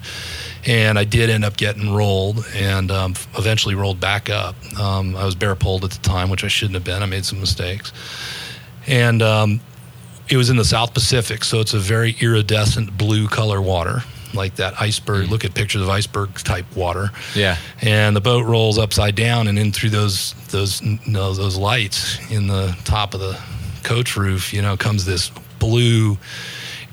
And 0.68 0.98
I 0.98 1.04
did 1.04 1.30
end 1.30 1.46
up 1.46 1.58
getting 1.58 1.94
rolled 1.94 2.46
and 2.56 2.90
um, 2.92 3.12
eventually 3.38 3.76
rolled 3.76 4.00
back 4.00 4.30
up. 4.30 4.56
Um, 4.80 5.16
I 5.16 5.26
was 5.26 5.36
bare 5.36 5.56
poled 5.56 5.84
at 5.84 5.92
the 5.92 6.02
time, 6.02 6.30
which 6.30 6.44
I 6.44 6.48
shouldn't 6.48 6.76
have 6.76 6.84
been. 6.84 7.04
I 7.04 7.06
made 7.06 7.26
some 7.26 7.40
mistakes. 7.40 7.92
And 8.88 9.22
um, 9.22 9.62
it 10.30 10.38
was 10.38 10.50
in 10.50 10.58
the 10.58 10.66
South 10.66 10.94
Pacific, 10.94 11.44
so 11.44 11.60
it's 11.60 11.74
a 11.74 11.80
very 11.80 12.16
iridescent 12.20 12.98
blue 12.98 13.28
color 13.28 13.62
water, 13.62 14.02
like 14.36 14.56
that 14.58 14.80
iceberg. 14.80 15.30
Look 15.30 15.46
at 15.46 15.54
pictures 15.56 15.82
of 15.82 15.90
iceberg 15.90 16.34
type 16.36 16.66
water 16.76 17.12
Yeah. 17.36 17.58
and 17.82 18.16
the 18.16 18.22
boat 18.22 18.46
rolls 18.46 18.78
upside 18.78 19.16
down 19.16 19.48
and 19.48 19.58
in 19.58 19.72
through 19.72 19.90
those 19.92 20.34
those 20.52 20.82
no, 21.08 21.34
those 21.34 21.58
lights 21.58 22.20
in 22.32 22.48
the 22.48 22.76
top 22.86 23.14
of 23.14 23.20
the 23.20 23.40
coach 23.84 24.16
roof 24.18 24.54
you 24.54 24.62
know 24.62 24.76
comes 24.78 25.06
this 25.06 25.30
blue 25.60 26.18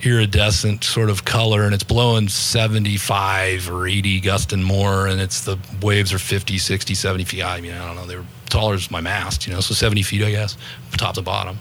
iridescent 0.02 0.82
sort 0.82 1.08
of 1.10 1.24
color 1.24 1.62
and 1.64 1.74
it's 1.74 1.84
blowing 1.84 2.28
75 2.28 3.70
or 3.70 3.86
80 3.86 4.20
gusting 4.20 4.62
more 4.62 5.06
and 5.06 5.20
it's 5.20 5.44
the 5.44 5.56
waves 5.80 6.12
are 6.12 6.18
50 6.18 6.58
60 6.58 6.94
70 6.94 7.24
feet 7.24 7.40
high 7.40 7.56
i 7.56 7.60
mean 7.60 7.72
i 7.72 7.86
don't 7.86 7.94
know 7.96 8.06
they 8.06 8.16
were 8.16 8.24
taller 8.50 8.74
as 8.74 8.90
my 8.90 9.00
mast 9.00 9.46
you 9.46 9.52
know 9.54 9.60
so 9.60 9.74
70 9.74 10.02
feet 10.02 10.22
i 10.24 10.30
guess 10.30 10.56
top 10.98 11.14
to 11.14 11.22
bottom 11.22 11.58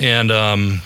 and 0.00 0.30
um 0.32 0.82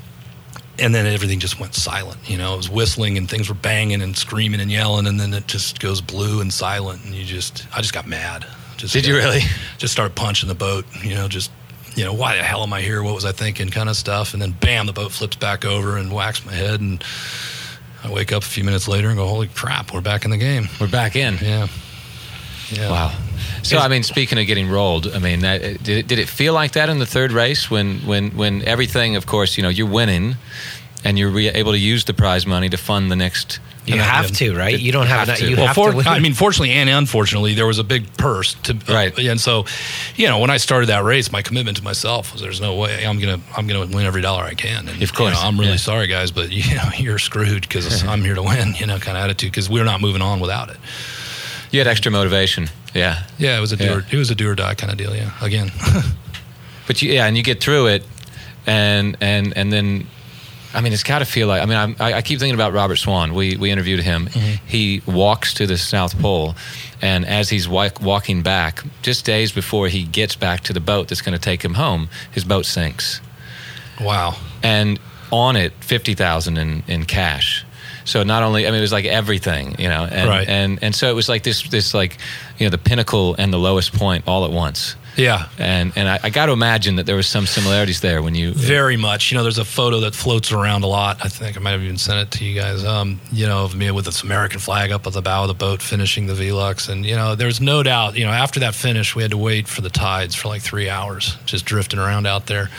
and 0.78 0.94
then 0.94 1.06
everything 1.06 1.38
just 1.38 1.58
went 1.58 1.74
silent. 1.74 2.18
You 2.28 2.38
know, 2.38 2.54
it 2.54 2.56
was 2.56 2.70
whistling 2.70 3.18
and 3.18 3.28
things 3.28 3.48
were 3.48 3.54
banging 3.54 4.02
and 4.02 4.16
screaming 4.16 4.60
and 4.60 4.70
yelling, 4.70 5.06
and 5.06 5.18
then 5.18 5.34
it 5.34 5.46
just 5.46 5.80
goes 5.80 6.00
blue 6.00 6.40
and 6.40 6.52
silent, 6.52 7.04
and 7.04 7.14
you 7.14 7.24
just, 7.24 7.66
I 7.74 7.80
just 7.80 7.94
got 7.94 8.06
mad. 8.06 8.46
Just 8.76 8.92
Did 8.92 9.06
you 9.06 9.16
really? 9.16 9.40
Just 9.78 9.92
started 9.92 10.14
punching 10.14 10.48
the 10.48 10.54
boat. 10.54 10.86
You 11.02 11.14
know, 11.16 11.28
just, 11.28 11.50
you 11.96 12.04
know, 12.04 12.12
why 12.12 12.36
the 12.36 12.42
hell 12.42 12.62
am 12.62 12.72
I 12.72 12.80
here? 12.80 13.02
What 13.02 13.14
was 13.14 13.24
I 13.24 13.32
thinking? 13.32 13.68
Kind 13.70 13.88
of 13.88 13.96
stuff, 13.96 14.32
and 14.32 14.42
then 14.42 14.52
bam, 14.52 14.86
the 14.86 14.92
boat 14.92 15.12
flips 15.12 15.36
back 15.36 15.64
over 15.64 15.96
and 15.96 16.12
whacks 16.12 16.44
my 16.46 16.52
head, 16.52 16.80
and 16.80 17.02
I 18.04 18.10
wake 18.12 18.32
up 18.32 18.42
a 18.42 18.46
few 18.46 18.62
minutes 18.64 18.86
later 18.86 19.08
and 19.08 19.16
go, 19.16 19.26
holy 19.26 19.48
crap, 19.48 19.92
we're 19.92 20.00
back 20.00 20.24
in 20.24 20.30
the 20.30 20.36
game. 20.36 20.68
We're 20.80 20.88
back 20.88 21.16
in. 21.16 21.38
Yeah. 21.42 21.66
Yeah. 22.70 22.90
Wow. 22.90 23.12
So 23.62 23.76
Is- 23.78 23.82
I 23.84 23.88
mean, 23.88 24.02
speaking 24.02 24.38
of 24.38 24.46
getting 24.46 24.68
rolled, 24.68 25.06
I 25.08 25.18
mean, 25.18 25.40
that, 25.40 25.60
did 25.82 25.88
it, 25.98 26.06
did 26.06 26.18
it 26.18 26.28
feel 26.28 26.52
like 26.54 26.72
that 26.72 26.88
in 26.88 26.98
the 26.98 27.06
third 27.06 27.32
race 27.32 27.70
when 27.70 27.98
when 28.00 28.30
when 28.36 28.62
everything, 28.62 29.16
of 29.16 29.26
course, 29.26 29.56
you 29.56 29.62
know, 29.62 29.68
you're 29.70 29.88
winning, 29.90 30.36
and 31.04 31.18
you're 31.18 31.30
re- 31.30 31.48
able 31.48 31.72
to 31.72 31.78
use 31.78 32.04
the 32.04 32.14
prize 32.14 32.46
money 32.46 32.68
to 32.68 32.76
fund 32.76 33.10
the 33.10 33.16
next. 33.16 33.60
You 33.86 33.94
Yeah, 33.94 34.02
have 34.02 34.30
to, 34.32 34.54
right? 34.54 34.78
You 34.78 34.92
don't 34.92 35.06
have, 35.06 35.20
have 35.20 35.26
that. 35.28 35.38
to. 35.38 35.48
You 35.48 35.56
well, 35.56 35.66
have 35.68 35.74
for, 35.74 35.90
to. 35.92 35.96
win. 35.96 36.06
I 36.06 36.18
mean, 36.18 36.34
fortunately 36.34 36.72
and 36.72 36.90
unfortunately, 36.90 37.54
there 37.54 37.66
was 37.66 37.78
a 37.78 37.84
big 37.84 38.14
purse 38.18 38.52
to 38.64 38.74
uh, 38.74 38.92
Right. 38.92 39.18
and 39.18 39.40
so, 39.40 39.64
you 40.14 40.26
know, 40.28 40.38
when 40.40 40.50
I 40.50 40.58
started 40.58 40.88
that 40.90 41.04
race, 41.04 41.32
my 41.32 41.40
commitment 41.40 41.78
to 41.78 41.82
myself 41.82 42.32
was, 42.34 42.42
"There's 42.42 42.60
no 42.60 42.74
way 42.74 43.06
I'm 43.06 43.18
gonna 43.18 43.40
I'm 43.56 43.66
gonna 43.66 43.86
win 43.86 44.04
every 44.04 44.20
dollar 44.20 44.42
I 44.42 44.52
can." 44.52 44.88
And 44.88 45.02
Of 45.02 45.14
course, 45.14 45.34
you 45.34 45.40
know, 45.40 45.48
I'm 45.48 45.58
really 45.58 45.72
yeah. 45.72 45.76
sorry, 45.78 46.06
guys, 46.06 46.30
but 46.30 46.52
you 46.58 46.74
know, 46.74 46.90
you're 46.98 47.18
screwed 47.18 47.62
because 47.62 48.04
I'm 48.12 48.22
here 48.22 48.34
to 48.34 48.42
win. 48.42 48.74
You 48.74 48.84
know, 48.86 48.98
kind 48.98 49.16
of 49.16 49.24
attitude 49.24 49.52
because 49.52 49.70
we're 49.70 49.84
not 49.84 50.02
moving 50.02 50.20
on 50.20 50.38
without 50.38 50.68
it. 50.68 50.76
You 51.70 51.80
had 51.80 51.86
extra 51.86 52.10
motivation, 52.10 52.68
yeah. 52.94 53.24
Yeah, 53.38 53.58
it 53.58 53.60
was 53.60 53.72
a 53.72 53.76
do 53.76 53.84
Yeah. 53.84 53.94
or, 53.96 54.04
it 54.10 54.16
was 54.16 54.30
a 54.30 54.34
do 54.34 54.48
or 54.48 54.54
die 54.54 54.74
kind 54.74 54.90
of 54.90 54.98
deal. 54.98 55.14
Yeah, 55.14 55.32
again. 55.40 55.70
But 56.86 57.02
you, 57.02 57.12
yeah, 57.12 57.26
and 57.26 57.36
you 57.36 57.42
get 57.42 57.60
through 57.62 57.88
it, 57.88 58.02
and 58.66 59.14
and 59.20 59.54
and 59.58 59.70
then, 59.70 60.06
I 60.72 60.80
mean, 60.80 60.94
it's 60.94 61.02
got 61.02 61.18
to 61.18 61.26
feel 61.26 61.46
like. 61.46 61.60
I 61.60 61.66
mean, 61.66 61.96
I, 62.00 62.14
I 62.14 62.22
keep 62.22 62.38
thinking 62.38 62.54
about 62.54 62.72
Robert 62.72 62.96
Swan. 62.96 63.34
We 63.34 63.56
we 63.58 63.70
interviewed 63.70 64.00
him. 64.00 64.26
Mm-hmm. 64.28 64.66
He 64.66 65.02
walks 65.06 65.52
to 65.54 65.66
the 65.66 65.76
South 65.76 66.18
Pole, 66.18 66.54
and 67.02 67.26
as 67.26 67.50
he's 67.50 67.68
wa- 67.68 67.90
walking 68.00 68.40
back, 68.42 68.82
just 69.02 69.26
days 69.26 69.52
before 69.52 69.88
he 69.88 70.04
gets 70.04 70.34
back 70.34 70.62
to 70.62 70.72
the 70.72 70.80
boat 70.80 71.08
that's 71.08 71.20
going 71.20 71.34
to 71.38 71.38
take 71.38 71.62
him 71.62 71.74
home, 71.74 72.08
his 72.32 72.44
boat 72.44 72.64
sinks, 72.64 73.20
wow. 74.00 74.34
and 74.62 74.98
on 75.30 75.56
it 75.56 75.74
fifty 75.80 76.14
thousand 76.14 76.56
in 76.56 76.82
in 76.88 77.04
cash. 77.04 77.66
So 78.08 78.22
not 78.22 78.42
only, 78.42 78.66
I 78.66 78.70
mean, 78.70 78.78
it 78.78 78.80
was 78.80 78.92
like 78.92 79.04
everything, 79.04 79.76
you 79.78 79.88
know, 79.88 80.08
and 80.10 80.28
Right. 80.28 80.48
and 80.48 80.78
and 80.82 80.94
so 80.94 81.10
it 81.10 81.14
was 81.14 81.28
like 81.28 81.42
this 81.42 81.62
this 81.68 81.92
like, 81.92 82.16
you 82.58 82.66
know, 82.66 82.70
the 82.70 82.78
pinnacle 82.78 83.34
and 83.38 83.52
the 83.52 83.58
lowest 83.58 83.92
point 83.92 84.24
all 84.26 84.44
at 84.44 84.50
once. 84.50 84.96
Yeah. 85.16 85.48
and 85.58 85.92
and 85.96 86.08
I, 86.08 86.20
I 86.22 86.30
got 86.30 86.46
to 86.46 86.52
imagine 86.52 86.94
that 86.96 87.06
there 87.06 87.16
was 87.16 87.26
some 87.26 87.44
similarities 87.44 88.00
there 88.00 88.22
when 88.22 88.36
you. 88.36 88.52
Very 88.54 88.96
much. 88.96 89.32
You 89.32 89.36
know, 89.38 89.42
there's 89.42 89.58
a 89.58 89.64
photo 89.64 89.98
that 90.00 90.14
floats 90.14 90.52
around 90.52 90.84
a 90.84 90.86
lot. 90.86 91.18
I 91.24 91.28
think 91.28 91.56
I 91.56 91.60
might 91.60 91.72
have 91.72 91.82
even 91.82 91.98
sent 91.98 92.20
it 92.20 92.38
to 92.38 92.44
you 92.44 92.54
guys. 92.60 92.84
Um, 92.84 93.20
you 93.32 93.46
know, 93.48 93.64
of 93.64 93.74
me 93.74 93.90
with 93.90 94.04
this 94.04 94.22
American 94.22 94.60
flag 94.60 94.92
up 94.92 95.08
at 95.08 95.12
the 95.14 95.20
bow 95.22 95.42
of 95.42 95.48
the 95.48 95.54
boat 95.54 95.82
finishing 95.82 96.26
the 96.28 96.34
Velux. 96.34 96.88
And, 96.88 97.04
you 97.04 97.16
know, 97.16 97.34
there's 97.34 97.60
no 97.60 97.82
doubt, 97.82 98.16
you 98.16 98.26
know, 98.26 98.30
after 98.30 98.60
that 98.60 98.76
finish, 98.76 99.16
we 99.16 99.22
had 99.22 99.32
to 99.32 99.38
wait 99.38 99.66
for 99.66 99.80
the 99.80 99.90
tides 99.90 100.36
for 100.36 100.46
like 100.46 100.62
three 100.62 100.88
hours, 100.88 101.36
just 101.46 101.64
drifting 101.64 101.98
around 101.98 102.26
out 102.28 102.46
there 102.46 102.70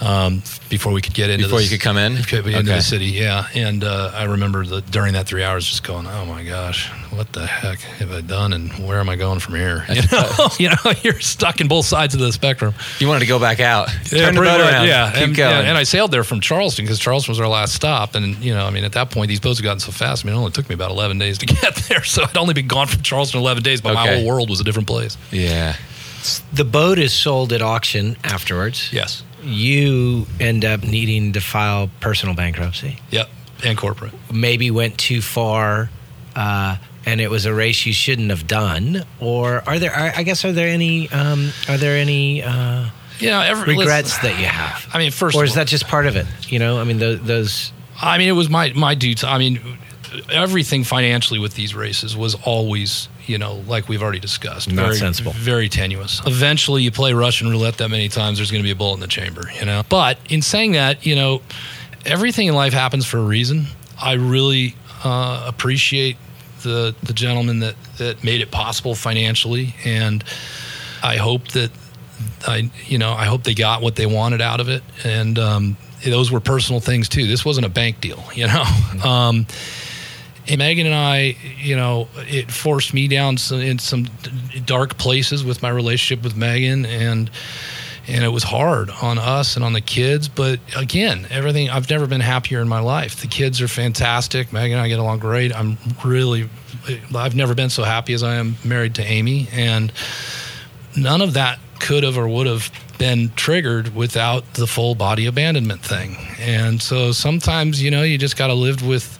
um, 0.00 0.42
before 0.68 0.92
we 0.92 1.00
could 1.00 1.14
get 1.14 1.28
into 1.30 1.46
Before 1.46 1.58
the- 1.58 1.64
you 1.64 1.70
could 1.70 1.80
come 1.80 1.96
in? 1.96 2.16
Into 2.16 2.38
Okay. 2.38 2.62
the 2.62 2.80
city, 2.82 3.06
yeah. 3.06 3.46
And 3.52 3.82
uh, 3.82 4.12
I 4.14 4.24
remember 4.24 4.64
the, 4.64 4.80
during 4.80 5.14
that 5.14 5.26
three 5.26 5.42
hours 5.42 5.66
just 5.66 5.82
going, 5.82 6.06
oh 6.06 6.24
my 6.26 6.44
gosh, 6.44 6.88
what 7.10 7.32
the 7.32 7.46
heck 7.46 7.80
have 7.80 8.12
I 8.12 8.20
done? 8.20 8.52
And 8.52 8.70
where 8.86 9.03
am 9.04 9.10
I 9.10 9.16
going 9.16 9.38
from 9.38 9.54
here? 9.54 9.84
You 9.94 10.02
know, 10.10 10.48
you 10.58 10.68
know 10.70 10.92
you're 11.02 11.20
stuck 11.20 11.60
in 11.60 11.68
both 11.68 11.86
sides 11.86 12.14
of 12.14 12.20
the 12.20 12.32
spectrum. 12.32 12.74
You 12.98 13.06
wanted 13.08 13.20
to 13.20 13.26
go 13.26 13.38
back 13.38 13.60
out. 13.60 13.88
Yeah, 14.10 14.26
Turn 14.26 14.34
the 14.34 14.40
boat 14.40 14.60
around. 14.60 14.86
Yeah, 14.86 15.12
Keep 15.12 15.22
and, 15.22 15.36
going. 15.36 15.50
yeah, 15.64 15.68
and 15.68 15.78
I 15.78 15.82
sailed 15.84 16.10
there 16.10 16.24
from 16.24 16.40
Charleston 16.40 16.84
because 16.84 16.98
Charleston 16.98 17.32
was 17.32 17.40
our 17.40 17.48
last 17.48 17.74
stop. 17.74 18.14
And 18.14 18.36
you 18.42 18.54
know, 18.54 18.66
I 18.66 18.70
mean, 18.70 18.84
at 18.84 18.92
that 18.92 19.10
point, 19.10 19.28
these 19.28 19.40
boats 19.40 19.58
had 19.58 19.64
gotten 19.64 19.80
so 19.80 19.92
fast. 19.92 20.24
I 20.24 20.28
mean, 20.28 20.34
it 20.36 20.38
only 20.38 20.50
took 20.52 20.68
me 20.68 20.74
about 20.74 20.90
eleven 20.90 21.18
days 21.18 21.38
to 21.38 21.46
get 21.62 21.76
there. 21.88 22.02
So 22.04 22.24
I'd 22.24 22.36
only 22.36 22.54
been 22.54 22.66
gone 22.68 22.86
from 22.88 23.02
Charleston 23.02 23.40
eleven 23.40 23.62
days, 23.62 23.80
but 23.80 23.94
my 23.94 24.08
whole 24.14 24.26
world 24.26 24.48
was 24.50 24.60
a 24.60 24.64
different 24.64 24.88
place. 24.88 25.16
yeah. 25.30 25.76
The 26.54 26.64
boat 26.64 26.98
is 26.98 27.12
sold 27.12 27.52
at 27.52 27.60
auction 27.60 28.16
afterwards. 28.24 28.90
Yes. 28.92 29.22
You 29.42 30.26
end 30.40 30.64
up 30.64 30.82
needing 30.82 31.34
to 31.34 31.40
file 31.42 31.90
personal 32.00 32.34
bankruptcy. 32.34 32.98
Yep. 33.10 33.28
And 33.62 33.76
corporate. 33.76 34.12
Maybe 34.32 34.70
went 34.70 34.96
too 34.96 35.20
far, 35.20 35.90
uh, 36.34 36.76
and 37.06 37.20
it 37.20 37.30
was 37.30 37.46
a 37.46 37.54
race 37.54 37.84
you 37.86 37.92
shouldn't 37.92 38.30
have 38.30 38.46
done. 38.46 39.04
Or 39.20 39.62
are 39.68 39.78
there? 39.78 39.94
I 39.94 40.12
I 40.16 40.22
guess 40.22 40.44
are 40.44 40.52
there 40.52 40.68
any? 40.68 41.10
Um, 41.10 41.50
are 41.68 41.76
there 41.78 41.96
any 41.96 42.42
uh, 42.42 42.86
Yeah. 43.20 43.40
Every, 43.42 43.76
regrets 43.76 44.18
that 44.18 44.38
you 44.40 44.46
have? 44.46 44.86
I 44.92 44.98
mean, 44.98 45.10
first, 45.10 45.36
or 45.36 45.42
of 45.42 45.48
is 45.48 45.52
all- 45.52 45.56
that 45.64 45.68
just 45.68 45.86
part 45.86 46.06
of 46.06 46.16
it? 46.16 46.26
You 46.48 46.58
know, 46.58 46.78
I 46.80 46.84
mean, 46.84 46.98
those, 46.98 47.20
those 47.22 47.72
I 48.00 48.18
mean, 48.18 48.28
it 48.28 48.32
was 48.32 48.48
my 48.48 48.72
my 48.74 48.94
due. 48.94 49.14
I 49.24 49.38
mean, 49.38 49.60
everything 50.30 50.84
financially 50.84 51.38
with 51.40 51.54
these 51.54 51.74
races 51.74 52.16
was 52.16 52.34
always, 52.44 53.08
you 53.26 53.38
know, 53.38 53.54
like 53.66 53.88
we've 53.88 54.02
already 54.02 54.20
discussed, 54.20 54.70
Not 54.72 54.84
very, 54.86 54.96
sensible. 54.96 55.32
very 55.32 55.68
tenuous. 55.68 56.20
Eventually, 56.26 56.82
you 56.82 56.90
play 56.90 57.12
Russian 57.12 57.48
roulette 57.50 57.78
that 57.78 57.88
many 57.88 58.08
times, 58.08 58.38
there's 58.38 58.50
going 58.50 58.62
to 58.62 58.66
be 58.66 58.70
a 58.70 58.76
bullet 58.76 58.94
in 58.94 59.00
the 59.00 59.06
chamber, 59.08 59.50
you 59.58 59.66
know. 59.66 59.82
But 59.88 60.18
in 60.28 60.40
saying 60.42 60.72
that, 60.72 61.04
you 61.06 61.14
know, 61.16 61.42
everything 62.06 62.46
in 62.48 62.54
life 62.54 62.72
happens 62.72 63.06
for 63.06 63.18
a 63.18 63.22
reason. 63.24 63.66
I 64.00 64.12
really 64.14 64.74
uh, 65.04 65.44
appreciate 65.46 66.16
the 66.64 66.94
the 67.04 67.12
gentleman 67.12 67.60
that 67.60 67.76
that 67.98 68.24
made 68.24 68.40
it 68.40 68.50
possible 68.50 68.96
financially, 68.96 69.74
and 69.84 70.24
I 71.02 71.16
hope 71.16 71.48
that 71.48 71.70
I, 72.46 72.70
you 72.86 72.98
know, 72.98 73.12
I 73.12 73.26
hope 73.26 73.44
they 73.44 73.54
got 73.54 73.82
what 73.82 73.96
they 73.96 74.06
wanted 74.06 74.40
out 74.40 74.60
of 74.60 74.68
it, 74.68 74.82
and 75.04 75.38
um, 75.38 75.76
those 76.04 76.30
were 76.30 76.40
personal 76.40 76.80
things 76.80 77.08
too. 77.08 77.26
This 77.26 77.44
wasn't 77.44 77.66
a 77.66 77.70
bank 77.70 78.00
deal, 78.00 78.22
you 78.34 78.46
know. 78.46 78.64
Um, 79.04 79.46
and 80.46 80.58
Megan 80.58 80.86
and 80.86 80.94
I, 80.94 81.36
you 81.56 81.76
know, 81.76 82.08
it 82.16 82.50
forced 82.50 82.92
me 82.92 83.08
down 83.08 83.38
some, 83.38 83.60
in 83.60 83.78
some 83.78 84.06
dark 84.66 84.98
places 84.98 85.42
with 85.42 85.62
my 85.62 85.70
relationship 85.70 86.22
with 86.22 86.36
Megan, 86.36 86.84
and 86.84 87.30
and 88.06 88.24
it 88.24 88.28
was 88.28 88.42
hard 88.42 88.90
on 88.90 89.18
us 89.18 89.56
and 89.56 89.64
on 89.64 89.72
the 89.72 89.80
kids. 89.80 90.28
But 90.28 90.60
again, 90.76 91.26
everything 91.30 91.70
I've 91.70 91.88
never 91.88 92.06
been 92.06 92.20
happier 92.20 92.60
in 92.60 92.68
my 92.68 92.80
life. 92.80 93.20
The 93.20 93.26
kids 93.26 93.60
are 93.60 93.68
fantastic. 93.68 94.52
Megan 94.52 94.78
and 94.78 94.84
I 94.84 94.88
get 94.88 94.98
along 94.98 95.20
great. 95.20 95.54
I'm 95.54 95.78
really, 96.04 96.48
I've 97.14 97.34
never 97.34 97.54
been 97.54 97.70
so 97.70 97.82
happy 97.82 98.12
as 98.12 98.22
I 98.22 98.34
am 98.34 98.56
married 98.64 98.94
to 98.96 99.02
Amy, 99.02 99.48
and 99.52 99.92
none 100.96 101.22
of 101.22 101.34
that 101.34 101.58
could 101.80 102.02
have 102.02 102.16
or 102.16 102.28
would 102.28 102.46
have 102.46 102.70
been 102.98 103.30
triggered 103.34 103.94
without 103.94 104.54
the 104.54 104.66
full 104.66 104.94
body 104.94 105.26
abandonment 105.26 105.82
thing. 105.82 106.16
And 106.38 106.80
so 106.80 107.12
sometimes, 107.12 107.82
you 107.82 107.90
know, 107.90 108.02
you 108.02 108.18
just 108.18 108.36
got 108.36 108.46
to 108.46 108.54
live 108.54 108.86
with 108.86 109.18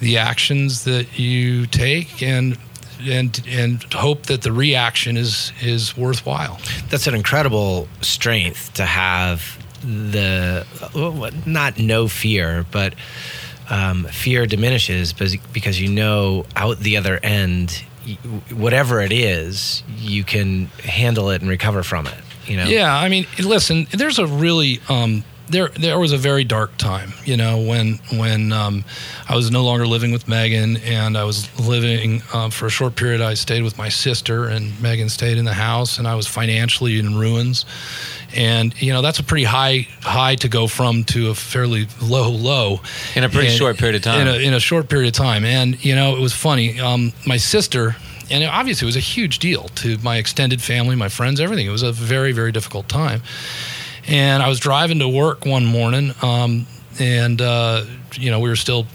the 0.00 0.18
actions 0.18 0.84
that 0.84 1.18
you 1.18 1.66
take 1.66 2.22
and 2.22 2.58
and 3.04 3.42
and 3.48 3.82
hope 3.92 4.26
that 4.26 4.42
the 4.42 4.52
reaction 4.52 5.16
is 5.16 5.52
is 5.62 5.96
worthwhile. 5.96 6.58
that's 6.90 7.06
an 7.06 7.14
incredible 7.14 7.88
strength 8.00 8.74
to 8.74 8.84
have 8.84 9.58
the 9.82 10.66
not 11.46 11.78
no 11.78 12.08
fear, 12.08 12.66
but 12.70 12.94
um, 13.68 14.04
fear 14.04 14.46
diminishes 14.46 15.12
because 15.12 15.36
because 15.52 15.80
you 15.80 15.88
know 15.88 16.44
out 16.56 16.78
the 16.78 16.96
other 16.96 17.18
end, 17.22 17.82
whatever 18.52 19.00
it 19.00 19.12
is, 19.12 19.82
you 19.96 20.24
can 20.24 20.66
handle 20.84 21.30
it 21.30 21.40
and 21.40 21.50
recover 21.50 21.82
from 21.82 22.06
it. 22.06 22.18
You 22.46 22.56
know. 22.56 22.64
Yeah, 22.64 22.94
I 22.94 23.08
mean, 23.08 23.26
listen, 23.38 23.86
there's 23.92 24.18
a 24.18 24.26
really 24.26 24.80
um, 24.88 25.24
there 25.50 25.68
there 25.68 25.98
was 25.98 26.12
a 26.12 26.16
very 26.16 26.44
dark 26.44 26.76
time, 26.76 27.12
you 27.24 27.36
know, 27.36 27.58
when 27.60 27.98
when 28.14 28.52
um, 28.52 28.84
I 29.28 29.34
was 29.36 29.50
no 29.50 29.64
longer 29.64 29.86
living 29.86 30.12
with 30.12 30.28
Megan 30.28 30.76
and 30.78 31.16
I 31.18 31.24
was 31.24 31.48
living 31.58 32.22
um, 32.32 32.50
for 32.50 32.66
a 32.66 32.70
short 32.70 32.96
period. 32.96 33.20
I 33.20 33.34
stayed 33.34 33.62
with 33.62 33.76
my 33.76 33.88
sister 33.88 34.46
and 34.46 34.80
Megan 34.80 35.08
stayed 35.08 35.38
in 35.38 35.44
the 35.44 35.54
house, 35.54 35.98
and 35.98 36.06
I 36.06 36.14
was 36.14 36.26
financially 36.26 36.98
in 36.98 37.18
ruins. 37.18 37.64
And 38.36 38.80
you 38.80 38.92
know 38.92 39.02
that's 39.02 39.18
a 39.18 39.24
pretty 39.24 39.44
high 39.44 39.88
high 40.02 40.36
to 40.36 40.48
go 40.48 40.66
from 40.68 41.04
to 41.04 41.30
a 41.30 41.34
fairly 41.34 41.88
low 42.00 42.30
low 42.30 42.80
In 43.16 43.24
a 43.24 43.28
pretty 43.28 43.48
And- 43.48 43.56
short 43.58 43.76
period 43.76 43.96
of 43.96 44.02
time. 44.02 44.20
In 44.20 44.28
a, 44.28 44.38
in 44.38 44.54
a 44.54 44.60
short 44.60 44.88
period 44.88 45.08
of 45.08 45.14
time, 45.14 45.44
and 45.44 45.84
you 45.84 45.94
know 45.96 46.16
it 46.16 46.20
was 46.20 46.32
funny. 46.32 46.78
Um, 46.78 47.12
my 47.26 47.38
sister, 47.38 47.96
and 48.30 48.44
obviously 48.44 48.86
it 48.86 48.90
was 48.90 48.96
a 48.96 49.00
huge 49.00 49.40
deal 49.40 49.64
to 49.82 49.98
my 49.98 50.16
extended 50.18 50.62
family, 50.62 50.94
my 50.94 51.08
friends, 51.08 51.40
everything. 51.40 51.66
It 51.66 51.70
was 51.70 51.82
a 51.82 51.90
very 51.92 52.30
very 52.32 52.52
difficult 52.52 52.88
time. 52.88 53.22
And 54.10 54.42
I 54.42 54.48
was 54.48 54.58
driving 54.58 54.98
to 54.98 55.08
work 55.08 55.46
one 55.46 55.64
morning, 55.64 56.12
um, 56.20 56.66
and 56.98 57.40
uh, 57.40 57.84
you 58.14 58.30
know 58.30 58.40
we 58.40 58.48
were 58.48 58.56
still 58.56 58.86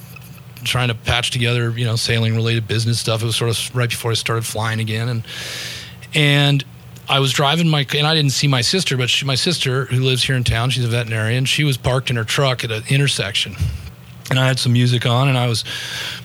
trying 0.66 0.90
to 0.90 0.96
patch 0.96 1.32
together, 1.32 1.70
you 1.70 1.86
know, 1.86 1.96
sailing 1.96 2.36
related 2.36 2.68
business 2.68 3.00
stuff. 3.00 3.22
It 3.24 3.26
was 3.26 3.36
sort 3.36 3.50
of 3.50 3.76
right 3.76 3.90
before 3.90 4.12
I 4.12 4.16
started 4.16 4.46
flying 4.46 4.80
again, 4.80 5.08
and 5.08 5.26
and 6.14 6.66
I 7.08 7.20
was 7.20 7.32
driving 7.32 7.70
my 7.70 7.86
and 7.96 8.06
I 8.06 8.14
didn't 8.14 8.32
see 8.32 8.48
my 8.48 8.62
sister, 8.62 8.98
but 8.98 9.10
she, 9.10 9.26
my 9.26 9.36
sister 9.36 9.86
who 9.86 10.02
lives 10.02 10.24
here 10.24 10.36
in 10.36 10.44
town, 10.44 10.70
she's 10.72 10.86
a 10.86 10.90
veterinarian. 10.90 11.46
She 11.46 11.64
was 11.64 11.78
parked 11.78 12.10
in 12.10 12.16
her 12.16 12.24
truck 12.24 12.64
at 12.64 12.72
an 12.72 12.84
intersection, 12.90 13.56
and 14.36 14.44
I 14.44 14.48
had 14.48 14.60
some 14.60 14.74
music 14.74 15.06
on, 15.06 15.28
and 15.28 15.38
I 15.38 15.48
was 15.48 15.64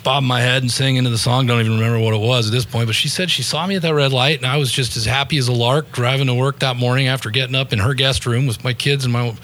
bobbing 0.02 0.28
my 0.28 0.40
head 0.40 0.62
and 0.62 0.70
singing 0.70 0.96
into 0.96 1.10
the 1.10 1.18
song. 1.18 1.46
Don't 1.46 1.60
even 1.60 1.72
remember 1.72 1.98
what 1.98 2.14
it 2.14 2.20
was 2.20 2.46
at 2.46 2.52
this 2.52 2.64
point, 2.64 2.86
but 2.86 2.94
she 2.94 3.08
said 3.08 3.30
she 3.30 3.42
saw 3.42 3.66
me 3.66 3.76
at 3.76 3.82
that 3.82 3.94
red 3.94 4.12
light, 4.12 4.38
and 4.38 4.46
I 4.46 4.56
was 4.56 4.72
just 4.72 4.96
as 4.96 5.04
happy 5.04 5.38
as 5.38 5.48
a 5.48 5.52
lark 5.52 5.92
driving 5.92 6.26
to 6.26 6.34
work 6.34 6.58
that 6.60 6.76
morning 6.76 7.06
after 7.06 7.30
getting 7.30 7.54
up 7.54 7.72
in 7.72 7.78
her 7.78 7.94
guest 7.94 8.26
room 8.26 8.46
with 8.46 8.62
my 8.64 8.72
kids 8.74 9.04
and 9.04 9.12
my 9.12 9.34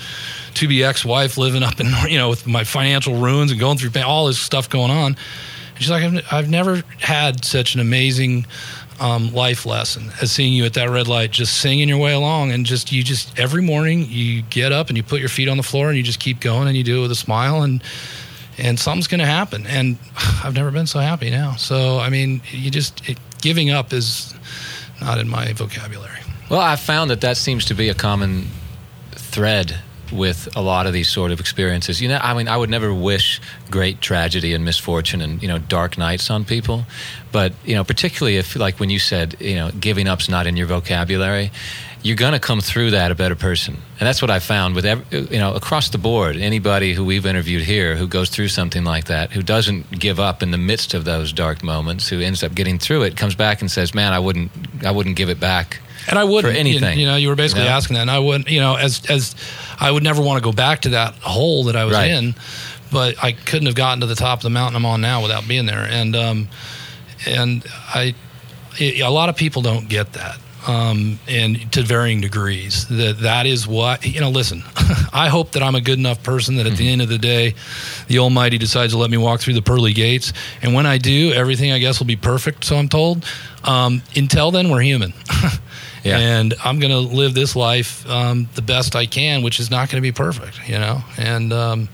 to 0.55 0.69
be 0.69 0.83
ex-wife 0.83 1.37
living 1.37 1.63
up 1.63 1.81
in 1.81 1.87
you 2.09 2.19
know 2.19 2.29
with 2.29 2.47
my 2.47 2.65
financial 2.65 3.15
ruins 3.17 3.51
and 3.51 3.61
going 3.61 3.79
through 3.79 4.03
all 4.03 4.27
this 4.27 4.39
stuff 4.39 4.69
going 4.69 4.91
on. 4.91 5.17
And 5.77 5.79
she's 5.79 5.91
like, 5.91 6.03
I've, 6.03 6.33
I've 6.33 6.51
never 6.51 6.83
had 6.99 7.45
such 7.45 7.75
an 7.75 7.81
amazing 7.81 8.47
um, 8.99 9.33
life 9.35 9.67
lesson 9.67 10.11
as 10.21 10.33
seeing 10.33 10.55
you 10.55 10.65
at 10.65 10.75
that 10.75 10.89
red 10.89 11.09
light, 11.09 11.31
just 11.31 11.61
singing 11.61 11.89
your 11.89 11.99
way 11.99 12.15
along, 12.15 12.53
and 12.53 12.65
just 12.65 12.93
you 12.93 13.03
just 13.03 13.39
every 13.39 13.63
morning 13.63 14.07
you 14.09 14.43
get 14.43 14.73
up 14.73 14.89
and 14.89 14.97
you 14.97 15.03
put 15.03 15.21
your 15.21 15.29
feet 15.29 15.49
on 15.49 15.57
the 15.57 15.63
floor 15.63 15.89
and 15.89 15.97
you 15.97 16.03
just 16.03 16.21
keep 16.21 16.41
going 16.41 16.69
and 16.69 16.77
you 16.77 16.85
do 16.85 16.99
it 16.99 17.03
with 17.03 17.11
a 17.11 17.17
smile 17.17 17.63
and 17.63 17.83
and 18.59 18.79
something's 18.79 19.07
going 19.07 19.21
to 19.21 19.27
happen. 19.27 19.67
And 19.67 19.99
I've 20.45 20.55
never 20.55 20.71
been 20.71 20.87
so 20.87 21.01
happy 21.01 21.31
now. 21.31 21.57
So 21.57 21.99
I 21.99 22.11
mean, 22.11 22.43
you 22.51 22.71
just 22.71 23.09
it, 23.09 23.19
giving 23.41 23.71
up 23.71 23.93
is 23.93 24.35
not 25.01 25.19
in 25.19 25.29
my 25.29 25.53
vocabulary. 25.53 26.21
Well, 26.49 26.61
I've 26.61 26.81
found 26.81 27.11
that 27.11 27.21
that 27.23 27.37
seems 27.37 27.65
to 27.67 27.75
be 27.75 27.89
a 27.89 27.95
common 27.95 28.47
thread 29.13 29.81
with 30.13 30.49
a 30.57 30.61
lot 30.61 30.87
of 30.87 30.93
these 30.93 31.09
sort 31.09 31.33
of 31.33 31.41
experiences. 31.41 32.01
You 32.01 32.09
know, 32.09 32.21
I 32.23 32.35
mean, 32.35 32.49
I 32.49 32.57
would 32.57 32.71
never 32.71 32.95
wish 32.95 33.41
great 33.71 34.01
tragedy 34.01 34.55
and 34.55 34.65
misfortune 34.65 35.21
and 35.21 35.43
you 35.43 35.49
know 35.49 35.59
dark 35.59 35.99
nights 35.99 36.31
on 36.31 36.45
people, 36.45 36.85
but 37.33 37.53
you 37.65 37.75
know, 37.75 37.85
particularly 37.85 38.37
if 38.37 38.57
like 38.57 38.79
when 38.79 38.91
you 38.91 38.99
said 38.99 39.37
you 39.41 39.57
know 39.57 39.71
giving 39.73 40.07
up's 40.07 40.29
not 40.29 40.47
in 40.47 40.57
your 40.57 40.67
vocabulary. 40.67 41.51
You're 42.07 42.15
going 42.15 42.35
to 42.35 42.39
come 42.39 42.61
through 42.61 42.93
that 42.93 43.11
a 43.11 43.17
better 43.17 43.35
person, 43.35 43.75
and 43.99 44.07
that's 44.07 44.23
what 44.23 44.31
I 44.31 44.39
found 44.39 44.77
with 44.77 44.87
every, 44.87 45.05
you 45.35 45.39
know 45.39 45.55
across 45.55 45.89
the 45.89 45.99
board. 45.99 46.37
Anybody 46.37 46.95
who 46.95 47.05
we've 47.05 47.27
interviewed 47.27 47.65
here 47.65 47.97
who 47.97 48.07
goes 48.07 48.31
through 48.31 48.47
something 48.49 48.85
like 48.85 49.07
that, 49.07 49.33
who 49.33 49.43
doesn't 49.43 49.91
give 49.91 50.21
up 50.21 50.41
in 50.41 50.53
the 50.53 50.59
midst 50.59 50.95
of 50.95 51.05
those 51.05 51.33
dark 51.33 51.65
moments, 51.65 52.07
who 52.09 52.21
ends 52.21 52.45
up 52.45 52.55
getting 52.55 52.79
through 52.79 53.03
it, 53.03 53.17
comes 53.17 53.35
back 53.35 53.61
and 53.61 53.69
says, 53.69 53.93
"Man, 53.93 54.13
I 54.13 54.21
wouldn't, 54.21 54.53
I 54.85 54.93
wouldn't 54.93 55.17
give 55.17 55.31
it 55.31 55.41
back." 55.41 55.81
And 56.09 56.17
I 56.17 56.23
wouldn't 56.23 56.55
for 56.55 56.57
anything. 56.57 56.95
You, 56.97 57.07
you 57.07 57.11
know, 57.11 57.17
you 57.17 57.29
were 57.29 57.35
basically 57.35 57.65
You 57.65 57.71
know? 57.71 57.77
asking 57.77 57.95
that, 57.95 58.03
and 58.03 58.11
I 58.13 58.21
wouldn't. 58.21 58.49
You 58.49 58.61
know, 58.61 58.77
as 58.77 59.03
as 59.11 59.35
I 59.81 59.91
would 59.91 60.05
never 60.05 60.23
want 60.23 60.39
to 60.39 60.45
go 60.45 60.53
back 60.53 60.83
to 60.83 60.91
that 60.91 61.15
hole 61.15 61.65
that 61.65 61.75
I 61.75 61.87
was 61.87 61.95
Right. 61.95 62.13
in, 62.13 62.37
but 62.93 63.17
I 63.21 63.33
couldn't 63.33 63.67
have 63.67 63.75
gotten 63.75 63.99
to 64.03 64.07
the 64.07 64.15
top 64.15 64.39
of 64.39 64.43
the 64.45 64.51
mountain 64.51 64.77
I'm 64.77 64.87
on 64.87 65.01
now 65.01 65.23
without 65.23 65.49
being 65.49 65.67
there. 65.67 65.85
And 65.85 66.15
um, 66.15 66.49
and 67.27 67.65
I, 67.93 68.15
it, 68.79 69.01
a 69.01 69.11
lot 69.11 69.29
of 69.29 69.35
people 69.37 69.61
don't 69.63 69.89
get 69.89 70.13
that. 70.13 70.39
Um, 70.67 71.19
and 71.29 71.71
to 71.73 71.83
varying 71.83 72.21
degrees. 72.21 72.87
That 72.89 73.21
that 73.21 73.47
is 73.47 73.67
what 73.67 74.05
you 74.05 74.21
know. 74.21 74.31
Listen, 74.31 74.63
I 75.13 75.29
hope 75.29 75.53
that 75.53 75.63
I'm 75.63 75.75
a 75.75 75.81
good 75.81 75.99
enough 75.99 76.23
person 76.23 76.57
that 76.57 76.67
at 76.67 76.77
the 76.77 76.89
end 76.89 77.03
of 77.03 77.09
the 77.09 77.19
day, 77.19 77.55
the 78.09 78.19
Almighty 78.19 78.59
decides 78.59 78.93
to 78.93 78.99
let 78.99 79.11
me 79.11 79.17
walk 79.17 79.41
through 79.41 79.55
the 79.55 79.63
pearly 79.63 79.93
gates, 79.93 80.33
and 80.63 80.75
when 80.75 80.87
I 80.87 80.99
do, 80.99 81.33
everything 81.33 81.73
I 81.73 81.79
guess 81.79 81.99
will 81.99 82.07
be 82.07 82.17
perfect. 82.17 82.65
So 82.65 82.77
I'm 82.77 82.89
told. 82.89 83.25
Um, 83.65 84.03
until 84.15 84.53
then, 84.53 84.71
we're 84.71 84.83
human. 84.83 85.13
Yeah. 86.07 86.19
And 86.19 86.55
I'm 86.65 86.79
going 86.79 86.93
to 86.93 87.01
live 87.01 87.35
this 87.35 87.57
life 87.57 88.09
um, 88.09 88.49
the 88.55 88.63
best 88.63 88.95
I 88.95 89.07
can, 89.07 89.43
which 89.43 89.59
is 89.59 89.73
not 89.73 89.91
going 89.91 90.01
to 90.01 90.03
be 90.03 90.13
perfect, 90.13 90.69
you 90.69 90.79
know. 90.79 91.01
And 91.19 91.53
um, 91.53 91.89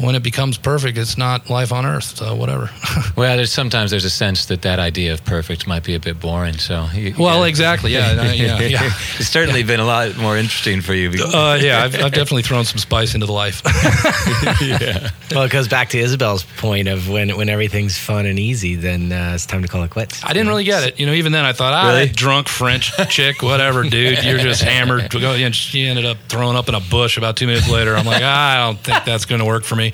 when 0.00 0.14
it 0.14 0.22
becomes 0.22 0.58
perfect, 0.58 0.96
it's 0.98 1.18
not 1.18 1.50
life 1.50 1.72
on 1.72 1.84
earth. 1.86 2.16
So 2.16 2.34
whatever. 2.34 2.70
Well, 3.16 3.36
there's 3.36 3.50
sometimes 3.52 3.90
there's 3.90 4.04
a 4.04 4.10
sense 4.10 4.46
that 4.46 4.62
that 4.62 4.78
idea 4.78 5.12
of 5.12 5.24
perfect 5.24 5.66
might 5.66 5.82
be 5.82 5.96
a 5.96 5.98
bit 5.98 6.20
boring. 6.20 6.54
So, 6.58 6.86
you, 6.94 7.14
well, 7.18 7.40
yeah. 7.40 7.46
exactly. 7.48 7.92
Yeah. 7.92 8.10
uh, 8.10 8.32
yeah. 8.32 8.58
Yeah. 8.68 8.84
it's 9.18 9.28
certainly 9.28 9.64
been 9.64 9.80
a 9.80 9.84
lot 9.84 10.16
more 10.16 10.36
interesting 10.36 10.82
for 10.82 10.94
you. 10.94 11.08
Uh, 11.24 11.58
yeah, 11.60 11.82
I've, 11.82 11.94
I've 11.96 12.12
definitely 12.12 12.42
thrown 12.42 12.64
some 12.64 12.78
spice 12.78 13.14
into 13.14 13.26
the 13.26 13.32
life. 13.32 13.60
yeah. 14.60 15.10
Well, 15.32 15.42
it 15.44 15.50
goes 15.50 15.66
back 15.68 15.88
to 15.90 15.98
Isabelle's 15.98 16.44
point 16.44 16.86
of 16.88 17.08
when 17.08 17.36
when 17.36 17.48
everything's 17.48 17.98
fun 17.98 18.26
and 18.26 18.38
easy, 18.38 18.76
then 18.76 19.10
uh, 19.12 19.32
it's 19.34 19.46
time 19.46 19.62
to 19.62 19.68
call 19.68 19.82
it 19.82 19.90
quits. 19.90 20.22
I 20.24 20.32
didn't 20.32 20.48
really 20.48 20.64
get 20.64 20.84
it. 20.84 21.00
You 21.00 21.06
know, 21.06 21.12
even 21.12 21.32
then 21.32 21.44
I 21.44 21.52
thought, 21.52 21.72
ah, 21.74 21.88
Really? 21.88 22.08
drunk 22.08 22.48
French 22.48 22.92
chick, 23.08 23.42
whatever, 23.42 23.82
dude. 23.82 24.22
You're 24.22 24.38
just 24.38 24.62
hammered. 24.62 25.10
Go- 25.10 25.32
And 25.32 25.54
she 25.54 25.86
ended 25.86 26.04
up 26.06 26.18
throwing 26.28 26.56
up 26.56 26.68
in 26.68 26.74
a 26.74 26.80
bush 26.80 27.16
about 27.18 27.36
two 27.36 27.46
minutes 27.46 27.68
later. 27.68 27.96
I'm 27.96 28.06
like, 28.06 28.22
ah, 28.24 28.54
I 28.54 28.66
don't 28.66 28.78
think 28.78 29.04
that's 29.04 29.24
going 29.24 29.40
to 29.40 29.44
work 29.46 29.64
for 29.64 29.74
me. 29.76 29.87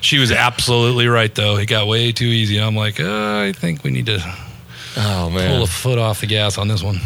She 0.00 0.18
was 0.18 0.30
absolutely 0.32 1.06
right, 1.08 1.34
though. 1.34 1.56
It 1.56 1.66
got 1.66 1.86
way 1.86 2.12
too 2.12 2.24
easy. 2.26 2.58
I'm 2.58 2.76
like, 2.76 3.00
uh, 3.00 3.38
I 3.40 3.52
think 3.52 3.84
we 3.84 3.90
need 3.90 4.06
to 4.06 4.18
oh 4.96 5.30
pull 5.32 5.62
a 5.62 5.66
foot 5.66 5.98
off 5.98 6.20
the 6.20 6.26
gas 6.26 6.58
on 6.58 6.68
this 6.68 6.82
one. 6.82 7.00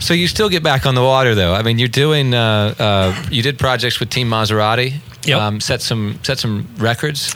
So 0.00 0.14
you 0.14 0.26
still 0.26 0.48
get 0.48 0.62
back 0.64 0.84
on 0.84 0.94
the 0.96 1.02
water, 1.02 1.34
though. 1.34 1.54
I 1.54 1.62
mean, 1.62 1.78
you're 1.78 1.86
doing. 1.88 2.34
Uh, 2.34 2.74
uh, 2.78 3.22
you 3.30 3.42
did 3.42 3.58
projects 3.58 4.00
with 4.00 4.10
Team 4.10 4.28
Maserati. 4.28 4.94
Yep. 5.24 5.38
Um, 5.40 5.60
set 5.60 5.80
some 5.80 6.18
set 6.24 6.40
some 6.40 6.66
records. 6.78 7.32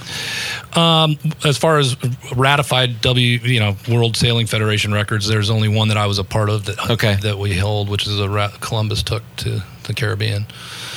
Um, 0.77 1.17
as 1.45 1.57
far 1.57 1.79
as 1.79 1.97
ratified 2.35 3.01
W, 3.01 3.39
you 3.39 3.61
know, 3.61 3.77
World 3.89 4.17
Sailing 4.17 4.49
Federation 4.49 4.93
records, 4.93 5.29
there's 5.29 5.51
only 5.51 5.69
one 5.69 5.87
that 5.89 5.97
I 5.97 6.07
was 6.07 6.19
a 6.19 6.25
part 6.25 6.51
of 6.51 6.65
that 6.65 6.91
Okay. 6.91 7.15
that 7.23 7.39
we 7.39 7.55
held, 7.55 7.89
which 7.89 8.09
is 8.09 8.19
a 8.19 8.29
ra- 8.29 8.51
Columbus 8.61 9.05
took 9.05 9.23
to 9.37 9.63
the 9.85 9.95
Caribbean. 9.95 10.47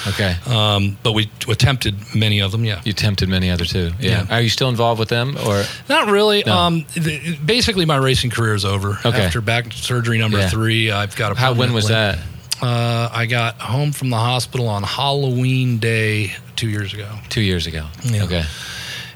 Okay. 0.08 0.36
Um, 0.48 0.98
but 1.04 1.14
we 1.14 1.30
attempted 1.48 1.96
many 2.16 2.40
of 2.42 2.52
them. 2.52 2.64
Yeah. 2.64 2.82
You 2.86 2.92
attempted 2.92 3.28
many 3.30 3.50
other 3.50 3.66
too. 3.66 3.92
Yeah. 4.00 4.26
Yeah. 4.30 4.36
Are 4.38 4.42
you 4.42 4.50
still 4.50 4.70
involved 4.70 5.00
with 5.00 5.10
them, 5.10 5.38
or 5.46 5.64
Not 5.90 6.08
really. 6.10 6.44
No. 6.46 6.56
Um, 6.58 6.86
the, 6.96 7.38
basically, 7.44 7.86
my 7.86 7.98
racing 7.98 8.30
career 8.30 8.54
is 8.54 8.66
over. 8.66 8.98
Okay. 9.06 9.26
After 9.26 9.42
back 9.42 9.74
surgery 9.74 10.18
number 10.18 10.38
Yeah. 10.40 10.50
three, 10.50 10.92
I've 10.92 11.16
got 11.16 11.32
a. 11.32 11.36
how? 11.36 11.54
When 11.54 11.74
was 11.74 11.90
limp. 11.90 12.18
that? 12.20 12.64
Uh, 12.66 13.10
I 13.12 13.26
got 13.26 13.56
home 13.62 13.92
from 13.94 14.10
the 14.10 14.18
hospital 14.18 14.68
on 14.68 14.84
Halloween 14.84 15.78
day 15.78 16.34
two 16.56 16.70
years 16.70 16.94
ago, 16.94 17.08
Two 17.30 17.42
years 17.42 17.68
ago. 17.68 17.88
Yeah. 18.04 18.24
Okay. 18.26 18.44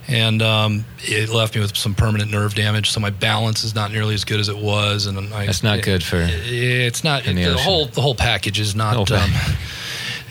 and 0.08 0.42
um, 0.42 0.86
it 1.00 1.30
left 1.30 1.54
me 1.56 1.62
with 1.62 1.76
some 1.78 1.94
permanent 1.94 2.32
nerve 2.32 2.56
damage. 2.56 2.90
So 2.92 3.00
my 3.02 3.10
balance 3.10 3.64
is 3.66 3.74
not 3.76 3.92
nearly 3.92 4.14
as 4.16 4.24
good 4.26 4.40
as 4.40 4.48
it 4.50 4.58
was, 4.58 5.08
and 5.08 5.18
I, 5.34 5.46
That's 5.46 5.62
not 5.64 5.80
it- 5.80 5.86
good 5.86 6.04
for. 6.04 6.20
It's 6.30 7.04
not 7.04 7.26
in 7.26 7.36
the 7.36 7.58
whole 7.58 7.86
the 7.88 8.02
whole 8.02 8.16
package 8.16 8.60
is 8.60 8.76
not 8.76 9.12
um, 9.12 9.30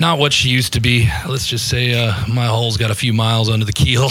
not 0.03 0.19
what 0.19 0.33
she 0.33 0.49
used 0.51 0.73
to 0.75 0.81
be. 0.81 1.09
Let's 1.29 1.47
just 1.47 1.69
say 1.69 1.95
uh, 1.95 2.13
my 2.29 2.45
hull's 2.47 2.77
got 2.77 2.91
a 2.91 2.95
few 2.95 3.13
miles 3.13 3.49
under 3.49 3.65
the 3.65 3.73
keel. 3.73 4.09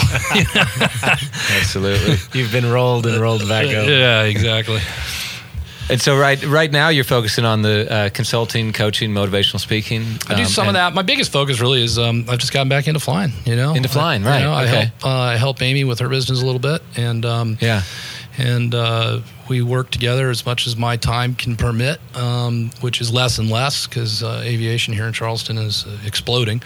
Absolutely. 1.60 2.16
You've 2.32 2.50
been 2.50 2.68
rolled 2.70 3.06
and 3.06 3.20
rolled 3.20 3.46
back 3.48 3.66
over. 3.66 3.90
yeah, 3.90 4.22
exactly. 4.22 4.80
and 5.90 6.00
so 6.00 6.16
right 6.16 6.42
right 6.46 6.70
now 6.72 6.88
you're 6.88 7.04
focusing 7.04 7.44
on 7.44 7.62
the 7.62 7.90
uh, 7.92 8.08
consulting, 8.10 8.72
coaching, 8.72 9.10
motivational 9.10 9.60
speaking. 9.60 10.02
I 10.28 10.34
do 10.34 10.42
um, 10.42 10.48
some 10.48 10.68
of 10.68 10.74
that. 10.74 10.94
My 10.94 11.02
biggest 11.02 11.30
focus 11.32 11.60
really 11.60 11.82
is 11.82 11.98
um, 11.98 12.24
I've 12.28 12.38
just 12.38 12.52
gotten 12.52 12.68
back 12.68 12.88
into 12.88 13.00
flying. 13.00 13.32
You 13.44 13.56
know, 13.56 13.74
Into 13.74 13.88
flying, 13.88 14.24
I, 14.26 14.28
right, 14.30 14.38
You 14.38 14.44
know, 14.46 14.52
I 14.54 14.66
help 14.66 15.04
uh, 15.04 15.08
I 15.08 15.36
help 15.36 15.62
Amy 15.62 15.84
with 15.84 15.98
her 16.00 16.08
business 16.08 16.40
a 16.42 16.44
little 16.46 16.60
bit, 16.60 16.82
and 16.96 17.24
um, 17.24 17.58
Yeah. 17.60 17.82
and 18.38 18.74
uh, 18.74 19.20
we 19.52 19.60
work 19.60 19.90
together 19.90 20.30
as 20.30 20.46
much 20.46 20.66
as 20.66 20.78
my 20.78 20.96
time 20.96 21.34
can 21.34 21.56
permit, 21.56 22.00
um, 22.16 22.70
which 22.80 23.02
is 23.02 23.12
less 23.12 23.38
and 23.38 23.50
less 23.50 23.86
because 23.86 24.22
uh, 24.22 24.40
aviation 24.42 24.94
here 24.94 25.06
in 25.06 25.12
Charleston 25.12 25.58
is 25.58 25.84
uh, 25.84 25.98
exploding. 26.06 26.62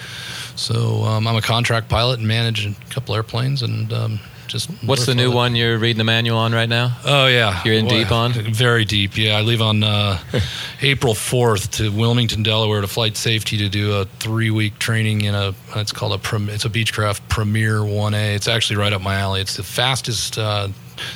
So 0.55 1.03
um, 1.03 1.27
I'm 1.27 1.35
a 1.35 1.41
contract 1.41 1.89
pilot 1.89 2.19
and 2.19 2.27
manage 2.27 2.65
a 2.65 2.73
couple 2.89 3.13
airplanes, 3.13 3.61
and 3.61 3.91
um, 3.91 4.19
just 4.47 4.69
What's 4.83 5.05
the 5.05 5.15
new 5.15 5.31
one 5.31 5.55
you're 5.55 5.77
reading 5.77 5.97
the 5.97 6.03
manual 6.03 6.37
on 6.37 6.53
right 6.53 6.69
now? 6.69 6.97
Oh 7.05 7.27
yeah, 7.27 7.61
You're 7.63 7.75
in 7.75 7.87
deep 7.87 8.11
on? 8.11 8.33
Very 8.33 8.85
deep. 8.85 9.17
Yeah, 9.17 9.37
I 9.37 9.41
leave 9.41 9.61
on 9.61 9.83
uh, 9.83 10.19
April 10.81 11.13
fourth 11.13 11.71
to 11.73 11.91
Wilmington, 11.91 12.43
Delaware, 12.43 12.81
to 12.81 12.87
flight 12.87 13.17
safety 13.17 13.57
to 13.57 13.69
do 13.69 13.93
a 13.93 14.05
three 14.05 14.51
week 14.51 14.79
training 14.79 15.21
in 15.21 15.35
a. 15.35 15.53
It's 15.75 15.91
called 15.91 16.13
a. 16.13 16.53
It's 16.53 16.65
a 16.65 16.69
Beechcraft 16.69 17.27
Premier 17.29 17.83
One 17.85 18.13
A. 18.13 18.35
It's 18.35 18.47
actually 18.47 18.77
right 18.77 18.93
up 18.93 19.01
my 19.01 19.15
alley. 19.15 19.41
It's 19.41 19.57
the 19.57 19.63
fastest 19.63 20.37
uh, 20.37 20.69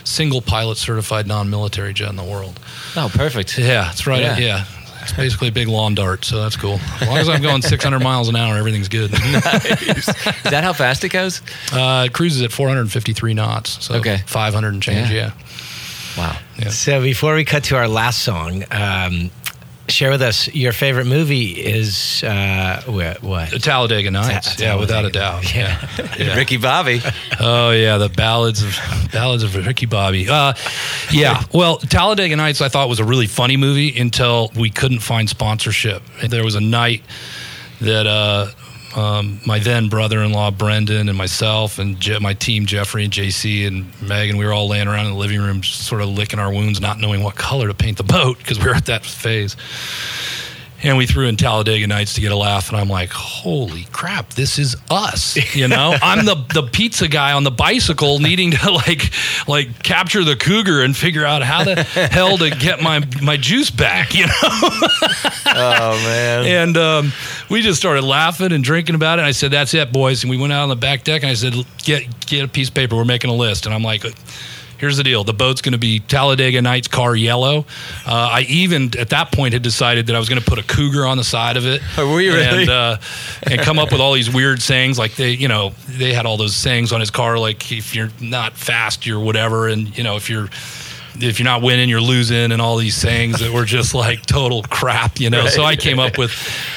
single 0.04 0.42
pilot 0.42 0.78
certified 0.78 1.28
non 1.28 1.50
military 1.50 1.94
jet 1.94 2.10
in 2.10 2.16
the 2.16 2.24
world. 2.24 2.60
Oh, 2.96 3.10
perfect. 3.14 3.58
Yeah, 3.58 3.92
it's 3.92 4.06
right. 4.08 4.22
Yeah. 4.22 4.38
Yeah. 4.38 4.66
It's 5.02 5.14
basically 5.14 5.48
a 5.48 5.52
big 5.52 5.68
lawn 5.68 5.96
dart, 5.96 6.24
so 6.26 6.42
that's 6.42 6.56
cool. 6.56 6.80
As 7.00 7.08
long 7.08 7.18
as 7.18 7.30
I'm 7.30 7.42
going 7.42 7.62
600 7.62 8.00
miles 8.00 8.30
an 8.30 8.36
hour, 8.36 8.58
everything's 8.58 8.88
good. 8.88 9.12
Is 9.14 10.06
that 10.44 10.62
how 10.64 10.74
fast 10.74 11.04
it 11.04 11.10
goes? 11.10 11.42
Uh, 11.74 12.06
it 12.08 12.14
cruises 12.14 12.42
at 12.42 12.52
453 12.52 13.34
knots, 13.34 13.84
so 13.86 13.96
Okay. 13.96 14.18
500 14.28 14.74
and 14.74 14.82
change. 14.84 15.10
Yeah. 15.10 15.32
Yeah. 16.18 16.18
Wow. 16.18 16.70
So 16.70 17.02
before 17.02 17.36
we 17.36 17.46
cut 17.46 17.64
to 17.66 17.78
our 17.78 17.88
last 17.88 18.22
song, 18.24 18.64
um, 18.72 19.32
share 19.92 20.10
with 20.10 20.22
us 20.22 20.48
your 20.54 20.72
favorite 20.74 21.06
movie 21.06 21.52
is 21.52 22.24
uh, 22.24 22.82
what? 22.86 23.22
what? 23.22 23.52
The 23.52 23.60
Talladega 23.60 24.10
Nights. 24.12 24.56
Ta- 24.56 24.64
yeah, 24.64 24.76
without 24.76 25.06
a 25.06 25.10
Talladega. 25.10 25.42
doubt. 25.44 25.56
Yeah. 25.56 25.88
Yeah. 26.22 26.36
Ricky 26.36 26.58
Bobby. 26.58 27.02
Oh 27.40 27.72
yeah, 27.72 27.98
the 27.98 28.10
ballads 28.10 28.62
of 28.64 28.76
ballads 29.12 29.44
of 29.44 29.56
Ricky 29.56 29.86
Bobby. 29.86 30.28
Uh, 30.30 30.54
yeah. 31.12 31.44
Well, 31.54 31.78
Talladega 31.78 32.36
Nights 32.36 32.62
I 32.62 32.70
thought 32.70 32.90
was 32.90 33.00
a 33.00 33.06
really 33.06 33.28
funny 33.28 33.58
movie 33.58 33.98
until 34.00 34.52
we 34.56 34.70
couldn't 34.70 35.00
find 35.00 35.30
sponsorship. 35.30 36.02
There 36.28 36.44
was 36.44 36.56
a 36.56 36.62
night 36.62 37.04
that 37.80 38.06
uh, 38.08 38.48
um, 38.96 39.40
my 39.46 39.60
then 39.60 39.90
brother-in-law 39.90 40.52
Brendan 40.52 41.10
and 41.10 41.18
myself 41.18 41.80
and 41.80 42.00
Je- 42.00 42.20
my 42.20 42.34
team 42.34 42.66
Jeffrey 42.66 43.04
and 43.04 43.14
JC 43.14 43.68
and 43.68 43.86
Megan 44.02 44.38
we 44.38 44.46
were 44.46 44.54
all 44.54 44.68
laying 44.68 44.88
around 44.88 45.06
in 45.06 45.12
the 45.14 45.18
living 45.18 45.42
room, 45.42 45.64
sort 45.64 46.02
of 46.02 46.10
licking 46.10 46.40
our 46.40 46.52
wounds, 46.52 46.82
not 46.82 47.00
knowing 47.00 47.24
what 47.24 47.36
color 47.36 47.68
to 47.68 47.74
paint 47.74 47.98
the 47.98 48.04
boat 48.04 48.38
because 48.38 48.60
we 48.60 48.66
were 48.66 48.76
at 48.76 48.86
that 48.86 49.06
phase. 49.06 49.56
And 50.84 50.98
we 50.98 51.06
threw 51.06 51.28
in 51.28 51.38
Talladega 51.38 51.86
Nights 51.86 52.16
to 52.16 52.22
get 52.22 52.32
a 52.32 52.36
laugh, 52.36 52.70
and 52.70 52.78
I'm 52.80 52.90
like, 52.90 53.12
"Holy 53.12 53.84
crap, 53.92 54.32
this 54.34 54.58
is 54.58 54.76
us!" 54.90 55.38
You 55.56 55.68
know, 55.68 55.96
I'm 56.02 56.26
the 56.26 56.36
the 56.54 56.64
pizza 56.64 57.08
guy 57.08 57.34
on 57.34 57.44
the 57.44 57.52
bicycle, 57.52 58.18
needing 58.20 58.52
to 58.52 58.72
like 58.72 59.12
like 59.48 59.84
capture 59.84 60.24
the 60.24 60.36
cougar 60.36 60.82
and 60.82 60.98
figure 60.98 61.24
out 61.24 61.44
how 61.44 61.64
the 61.64 61.84
hell 61.84 62.38
to 62.40 62.50
get 62.50 62.82
my 62.82 63.04
my 63.22 63.38
juice 63.38 63.70
back. 63.70 64.16
You 64.16 64.26
know, 64.26 64.34
Oh 65.46 66.02
man. 66.04 66.46
and 66.46 66.78
um, 66.78 67.12
we 67.50 67.62
just 67.62 67.80
started 67.80 68.04
laughing 68.04 68.52
and 68.52 68.64
drinking 68.64 68.96
about 68.96 69.20
it. 69.20 69.22
And 69.22 69.28
I 69.28 69.32
said, 69.32 69.52
"That's 69.52 69.74
it, 69.74 69.92
boys." 69.92 70.24
And 70.24 70.30
we 70.32 70.38
went 70.38 70.52
out 70.52 70.64
on 70.64 70.70
the 70.70 70.76
back 70.76 71.04
deck, 71.04 71.22
and 71.22 71.30
I 71.30 71.36
said, 71.36 71.54
"Get 71.84 72.26
get 72.26 72.44
a 72.44 72.48
piece 72.48 72.70
of 72.70 72.74
paper. 72.74 72.96
We're 72.96 73.06
making 73.06 73.30
a 73.30 73.36
list." 73.36 73.66
And 73.66 73.76
I'm 73.76 73.84
like. 73.84 74.04
Here's 74.82 74.98
the 74.98 75.04
deal. 75.04 75.24
The 75.24 75.32
boat's 75.32 75.62
going 75.62 75.74
to 75.74 75.78
be 75.78 76.00
Talladega 76.00 76.60
Nights 76.60 76.88
car 76.88 77.16
yellow. 77.16 77.68
Uh, 78.04 78.30
I 78.32 78.46
even 78.50 78.90
at 78.98 79.10
that 79.10 79.32
point 79.32 79.54
had 79.54 79.62
decided 79.62 80.08
that 80.08 80.16
I 80.16 80.20
was 80.20 80.28
going 80.28 80.42
to 80.42 80.50
put 80.50 80.58
a 80.58 80.64
cougar 80.64 81.06
on 81.06 81.18
the 81.18 81.24
side 81.24 81.56
of 81.56 81.68
it. 81.68 81.84
Oh, 81.98 82.12
were 82.12 82.22
you 82.22 82.34
really? 82.34 82.62
And, 82.62 82.70
uh, 82.70 82.98
and 83.44 83.62
come 83.62 83.78
up 83.78 83.92
with 83.92 84.02
all 84.02 84.14
these 84.14 84.34
weird 84.34 84.60
sayings 84.60 84.98
like 84.98 85.16
they, 85.16 85.32
you 85.34 85.48
know, 85.48 85.74
they 85.88 86.14
had 86.14 86.26
all 86.26 86.36
those 86.36 86.56
sayings 86.56 86.92
on 86.92 87.00
his 87.00 87.12
car 87.12 87.38
like 87.38 87.72
if 87.72 87.94
you're 87.94 88.10
not 88.20 88.54
fast, 88.54 89.06
you're 89.06 89.20
whatever, 89.20 89.68
and 89.68 89.96
you 89.96 90.04
know 90.04 90.16
if 90.16 90.30
you're 90.32 90.50
if 91.16 91.40
you're 91.40 91.46
not 91.46 91.62
winning, 91.62 91.90
you're 91.90 92.02
losing, 92.02 92.52
and 92.52 92.62
all 92.62 92.78
these 92.78 92.96
sayings 92.96 93.40
that 93.40 93.52
were 93.52 93.66
just 93.66 93.94
like 93.94 94.26
total 94.26 94.64
crap, 94.64 95.20
you 95.20 95.30
know. 95.30 95.48
So 95.48 95.64
I 95.64 95.76
came 95.76 96.00
up 96.00 96.18
with, 96.18 96.32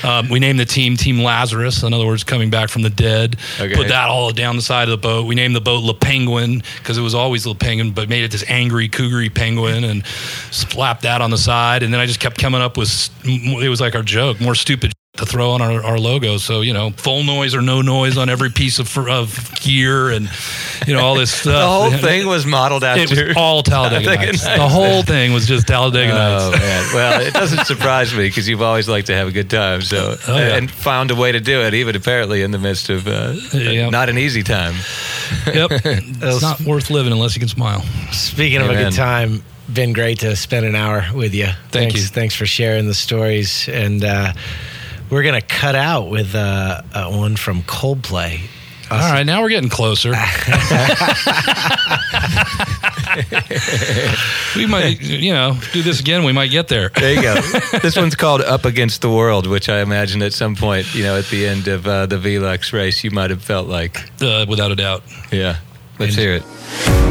um, 0.04 0.28
we 0.28 0.40
named 0.40 0.58
the 0.58 0.64
team 0.64 0.96
Team 0.96 1.20
Lazarus, 1.20 1.82
in 1.82 1.92
other 1.92 2.06
words, 2.06 2.24
coming 2.24 2.50
back 2.50 2.68
from 2.68 2.82
the 2.82 2.90
dead. 2.90 3.36
Okay. 3.60 3.74
Put 3.74 3.88
that 3.88 4.08
all 4.08 4.32
down 4.32 4.56
the 4.56 4.62
side 4.62 4.88
of 4.88 4.90
the 4.90 4.96
boat. 4.96 5.26
We 5.26 5.34
named 5.34 5.54
the 5.54 5.60
boat 5.60 5.84
Le 5.84 5.94
Penguin 5.94 6.62
because 6.78 6.98
it 6.98 7.02
was 7.02 7.14
always 7.14 7.46
La 7.46 7.54
Penguin, 7.54 7.92
but 7.92 8.08
made 8.08 8.24
it 8.24 8.30
this 8.30 8.44
angry, 8.48 8.88
cougary 8.88 9.30
penguin, 9.30 9.84
and 9.84 10.06
slapped 10.50 11.02
that 11.02 11.20
on 11.20 11.30
the 11.30 11.38
side. 11.38 11.82
And 11.82 11.92
then 11.92 12.00
I 12.00 12.06
just 12.06 12.20
kept 12.20 12.38
coming 12.38 12.60
up 12.60 12.76
with, 12.76 13.10
it 13.24 13.68
was 13.68 13.80
like 13.80 13.94
our 13.94 14.02
joke, 14.02 14.40
more 14.40 14.54
stupid 14.54 14.93
to 15.16 15.24
throw 15.24 15.52
on 15.52 15.62
our, 15.62 15.84
our 15.84 15.98
logo. 15.98 16.38
So, 16.38 16.60
you 16.62 16.72
know, 16.72 16.90
full 16.90 17.22
noise 17.22 17.54
or 17.54 17.62
no 17.62 17.82
noise 17.82 18.18
on 18.18 18.28
every 18.28 18.50
piece 18.50 18.80
of, 18.80 18.98
of 18.98 19.54
gear 19.60 20.10
and, 20.10 20.28
you 20.88 20.94
know, 20.94 21.04
all 21.04 21.14
this 21.14 21.32
stuff. 21.40 21.54
the 21.54 21.66
whole 21.66 21.90
thing 22.02 22.26
was 22.26 22.44
modeled 22.44 22.82
after. 22.82 23.02
It 23.02 23.28
was 23.28 23.36
all 23.36 23.62
Talladega, 23.62 24.04
Talladega 24.04 24.32
Nights. 24.32 24.44
Nights. 24.44 24.58
The 24.58 24.68
whole 24.68 25.02
thing 25.02 25.32
was 25.32 25.46
just 25.46 25.68
Talladega 25.68 26.12
oh, 26.12 26.50
Nights. 26.50 26.62
man. 26.62 26.94
Well, 26.94 27.20
it 27.20 27.32
doesn't 27.32 27.64
surprise 27.66 28.12
me 28.12 28.26
because 28.26 28.48
you've 28.48 28.62
always 28.62 28.88
liked 28.88 29.06
to 29.06 29.14
have 29.14 29.28
a 29.28 29.32
good 29.32 29.48
time. 29.48 29.82
So, 29.82 30.16
oh, 30.26 30.36
yeah. 30.36 30.56
and 30.56 30.68
found 30.68 31.12
a 31.12 31.14
way 31.14 31.30
to 31.30 31.40
do 31.40 31.60
it, 31.60 31.74
even 31.74 31.94
apparently 31.94 32.42
in 32.42 32.50
the 32.50 32.58
midst 32.58 32.90
of 32.90 33.06
uh, 33.06 33.34
yep. 33.52 33.92
not 33.92 34.08
an 34.08 34.18
easy 34.18 34.42
time. 34.42 34.74
yep. 35.46 35.70
it's 35.70 36.42
not 36.42 36.60
worth 36.62 36.90
living 36.90 37.12
unless 37.12 37.36
you 37.36 37.40
can 37.40 37.48
smile. 37.48 37.82
Speaking 38.10 38.60
Amen. 38.60 38.70
of 38.70 38.76
a 38.76 38.84
good 38.84 38.96
time, 38.96 39.44
been 39.72 39.92
great 39.92 40.18
to 40.20 40.34
spend 40.34 40.66
an 40.66 40.74
hour 40.74 41.04
with 41.14 41.34
you. 41.34 41.46
Thank 41.46 41.92
thanks, 41.92 42.00
you. 42.00 42.06
Thanks 42.06 42.34
for 42.34 42.46
sharing 42.46 42.88
the 42.88 42.94
stories 42.94 43.68
and, 43.68 44.02
uh, 44.02 44.32
we're 45.14 45.22
gonna 45.22 45.42
cut 45.42 45.76
out 45.76 46.10
with 46.10 46.34
uh, 46.34 46.82
uh, 46.92 47.08
one 47.08 47.36
from 47.36 47.62
Coldplay. 47.62 48.40
All 48.90 48.98
right, 48.98 49.22
now 49.22 49.42
we're 49.42 49.48
getting 49.48 49.70
closer. 49.70 50.10
we 50.10 50.16
might, 54.66 55.00
you 55.00 55.32
know, 55.32 55.56
do 55.72 55.82
this 55.82 56.00
again. 56.00 56.24
We 56.24 56.32
might 56.32 56.50
get 56.50 56.66
there. 56.66 56.88
there 56.88 57.14
you 57.14 57.22
go. 57.22 57.36
This 57.80 57.94
one's 57.94 58.16
called 58.16 58.40
"Up 58.40 58.64
Against 58.64 59.02
the 59.02 59.10
World," 59.10 59.46
which 59.46 59.68
I 59.68 59.82
imagine 59.82 60.20
at 60.20 60.32
some 60.32 60.56
point, 60.56 60.92
you 60.96 61.04
know, 61.04 61.16
at 61.16 61.26
the 61.26 61.46
end 61.46 61.68
of 61.68 61.86
uh, 61.86 62.06
the 62.06 62.16
Velux 62.16 62.72
race, 62.72 63.04
you 63.04 63.12
might 63.12 63.30
have 63.30 63.40
felt 63.40 63.68
like, 63.68 63.96
uh, 64.20 64.46
without 64.48 64.72
a 64.72 64.76
doubt. 64.76 65.04
Yeah, 65.30 65.58
let's 66.00 66.16
and- 66.16 66.20
hear 66.20 66.34
it. 66.34 67.03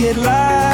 get 0.00 0.16
lost. 0.16 0.69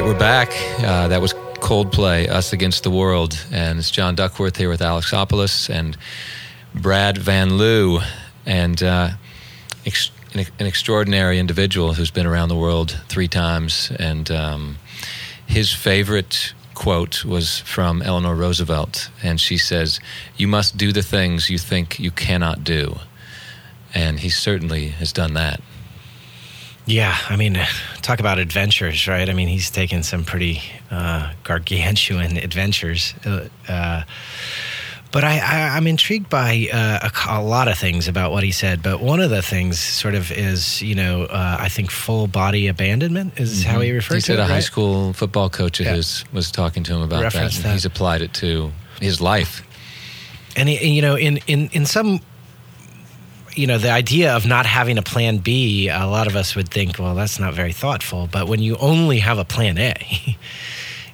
right, 0.00 0.04
we're 0.04 0.18
back. 0.18 0.48
Uh, 0.80 1.06
that 1.06 1.20
was 1.20 1.34
Coldplay, 1.60 2.28
Us 2.28 2.52
Against 2.52 2.82
the 2.82 2.90
World. 2.90 3.38
And 3.52 3.78
it's 3.78 3.92
John 3.92 4.16
Duckworth 4.16 4.56
here 4.56 4.68
with 4.68 4.80
Alexopoulos 4.80 5.70
and 5.70 5.96
Brad 6.74 7.16
Van 7.16 7.50
Liew, 7.50 8.02
and 8.44 8.82
uh, 8.82 9.10
ex- 9.86 10.10
an, 10.32 10.46
extraordinary 10.58 11.38
individual 11.38 11.94
who's 11.94 12.10
been 12.10 12.26
around 12.26 12.48
the 12.48 12.56
world 12.56 13.00
three 13.08 13.28
times. 13.28 13.92
And 14.00 14.32
um, 14.32 14.78
his 15.46 15.72
favorite 15.72 16.54
quote 16.74 17.24
was 17.24 17.60
from 17.60 18.02
Eleanor 18.02 18.34
Roosevelt. 18.34 19.10
And 19.22 19.40
she 19.40 19.56
says, 19.56 20.00
You 20.36 20.48
must 20.48 20.76
do 20.76 20.92
the 20.92 21.04
things 21.04 21.50
you 21.50 21.58
think 21.58 22.00
you 22.00 22.10
cannot 22.10 22.64
do. 22.64 22.96
And 23.94 24.18
he 24.18 24.28
certainly 24.28 24.88
has 24.88 25.12
done 25.12 25.34
that. 25.34 25.60
Yeah, 26.84 27.16
I 27.28 27.36
mean, 27.36 27.56
talk 28.04 28.20
about 28.20 28.38
adventures, 28.38 29.08
right? 29.08 29.28
I 29.28 29.32
mean, 29.32 29.48
he's 29.48 29.70
taken 29.70 30.02
some 30.02 30.24
pretty 30.24 30.60
uh, 30.90 31.32
gargantuan 31.42 32.36
adventures. 32.48 33.14
Uh, 33.24 33.48
uh, 33.68 34.02
but 35.10 35.22
I, 35.22 35.38
I, 35.38 35.76
am 35.76 35.86
intrigued 35.86 36.28
by 36.28 36.68
uh, 36.72 37.08
a, 37.08 37.38
a, 37.38 37.42
lot 37.42 37.68
of 37.68 37.78
things 37.78 38.08
about 38.08 38.32
what 38.32 38.42
he 38.42 38.50
said. 38.50 38.82
But 38.82 39.00
one 39.00 39.20
of 39.20 39.30
the 39.30 39.42
things, 39.42 39.78
sort 39.78 40.16
of, 40.16 40.32
is 40.32 40.82
you 40.82 40.96
know, 40.96 41.22
uh, 41.24 41.56
I 41.60 41.68
think 41.68 41.92
full 41.92 42.26
body 42.26 42.66
abandonment 42.66 43.38
is 43.38 43.60
mm-hmm. 43.60 43.70
how 43.70 43.80
he 43.80 43.92
referred 43.92 44.16
he 44.16 44.20
to 44.22 44.32
it. 44.32 44.36
He 44.36 44.40
said 44.40 44.50
a 44.50 44.52
high 44.52 44.60
school 44.60 45.12
football 45.12 45.48
coach 45.48 45.78
of 45.78 45.86
Yeah. 45.86 45.94
his 45.94 46.24
was 46.32 46.50
talking 46.50 46.82
to 46.84 46.94
him 46.94 47.02
about 47.02 47.32
that, 47.32 47.34
and 47.36 47.52
that. 47.52 47.72
he's 47.72 47.84
applied 47.84 48.22
it 48.22 48.34
to 48.34 48.72
his 49.00 49.20
life. 49.20 49.62
and 50.56 50.68
he- 50.68 50.88
you 50.88 51.02
know 51.02 51.16
in 51.16 51.38
in 51.46 51.68
in 51.72 51.86
some 51.86 52.20
you 53.54 53.66
know 53.66 53.78
the 53.78 53.90
idea 53.90 54.34
of 54.36 54.46
not 54.46 54.66
having 54.66 54.98
a 54.98 55.02
plan 55.02 55.38
b 55.38 55.88
a 55.88 56.06
lot 56.06 56.26
of 56.26 56.34
us 56.36 56.54
would 56.56 56.68
think 56.68 56.98
well 56.98 57.14
that's 57.14 57.38
not 57.38 57.54
very 57.54 57.72
thoughtful 57.72 58.28
but 58.30 58.48
when 58.48 58.60
you 58.60 58.76
only 58.80 59.18
have 59.20 59.38
a 59.38 59.44
plan 59.44 59.78
a 59.78 59.94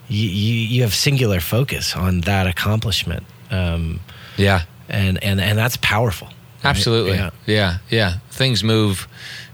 you 0.08 0.28
you, 0.28 0.54
you 0.54 0.82
have 0.82 0.94
singular 0.94 1.40
focus 1.40 1.94
on 1.96 2.20
that 2.22 2.46
accomplishment 2.46 3.24
um, 3.50 4.00
Yeah, 4.36 4.62
and 4.88 5.22
and 5.24 5.40
and 5.40 5.58
that's 5.58 5.76
powerful 5.78 6.28
right? 6.28 6.36
Absolutely. 6.70 7.14
yeah 7.16 7.30
Yeah. 7.46 7.78
yeah, 7.90 8.12
Things 8.30 8.62
move 8.62 9.06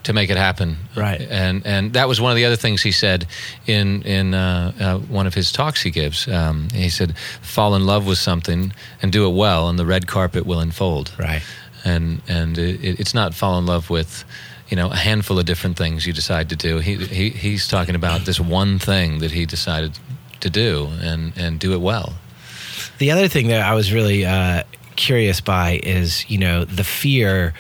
to 0.03 0.13
make 0.13 0.31
it 0.31 0.37
happen. 0.37 0.77
Right. 0.97 1.21
And 1.31 1.67
and 1.67 1.93
that 1.95 2.07
was 2.09 2.21
one 2.21 2.31
of 2.31 2.37
the 2.37 2.45
other 2.45 2.57
things 2.57 2.83
he 2.83 2.93
said 2.93 3.27
in 3.67 4.03
in 4.03 4.35
uh, 4.35 4.73
uh, 4.79 4.99
one 5.13 5.27
of 5.27 5.35
his 5.35 5.51
talks 5.51 5.83
he 5.83 5.91
gives. 5.91 6.29
Um, 6.29 6.69
he 6.73 6.89
said, 6.91 7.15
"Fall 7.43 7.75
in 7.75 7.87
love 7.87 8.07
with 8.07 8.19
something 8.19 8.73
and 9.03 9.13
do 9.13 9.27
it 9.29 9.35
well, 9.35 9.69
and 9.69 9.79
the 9.79 9.87
red 9.87 10.07
carpet 10.07 10.47
will 10.47 10.61
unfold." 10.61 11.11
right 11.19 11.43
And 11.87 12.21
and 12.29 12.59
it, 12.59 13.01
it's 13.01 13.15
not 13.15 13.35
fall 13.35 13.59
in 13.59 13.67
love 13.67 13.89
with. 13.91 14.25
You 14.69 14.77
know, 14.77 14.91
a 14.91 14.97
handful 14.97 15.39
of 15.39 15.45
different 15.47 15.77
things 15.77 16.07
you 16.09 16.13
decide 16.13 16.49
to 16.49 16.57
do. 16.57 16.79
He, 16.81 16.97
he 16.97 17.31
he's 17.31 17.69
talking 17.69 17.95
about 17.95 18.25
this 18.25 18.41
one 18.41 18.81
thing 18.81 19.21
that 19.21 19.31
he 19.31 19.47
decided 19.47 19.93
to 20.41 20.51
do, 20.51 20.89
and 21.01 21.33
and 21.39 21.61
do 21.61 21.73
it 21.73 21.81
well. 21.81 22.15
The 22.99 23.13
other 23.13 23.29
thing 23.29 23.47
that 23.49 23.61
I 23.63 23.75
was 23.75 23.93
really 23.93 24.27
uh, 24.27 24.65
curious 24.97 25.41
by 25.41 25.79
is, 25.85 26.29
you 26.29 26.39
know, 26.39 26.65
the 26.65 26.83
fear 26.83 27.55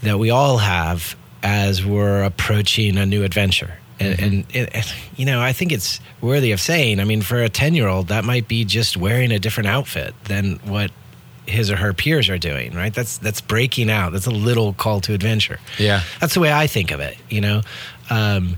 that 0.00 0.18
we 0.18 0.30
all 0.30 0.56
have 0.56 1.14
as 1.42 1.84
we're 1.84 2.22
approaching 2.24 2.96
a 2.96 3.04
new 3.04 3.22
adventure. 3.22 3.74
And, 4.00 4.20
and 4.20 4.44
it, 4.54 4.74
it- 4.74 4.94
you 5.16 5.26
know, 5.26 5.42
I 5.42 5.52
think 5.52 5.72
it's 5.72 6.00
worthy 6.22 6.52
of 6.52 6.60
saying. 6.60 7.00
I 7.00 7.04
mean, 7.04 7.20
for 7.20 7.42
a 7.42 7.50
ten-year-old, 7.50 8.08
that 8.08 8.24
might 8.24 8.48
be 8.48 8.64
just 8.64 8.96
wearing 8.96 9.30
a 9.30 9.38
different 9.38 9.68
outfit 9.68 10.14
than 10.24 10.56
what 10.64 10.90
his 11.46 11.70
or 11.70 11.76
her 11.76 11.92
peers 11.92 12.28
are 12.28 12.38
doing. 12.38 12.74
Right? 12.74 12.92
That's 12.92 13.18
that's 13.18 13.40
breaking 13.40 13.90
out. 13.90 14.12
That's 14.12 14.26
a 14.26 14.30
little 14.30 14.72
call 14.72 15.00
to 15.02 15.14
adventure. 15.14 15.58
Yeah. 15.78 16.02
That's 16.20 16.34
the 16.34 16.40
way 16.40 16.52
I 16.52 16.66
think 16.66 16.90
of 16.90 17.00
it, 17.00 17.16
you 17.30 17.40
know. 17.40 17.62
Um, 18.10 18.56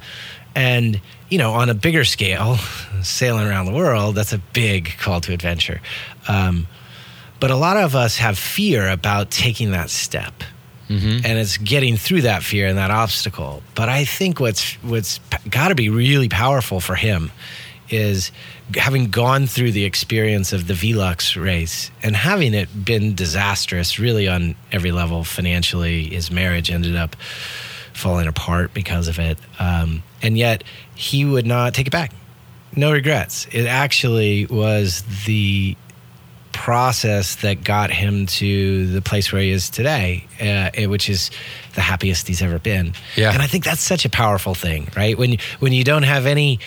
and 0.54 1.00
you 1.28 1.38
know, 1.38 1.52
on 1.52 1.68
a 1.68 1.74
bigger 1.74 2.04
scale, 2.04 2.56
sailing 3.02 3.46
around 3.46 3.66
the 3.66 3.72
world, 3.72 4.14
that's 4.14 4.32
a 4.32 4.38
big 4.38 4.96
call 4.98 5.20
to 5.22 5.32
adventure. 5.32 5.80
Um, 6.26 6.66
but 7.40 7.50
a 7.50 7.56
lot 7.56 7.76
of 7.76 7.94
us 7.94 8.16
have 8.16 8.36
fear 8.38 8.88
about 8.88 9.30
taking 9.30 9.70
that 9.72 9.90
step, 9.90 10.32
Mm-hmm. 10.88 11.26
and 11.26 11.38
it's 11.38 11.58
getting 11.58 11.98
through 11.98 12.22
that 12.22 12.42
fear 12.42 12.66
and 12.66 12.78
that 12.78 12.90
obstacle. 12.90 13.62
But 13.74 13.90
I 13.90 14.06
think 14.06 14.40
what's 14.40 14.72
what's 14.82 15.20
got 15.50 15.68
to 15.68 15.74
be 15.74 15.90
really 15.90 16.30
powerful 16.30 16.80
for 16.80 16.94
him 16.94 17.30
is 17.90 18.32
having 18.74 19.10
gone 19.10 19.46
through 19.46 19.72
the 19.72 19.84
experience 19.84 20.52
of 20.52 20.66
the 20.66 20.74
Velux 20.74 21.40
race 21.42 21.90
and 22.02 22.14
having 22.16 22.54
it 22.54 22.84
been 22.84 23.14
disastrous, 23.14 23.98
really 23.98 24.28
on 24.28 24.54
every 24.72 24.92
level. 24.92 25.24
Financially, 25.24 26.04
his 26.04 26.30
marriage 26.30 26.70
ended 26.70 26.96
up 26.96 27.16
falling 27.92 28.28
apart 28.28 28.72
because 28.74 29.08
of 29.08 29.18
it, 29.18 29.38
um, 29.58 30.02
and 30.22 30.38
yet 30.38 30.62
he 30.94 31.24
would 31.24 31.46
not 31.46 31.74
take 31.74 31.86
it 31.86 31.90
back. 31.90 32.12
No 32.76 32.92
regrets. 32.92 33.46
It 33.50 33.66
actually 33.66 34.46
was 34.46 35.02
the 35.26 35.76
process 36.64 37.36
that 37.36 37.62
got 37.64 37.90
him 37.90 38.26
to 38.26 38.86
the 38.88 39.00
place 39.00 39.32
where 39.32 39.40
he 39.42 39.50
is 39.50 39.70
today, 39.70 40.24
uh, 40.40 40.88
which 40.88 41.08
is 41.08 41.30
the 41.74 41.80
happiest 41.80 42.26
he's 42.26 42.42
ever 42.42 42.58
been. 42.58 42.92
Yeah. 43.16 43.32
and 43.32 43.40
I 43.40 43.46
think 43.46 43.64
that's 43.64 43.80
such 43.80 44.04
a 44.04 44.10
powerful 44.10 44.54
thing, 44.54 44.88
right? 44.96 45.16
When 45.16 45.32
you, 45.32 45.38
when 45.60 45.72
you 45.72 45.84
don't 45.84 46.02
have 46.02 46.26
any 46.26 46.58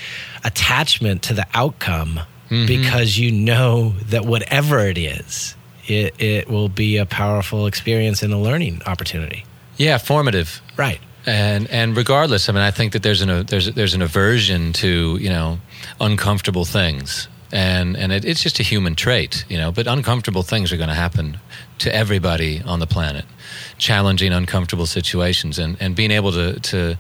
attachment 0.44 1.24
to 1.24 1.34
the 1.34 1.46
outcome 1.54 2.20
because 2.68 3.18
you 3.18 3.32
know 3.32 3.92
that 4.10 4.26
whatever 4.26 4.80
it 4.80 4.98
is, 4.98 5.56
it, 5.88 6.14
it 6.20 6.50
will 6.50 6.68
be 6.68 6.98
a 6.98 7.06
powerful 7.06 7.66
experience 7.66 8.24
and 8.24 8.34
a 8.34 8.38
learning 8.38 8.82
opportunity. 8.86 9.46
Yeah, 9.78 9.98
formative. 9.98 10.62
Right. 10.76 11.00
and 11.26 11.70
and 11.70 11.96
regardless, 11.96 12.50
I 12.50 12.52
mean, 12.52 12.62
I 12.62 12.72
think 12.72 12.92
that 12.94 13.04
there's 13.04 13.22
an 13.22 13.46
there's 13.46 13.72
there's 13.74 13.94
an 13.94 14.02
aversion 14.02 14.74
to 14.74 15.18
you 15.22 15.30
know 15.30 15.60
uncomfortable 16.02 16.66
things, 16.66 17.28
and 17.52 17.98
and 17.98 18.12
it, 18.12 18.26
it's 18.26 18.42
just 18.42 18.60
a 18.60 18.64
human 18.64 18.96
trait, 18.96 19.46
you 19.50 19.58
know. 19.58 19.72
But 19.72 19.88
uncomfortable 19.88 20.44
things 20.44 20.72
are 20.72 20.78
going 20.78 20.90
to 20.90 20.96
happen 20.96 21.40
to 21.80 21.94
everybody 21.94 22.62
on 22.66 22.80
the 22.80 22.88
planet, 22.88 23.26
challenging, 23.78 24.32
uncomfortable 24.34 24.86
situations, 24.86 25.60
and 25.60 25.78
and 25.80 25.96
being 25.96 26.12
able 26.12 26.32
to 26.32 26.60
to 26.60 26.98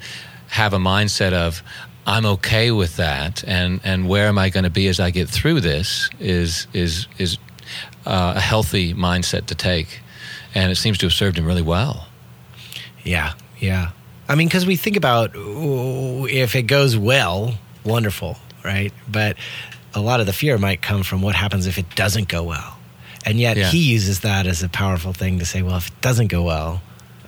have 0.50 0.74
a 0.74 0.78
mindset 0.80 1.34
of 1.34 1.64
I'm 2.06 2.26
okay 2.26 2.72
with 2.72 2.98
that, 2.98 3.44
and 3.48 3.80
and 3.84 4.08
where 4.08 4.28
am 4.28 4.38
I 4.38 4.50
going 4.50 4.64
to 4.64 4.70
be 4.70 4.88
as 4.88 5.00
I 5.00 5.12
get 5.12 5.30
through 5.30 5.62
this 5.62 6.10
is 6.20 6.68
is 6.74 7.08
is 7.18 7.38
uh, 8.06 8.34
a 8.36 8.40
healthy 8.40 8.94
mindset 8.94 9.46
to 9.48 9.56
take, 9.56 10.02
and 10.56 10.72
it 10.72 10.76
seems 10.76 10.98
to 11.00 11.06
have 11.06 11.14
served 11.14 11.38
him 11.38 11.46
really 11.46 11.62
well. 11.62 12.08
Yeah, 13.04 13.34
yeah. 13.60 13.92
I 14.28 14.36
mean, 14.36 14.48
because 14.48 14.66
we 14.66 14.76
think 14.76 14.96
about 14.98 15.36
ooh, 15.36 16.26
if 16.26 16.56
it 16.56 16.64
goes 16.64 16.98
well, 16.98 17.56
wonderful, 17.84 18.38
right? 18.64 18.94
But 19.08 19.38
a 19.94 20.00
lot 20.02 20.20
of 20.20 20.26
the 20.26 20.34
fear 20.34 20.58
might 20.58 20.82
come 20.82 21.04
from 21.04 21.22
what 21.22 21.36
happens 21.36 21.68
if 21.68 21.78
it 21.78 21.96
doesn't 21.96 22.28
go 22.28 22.44
well. 22.44 22.78
And 23.26 23.40
yet 23.40 23.58
Yeah. 23.58 23.70
he 23.70 23.80
uses 23.80 24.22
that 24.22 24.48
as 24.48 24.64
a 24.64 24.70
powerful 24.70 25.14
thing 25.14 25.40
to 25.40 25.46
say, 25.46 25.62
well, 25.62 25.78
if 25.78 25.88
it 25.88 26.02
doesn't 26.02 26.28
go 26.28 26.44
well, 26.44 26.82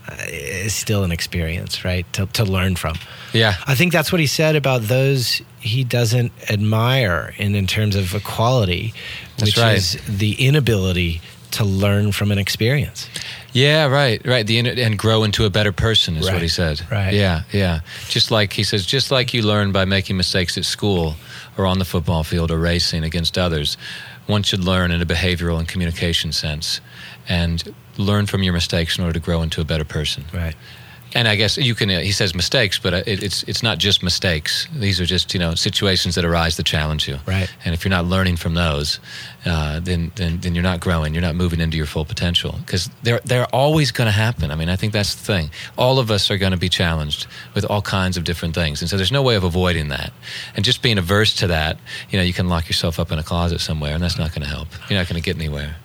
uh, 0.07 0.15
it's 0.19 0.73
still 0.73 1.03
an 1.03 1.11
experience, 1.11 1.85
right? 1.85 2.05
To, 2.13 2.25
to 2.27 2.43
learn 2.45 2.75
from. 2.75 2.97
Yeah. 3.31 3.55
I 3.67 3.75
think 3.75 3.93
that's 3.93 4.11
what 4.11 4.19
he 4.19 4.27
said 4.27 4.55
about 4.55 4.81
those 4.83 5.41
he 5.59 5.83
doesn't 5.83 6.31
admire 6.49 7.33
in, 7.37 7.55
in 7.55 7.67
terms 7.67 7.95
of 7.95 8.13
equality, 8.15 8.93
That's 9.37 9.51
which 9.51 9.57
right. 9.57 9.77
is 9.77 9.97
the 10.07 10.33
inability 10.33 11.21
to 11.51 11.63
learn 11.63 12.11
from 12.11 12.31
an 12.31 12.39
experience. 12.39 13.07
Yeah, 13.53 13.85
right, 13.85 14.19
right. 14.25 14.45
The 14.47 14.57
inner- 14.57 14.71
and 14.71 14.97
grow 14.97 15.23
into 15.23 15.45
a 15.45 15.49
better 15.51 15.71
person 15.71 16.17
is 16.17 16.25
Right, 16.25 16.33
what 16.33 16.41
he 16.41 16.47
said. 16.47 16.81
right. 16.91 17.13
Yeah, 17.13 17.43
yeah. 17.51 17.81
Just 18.09 18.31
like 18.31 18.51
he 18.53 18.63
says, 18.63 18.85
just 18.87 19.11
like 19.11 19.33
you 19.35 19.43
learn 19.43 19.71
by 19.71 19.85
making 19.85 20.17
mistakes 20.17 20.57
at 20.57 20.65
school 20.65 21.15
or 21.57 21.65
on 21.65 21.79
the 21.79 21.85
football 21.85 22.23
field 22.23 22.51
or 22.51 22.57
racing 22.57 23.03
against 23.03 23.37
others, 23.37 23.77
one 24.25 24.43
should 24.43 24.63
learn 24.63 24.91
in 24.91 25.01
a 25.01 25.05
behavioral 25.05 25.59
and 25.59 25.67
communication 25.67 26.31
sense, 26.31 26.81
and 27.27 27.73
learn 27.97 28.25
from 28.25 28.43
your 28.43 28.53
mistakes 28.53 28.97
in 28.97 29.03
order 29.03 29.19
to 29.19 29.23
grow 29.23 29.41
into 29.41 29.61
a 29.61 29.65
better 29.65 29.85
person. 29.85 30.25
Right. 30.33 30.55
And 31.15 31.27
I 31.27 31.35
guess 31.35 31.57
you 31.57 31.75
can. 31.75 31.89
Uh, 31.89 31.99
he 31.99 32.11
says 32.11 32.33
mistakes, 32.33 32.79
but 32.79 32.93
uh, 32.93 33.03
it, 33.05 33.21
it's 33.21 33.43
it's 33.43 33.61
not 33.61 33.77
just 33.77 34.01
mistakes. 34.01 34.67
These 34.73 34.99
are 34.99 35.05
just 35.05 35.33
you 35.33 35.39
know 35.39 35.55
situations 35.55 36.15
that 36.15 36.25
arise 36.25 36.57
that 36.57 36.65
challenge 36.65 37.07
you. 37.07 37.17
Right. 37.27 37.53
And 37.63 37.73
if 37.73 37.85
you're 37.85 37.91
not 37.91 38.05
learning 38.05 38.37
from 38.37 38.55
those, 38.55 38.99
uh, 39.45 39.79
then, 39.79 40.11
then 40.15 40.39
then 40.39 40.55
you're 40.55 40.63
not 40.63 40.79
growing. 40.79 41.13
You're 41.13 41.21
not 41.21 41.35
moving 41.35 41.59
into 41.59 41.77
your 41.77 41.85
full 41.85 42.05
potential 42.05 42.55
because 42.65 42.89
they're 43.03 43.21
they're 43.25 43.47
always 43.53 43.91
going 43.91 44.07
to 44.07 44.11
happen. 44.11 44.51
I 44.51 44.55
mean, 44.55 44.69
I 44.69 44.75
think 44.75 44.93
that's 44.93 45.13
the 45.15 45.23
thing. 45.23 45.51
All 45.77 45.99
of 45.99 46.09
us 46.09 46.31
are 46.31 46.37
going 46.37 46.51
to 46.51 46.57
be 46.57 46.69
challenged 46.69 47.27
with 47.53 47.65
all 47.65 47.81
kinds 47.81 48.17
of 48.17 48.23
different 48.23 48.55
things, 48.55 48.81
and 48.81 48.89
so 48.89 48.97
there's 48.97 49.11
no 49.11 49.21
way 49.21 49.35
of 49.35 49.43
avoiding 49.43 49.89
that. 49.89 50.11
And 50.55 50.65
just 50.65 50.81
being 50.81 50.97
averse 50.97 51.35
to 51.35 51.47
that, 51.47 51.77
you 52.09 52.17
know, 52.17 52.23
you 52.23 52.33
can 52.33 52.49
lock 52.49 52.67
yourself 52.67 52.99
up 52.99 53.11
in 53.11 53.19
a 53.19 53.23
closet 53.23 53.61
somewhere, 53.61 53.93
and 53.93 54.01
that's 54.01 54.17
not 54.17 54.31
going 54.31 54.41
to 54.41 54.47
help. 54.49 54.67
You're 54.89 54.99
not 54.99 55.07
going 55.07 55.21
to 55.21 55.25
get 55.25 55.35
anywhere. 55.35 55.75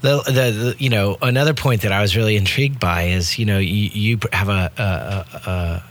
The, 0.00 0.22
the, 0.22 0.32
the 0.32 0.76
you 0.78 0.88
know 0.88 1.18
another 1.22 1.54
point 1.54 1.82
that 1.82 1.92
I 1.92 2.00
was 2.00 2.16
really 2.16 2.36
intrigued 2.36 2.80
by 2.80 3.04
is 3.04 3.38
you 3.38 3.46
know 3.46 3.58
you, 3.58 3.90
you 3.92 4.18
have 4.32 4.48
a 4.48 4.70
a, 4.78 5.50
a, 5.50 5.82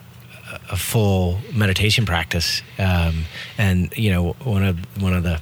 a 0.72 0.78
full 0.78 1.40
meditation 1.54 2.06
practice 2.06 2.62
um, 2.78 3.26
and 3.58 3.96
you 3.98 4.12
know 4.12 4.34
one 4.44 4.64
of 4.64 5.02
one 5.02 5.14
of 5.14 5.24
the 5.24 5.40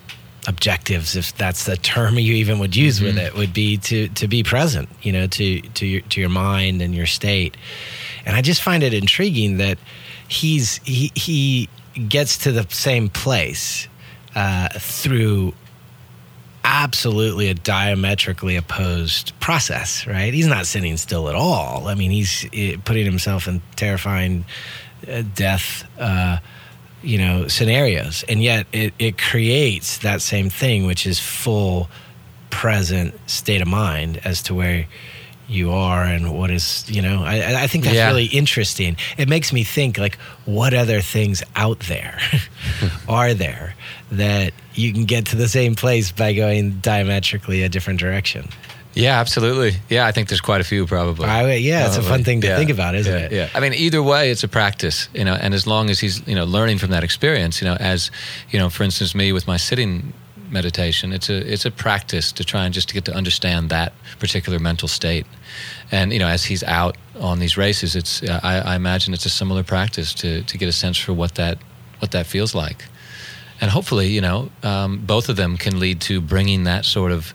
objectives 0.48 1.18
if 1.18 1.36
that's 1.36 1.66
the 1.66 1.76
term 1.76 2.18
you 2.18 2.34
even 2.34 2.58
would 2.58 2.74
use 2.74 3.02
with 3.02 3.18
it 3.18 3.36
would 3.36 3.54
be 3.54 3.76
to 3.76 4.08
to 4.10 4.30
be 4.30 4.44
present 4.44 4.88
you 5.02 5.12
know 5.12 5.28
to 5.28 5.60
to 5.62 5.86
your 5.86 6.02
to 6.02 6.20
your 6.20 6.30
mind 6.30 6.82
and 6.82 6.96
your 6.96 7.06
state. 7.06 7.56
And 8.26 8.36
I 8.36 8.42
just 8.42 8.62
find 8.62 8.84
it 8.84 8.94
intriguing 8.94 9.58
that 9.58 9.78
he's 10.28 10.78
he 10.84 11.12
he 11.16 11.70
gets 12.08 12.38
to 12.40 12.52
the 12.52 12.68
same 12.70 13.10
place 13.10 13.88
uh, 14.36 14.70
through 14.78 15.54
absolutely 16.68 17.48
a 17.48 17.54
diametrically 17.54 18.58
opposed 18.58 19.32
process, 19.40 20.06
right? 20.06 20.34
He's 20.34 20.48
not 20.48 20.66
sitting 20.66 20.98
still 20.98 21.30
at 21.30 21.36
all. 21.36 21.88
I 21.88 21.96
mean, 21.96 22.12
he's 22.12 22.46
eh, 22.52 22.76
putting 22.84 23.06
himself 23.06 23.48
in 23.48 23.62
terrifying 23.78 24.44
uh, 25.10 25.24
death, 25.34 25.86
uh, 25.98 26.40
you 27.02 27.20
know, 27.20 27.48
scenarios, 27.48 28.26
and 28.28 28.44
yet 28.44 28.68
it, 28.74 28.94
it 29.00 29.18
creates 29.18 30.00
that 30.00 30.22
same 30.22 30.50
thing, 30.50 30.86
which 30.86 31.08
is 31.08 31.22
full 31.22 31.90
present 32.50 33.18
state 33.30 33.62
of 33.62 33.68
mind 33.68 34.20
as 34.26 34.42
to 34.44 34.54
where 34.54 34.88
you 35.50 35.72
are 35.72 36.04
and 36.04 36.34
what 36.38 36.52
is 36.52 36.84
you 36.90 37.02
know 37.02 37.24
i, 37.24 37.64
I 37.64 37.68
think 37.68 37.84
that's 37.86 37.96
Yeah. 37.96 38.08
really 38.08 38.26
interesting 38.26 38.98
it 39.18 39.30
makes 39.30 39.54
me 39.54 39.64
think 39.64 39.98
like 39.98 40.18
what 40.46 40.74
other 40.74 41.00
things 41.02 41.42
out 41.56 41.80
there 41.82 42.20
are 43.08 43.34
there 43.34 43.74
that 44.12 44.54
you 44.74 44.92
can 44.94 45.06
get 45.06 45.26
to 45.28 45.36
the 45.38 45.48
same 45.48 45.76
place 45.76 46.12
by 46.12 46.34
going 46.34 46.80
diametrically 46.82 47.64
a 47.64 47.70
different 47.70 48.00
direction 48.00 48.50
Yeah, 48.94 49.20
absolutely. 49.20 49.74
Yeah, 49.90 50.08
I 50.08 50.12
think 50.12 50.28
there's 50.28 50.42
quite 50.42 50.60
a 50.60 50.64
few 50.64 50.88
probably. 50.88 51.28
I, 51.28 51.54
yeah 51.56 51.86
it's 51.88 51.98
a 51.98 52.02
fun 52.02 52.24
thing 52.24 52.42
to 52.42 52.48
Yeah. 52.48 52.58
think 52.58 52.72
about 52.72 52.96
isn't 52.96 53.14
yeah, 53.14 53.26
it 53.28 53.32
Yeah. 53.32 53.50
I 53.54 53.60
mean, 53.60 53.74
either 53.76 54.02
way, 54.02 54.32
it's 54.32 54.44
a 54.44 54.48
practice, 54.48 55.08
you 55.14 55.24
know, 55.24 55.36
and 55.36 55.54
as 55.54 55.66
long 55.68 55.90
as 55.92 56.00
he's, 56.00 56.26
you 56.28 56.34
know, 56.36 56.46
learning 56.46 56.80
from 56.80 56.90
that 56.92 57.04
experience, 57.04 57.62
you 57.62 57.68
know, 57.70 57.76
as, 57.80 58.10
you 58.50 58.58
know, 58.60 58.70
for 58.70 58.84
instance, 58.84 59.14
me 59.14 59.32
with 59.32 59.46
my 59.48 59.58
sitting 59.58 60.14
meditation, 60.50 61.14
it's 61.14 61.30
a 61.30 61.54
it's 61.54 61.66
a 61.66 61.72
practice 61.72 62.32
to 62.34 62.44
try 62.44 62.66
and 62.66 62.74
just 62.74 62.90
to 62.90 62.94
get 62.94 63.06
to 63.06 63.14
understand 63.14 63.70
that 63.70 63.94
particular 64.20 64.60
mental 64.60 64.88
state. 64.88 65.26
And 65.92 66.14
you 66.14 66.20
know, 66.20 66.28
as 66.28 66.46
he's 66.46 66.64
out 66.64 66.98
on 67.20 67.40
these 67.40 67.58
races, 67.58 67.96
it's 67.96 68.24
I, 68.24 68.60
I 68.60 68.76
imagine 68.76 69.14
it's 69.14 69.26
a 69.26 69.30
similar 69.30 69.64
practice 69.64 70.14
to 70.16 70.44
to 70.44 70.58
get 70.58 70.68
a 70.68 70.74
sense 70.74 70.98
for 70.98 71.14
what 71.14 71.36
that 71.36 71.58
what 72.00 72.12
that 72.12 72.26
feels 72.26 72.54
like. 72.54 72.86
And 73.60 73.72
hopefully, 73.72 74.08
you 74.08 74.22
know, 74.22 74.52
um, 74.64 75.00
both 75.00 75.30
of 75.30 75.36
them 75.36 75.58
can 75.58 75.80
lead 75.80 76.02
to 76.02 76.22
bringing 76.22 76.66
that 76.66 76.86
sort 76.86 77.12
of 77.12 77.34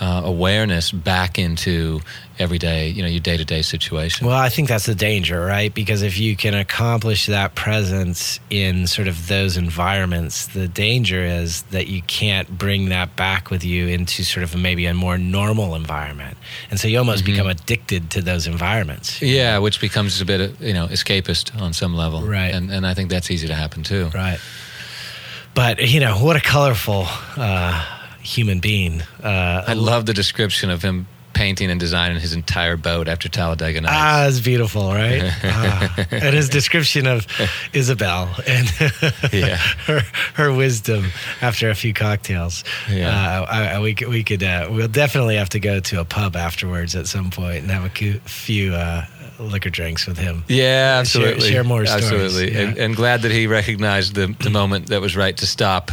uh, 0.00 0.22
awareness 0.24 0.90
back 0.90 1.38
into 1.38 2.00
everyday, 2.42 2.88
you 2.88 3.02
know, 3.02 3.08
your 3.08 3.20
day 3.20 3.36
to 3.36 3.44
day 3.44 3.62
situation. 3.62 4.26
Well, 4.26 4.36
I 4.36 4.48
think 4.50 4.68
that's 4.68 4.86
the 4.86 4.94
danger, 4.94 5.40
right? 5.44 5.72
Because 5.72 6.02
if 6.02 6.18
you 6.18 6.36
can 6.36 6.54
accomplish 6.54 7.26
that 7.26 7.54
presence 7.54 8.40
in 8.50 8.86
sort 8.86 9.08
of 9.08 9.28
those 9.28 9.56
environments, 9.56 10.48
the 10.48 10.68
danger 10.68 11.22
is 11.22 11.62
that 11.70 11.86
you 11.86 12.02
can't 12.02 12.58
bring 12.58 12.90
that 12.90 13.16
back 13.16 13.50
with 13.50 13.64
you 13.64 13.86
into 13.86 14.24
sort 14.24 14.44
of 14.44 14.54
maybe 14.56 14.84
a 14.86 14.94
more 14.94 15.16
normal 15.16 15.74
environment. 15.74 16.36
And 16.70 16.78
so 16.78 16.88
you 16.88 16.98
almost 16.98 17.24
become 17.24 17.46
addicted 17.46 18.10
to 18.10 18.20
those 18.20 18.46
environments. 18.46 19.22
yeah, 19.22 19.58
which 19.58 19.80
becomes 19.80 20.20
a 20.20 20.24
bit, 20.24 20.40
of, 20.40 20.60
you 20.60 20.74
know, 20.74 20.86
escapist 20.88 21.58
on 21.60 21.72
some 21.72 21.94
level, 21.94 22.22
Right. 22.22 22.52
And 22.54 22.70
and 22.70 22.86
I 22.86 22.94
think 22.94 23.10
that's 23.10 23.30
easy 23.30 23.46
to 23.48 23.54
happen 23.54 23.82
too. 23.82 24.10
Right. 24.14 24.38
But, 25.54 25.86
you 25.86 26.00
know, 26.00 26.16
what 26.16 26.36
a 26.36 26.40
colorful 26.40 27.04
uh, 27.36 27.84
human 28.22 28.60
being. 28.60 29.02
Uh, 29.22 29.64
I 29.66 29.74
love 29.74 30.06
the 30.06 30.14
description 30.14 30.70
of 30.70 30.82
him 30.82 31.06
painting 31.42 31.72
and 31.72 31.80
designing 31.80 32.20
his 32.20 32.34
entire 32.34 32.76
boat 32.76 33.08
after 33.08 33.28
Talladega 33.28 33.80
Nights. 33.80 33.92
Ah, 33.96 34.26
it's 34.28 34.38
beautiful, 34.38 34.92
right? 34.92 35.22
ah. 35.44 36.06
And 36.12 36.36
his 36.36 36.48
description 36.48 37.04
of 37.08 37.26
Isabelle 37.72 38.32
and 38.46 38.70
Yeah. 39.32 39.56
her, 39.86 40.02
her 40.34 40.52
wisdom 40.52 41.06
after 41.40 41.68
a 41.68 41.74
few 41.74 41.92
cocktails. 41.94 42.62
Yeah. 42.88 43.08
Uh, 43.08 43.46
I, 43.50 43.66
I, 43.74 43.80
we 43.80 43.94
could, 43.94 44.06
we 44.06 44.22
could 44.22 44.44
uh, 44.44 44.68
we'll 44.70 44.86
definitely 44.86 45.34
have 45.34 45.48
to 45.48 45.58
go 45.58 45.80
to 45.80 45.98
a 45.98 46.04
pub 46.04 46.36
afterwards 46.36 46.94
at 46.94 47.08
some 47.08 47.30
point 47.30 47.62
and 47.62 47.70
have 47.72 47.86
a 47.86 48.18
few 48.28 48.74
uh, 48.74 49.04
liquor 49.40 49.70
drinks 49.70 50.06
with 50.06 50.18
him. 50.18 50.44
Yeah, 50.46 50.62
Share- 50.62 51.00
absolutely. 51.00 51.50
share 51.50 51.64
more 51.64 51.84
stories, 51.86 52.04
Absolutely. 52.04 52.52
yeah. 52.52 52.60
And, 52.68 52.78
and 52.78 52.94
glad 52.96 53.22
that 53.22 53.32
he 53.32 53.48
recognized 53.48 54.14
the, 54.14 54.32
the 54.38 54.50
moment 54.60 54.90
that 54.90 55.00
was 55.00 55.16
right 55.16 55.36
to 55.38 55.46
stop. 55.48 55.90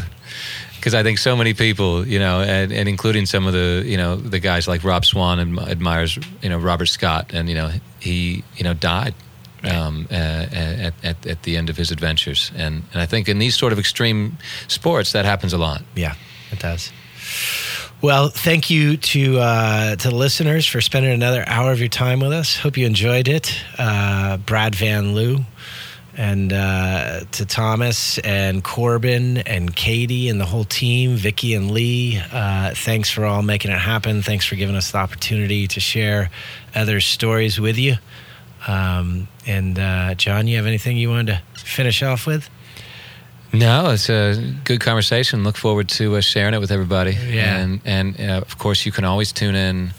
Because 0.79 0.93
I 0.93 1.03
think 1.03 1.17
so 1.17 1.35
many 1.35 1.53
people, 1.53 2.07
you 2.07 2.19
know, 2.19 2.41
and, 2.41 2.71
and 2.71 2.87
including 2.87 3.25
some 3.25 3.45
of 3.45 3.53
the, 3.53 3.83
you 3.85 3.97
know, 3.97 4.15
the 4.15 4.39
guys 4.39 4.67
like 4.67 4.83
Rob 4.83 5.05
Swan 5.05 5.39
and 5.39 5.59
admires, 5.59 6.17
you 6.41 6.49
know, 6.49 6.57
Robert 6.57 6.87
Scott, 6.87 7.31
and 7.33 7.49
you 7.49 7.55
know, 7.55 7.71
he, 7.99 8.43
you 8.55 8.63
know, 8.63 8.73
died 8.73 9.13
um, 9.63 10.07
uh, 10.09 10.13
at, 10.13 10.93
at 11.03 11.27
at 11.27 11.43
the 11.43 11.57
end 11.57 11.69
of 11.69 11.77
his 11.77 11.91
adventures, 11.91 12.51
and 12.55 12.83
and 12.93 13.01
I 13.01 13.05
think 13.05 13.27
in 13.27 13.39
these 13.39 13.57
sort 13.57 13.73
of 13.73 13.79
extreme 13.79 14.37
sports 14.67 15.11
that 15.11 15.25
happens 15.25 15.53
a 15.53 15.57
lot. 15.57 15.81
Yeah, 15.95 16.15
it 16.51 16.59
does. 16.59 16.91
Well, 18.01 18.29
thank 18.29 18.69
you 18.69 18.95
to 18.95 19.39
uh, 19.39 19.95
to 19.97 20.09
the 20.09 20.15
listeners 20.15 20.65
for 20.65 20.79
spending 20.79 21.11
another 21.11 21.43
hour 21.47 21.71
of 21.71 21.79
your 21.79 21.89
time 21.89 22.21
with 22.21 22.31
us. 22.31 22.57
Hope 22.57 22.77
you 22.77 22.85
enjoyed 22.85 23.27
it. 23.27 23.53
Uh, 23.77 24.37
Brad 24.37 24.75
Van 24.75 25.13
Liew, 25.13 25.45
and 26.19 26.51
uh, 26.51 27.21
to 27.31 27.45
Thomas 27.45 28.17
and 28.19 28.61
Corbin 28.61 29.37
and 29.37 29.73
Katie 29.73 30.27
and 30.27 30.37
the 30.37 30.45
whole 30.45 30.65
team, 30.65 31.15
Vicky 31.15 31.53
and 31.53 31.71
Lee. 31.71 32.21
Uh, 32.33 32.73
thanks 32.75 33.09
for 33.09 33.23
all 33.23 33.41
making 33.41 33.71
it 33.71 33.79
happen. 33.79 34.21
Thanks 34.21 34.45
for 34.45 34.55
giving 34.55 34.75
us 34.75 34.91
the 34.91 34.97
opportunity 34.97 35.65
to 35.69 35.79
share 35.79 36.29
other 36.75 36.99
stories 36.99 37.57
with 37.57 37.77
you. 37.77 37.95
Um, 38.67 39.29
and 39.47 39.79
uh, 39.79 40.15
John, 40.15 40.47
you 40.47 40.57
have 40.57 40.65
anything 40.65 40.97
you 40.97 41.09
wanted 41.09 41.41
to 41.55 41.63
finish 41.63 42.03
off 42.03 42.27
with? 42.27 42.49
No, 43.53 43.91
it's 43.91 44.09
a 44.09 44.35
good 44.65 44.81
conversation. 44.81 45.45
Look 45.45 45.55
forward 45.55 45.87
to 45.89 46.17
uh, 46.17 46.21
sharing 46.21 46.53
it 46.53 46.59
with 46.59 46.71
everybody. 46.71 47.11
Yeah. 47.11 47.59
And, 47.59 47.81
and 47.85 48.19
uh, 48.19 48.41
of 48.45 48.57
course, 48.57 48.85
you 48.85 48.91
can 48.91 49.05
always 49.05 49.31
tune 49.31 49.55
in 49.55 49.93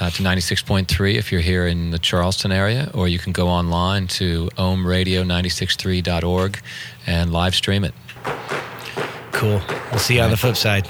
uh, 0.00 0.10
to 0.10 0.22
96.3 0.22 1.14
if 1.14 1.32
you're 1.32 1.40
here 1.40 1.66
in 1.66 1.90
the 1.90 1.98
Charleston 1.98 2.52
area, 2.52 2.90
or 2.94 3.08
you 3.08 3.18
can 3.18 3.32
go 3.32 3.48
online 3.48 4.06
to 4.08 4.48
ohmradio963.org 4.56 6.60
and 7.06 7.32
live 7.32 7.54
stream 7.54 7.84
it. 7.84 7.94
Cool. 9.32 9.62
We'll 9.90 9.98
see 9.98 10.16
you 10.16 10.22
on 10.22 10.30
the 10.30 10.36
flip 10.36 10.56
side. 10.56 10.86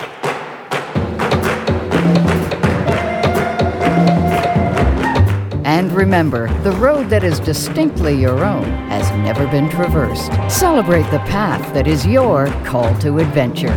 And 5.64 5.92
remember, 5.92 6.48
the 6.62 6.72
road 6.72 7.10
that 7.10 7.22
is 7.22 7.38
distinctly 7.40 8.18
your 8.18 8.44
own 8.44 8.64
has 8.88 9.10
never 9.18 9.46
been 9.46 9.68
traversed. 9.68 10.32
Celebrate 10.50 11.08
the 11.10 11.18
path 11.20 11.74
that 11.74 11.86
is 11.86 12.06
your 12.06 12.46
call 12.64 12.96
to 13.00 13.18
adventure. 13.18 13.76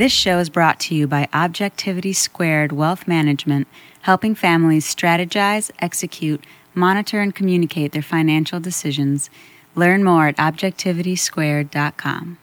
This 0.00 0.12
show 0.12 0.38
is 0.38 0.48
brought 0.48 0.80
to 0.80 0.94
you 0.94 1.06
by 1.06 1.28
Objectivity 1.34 2.14
Squared 2.14 2.72
Wealth 2.72 3.06
Management, 3.06 3.68
helping 4.00 4.34
families 4.34 4.86
strategize, 4.86 5.70
execute, 5.78 6.42
monitor, 6.72 7.20
and 7.20 7.34
communicate 7.34 7.92
their 7.92 8.00
financial 8.00 8.60
decisions. 8.60 9.28
Learn 9.74 10.02
more 10.02 10.28
at 10.28 10.38
objectivitysquared.com. 10.38 12.38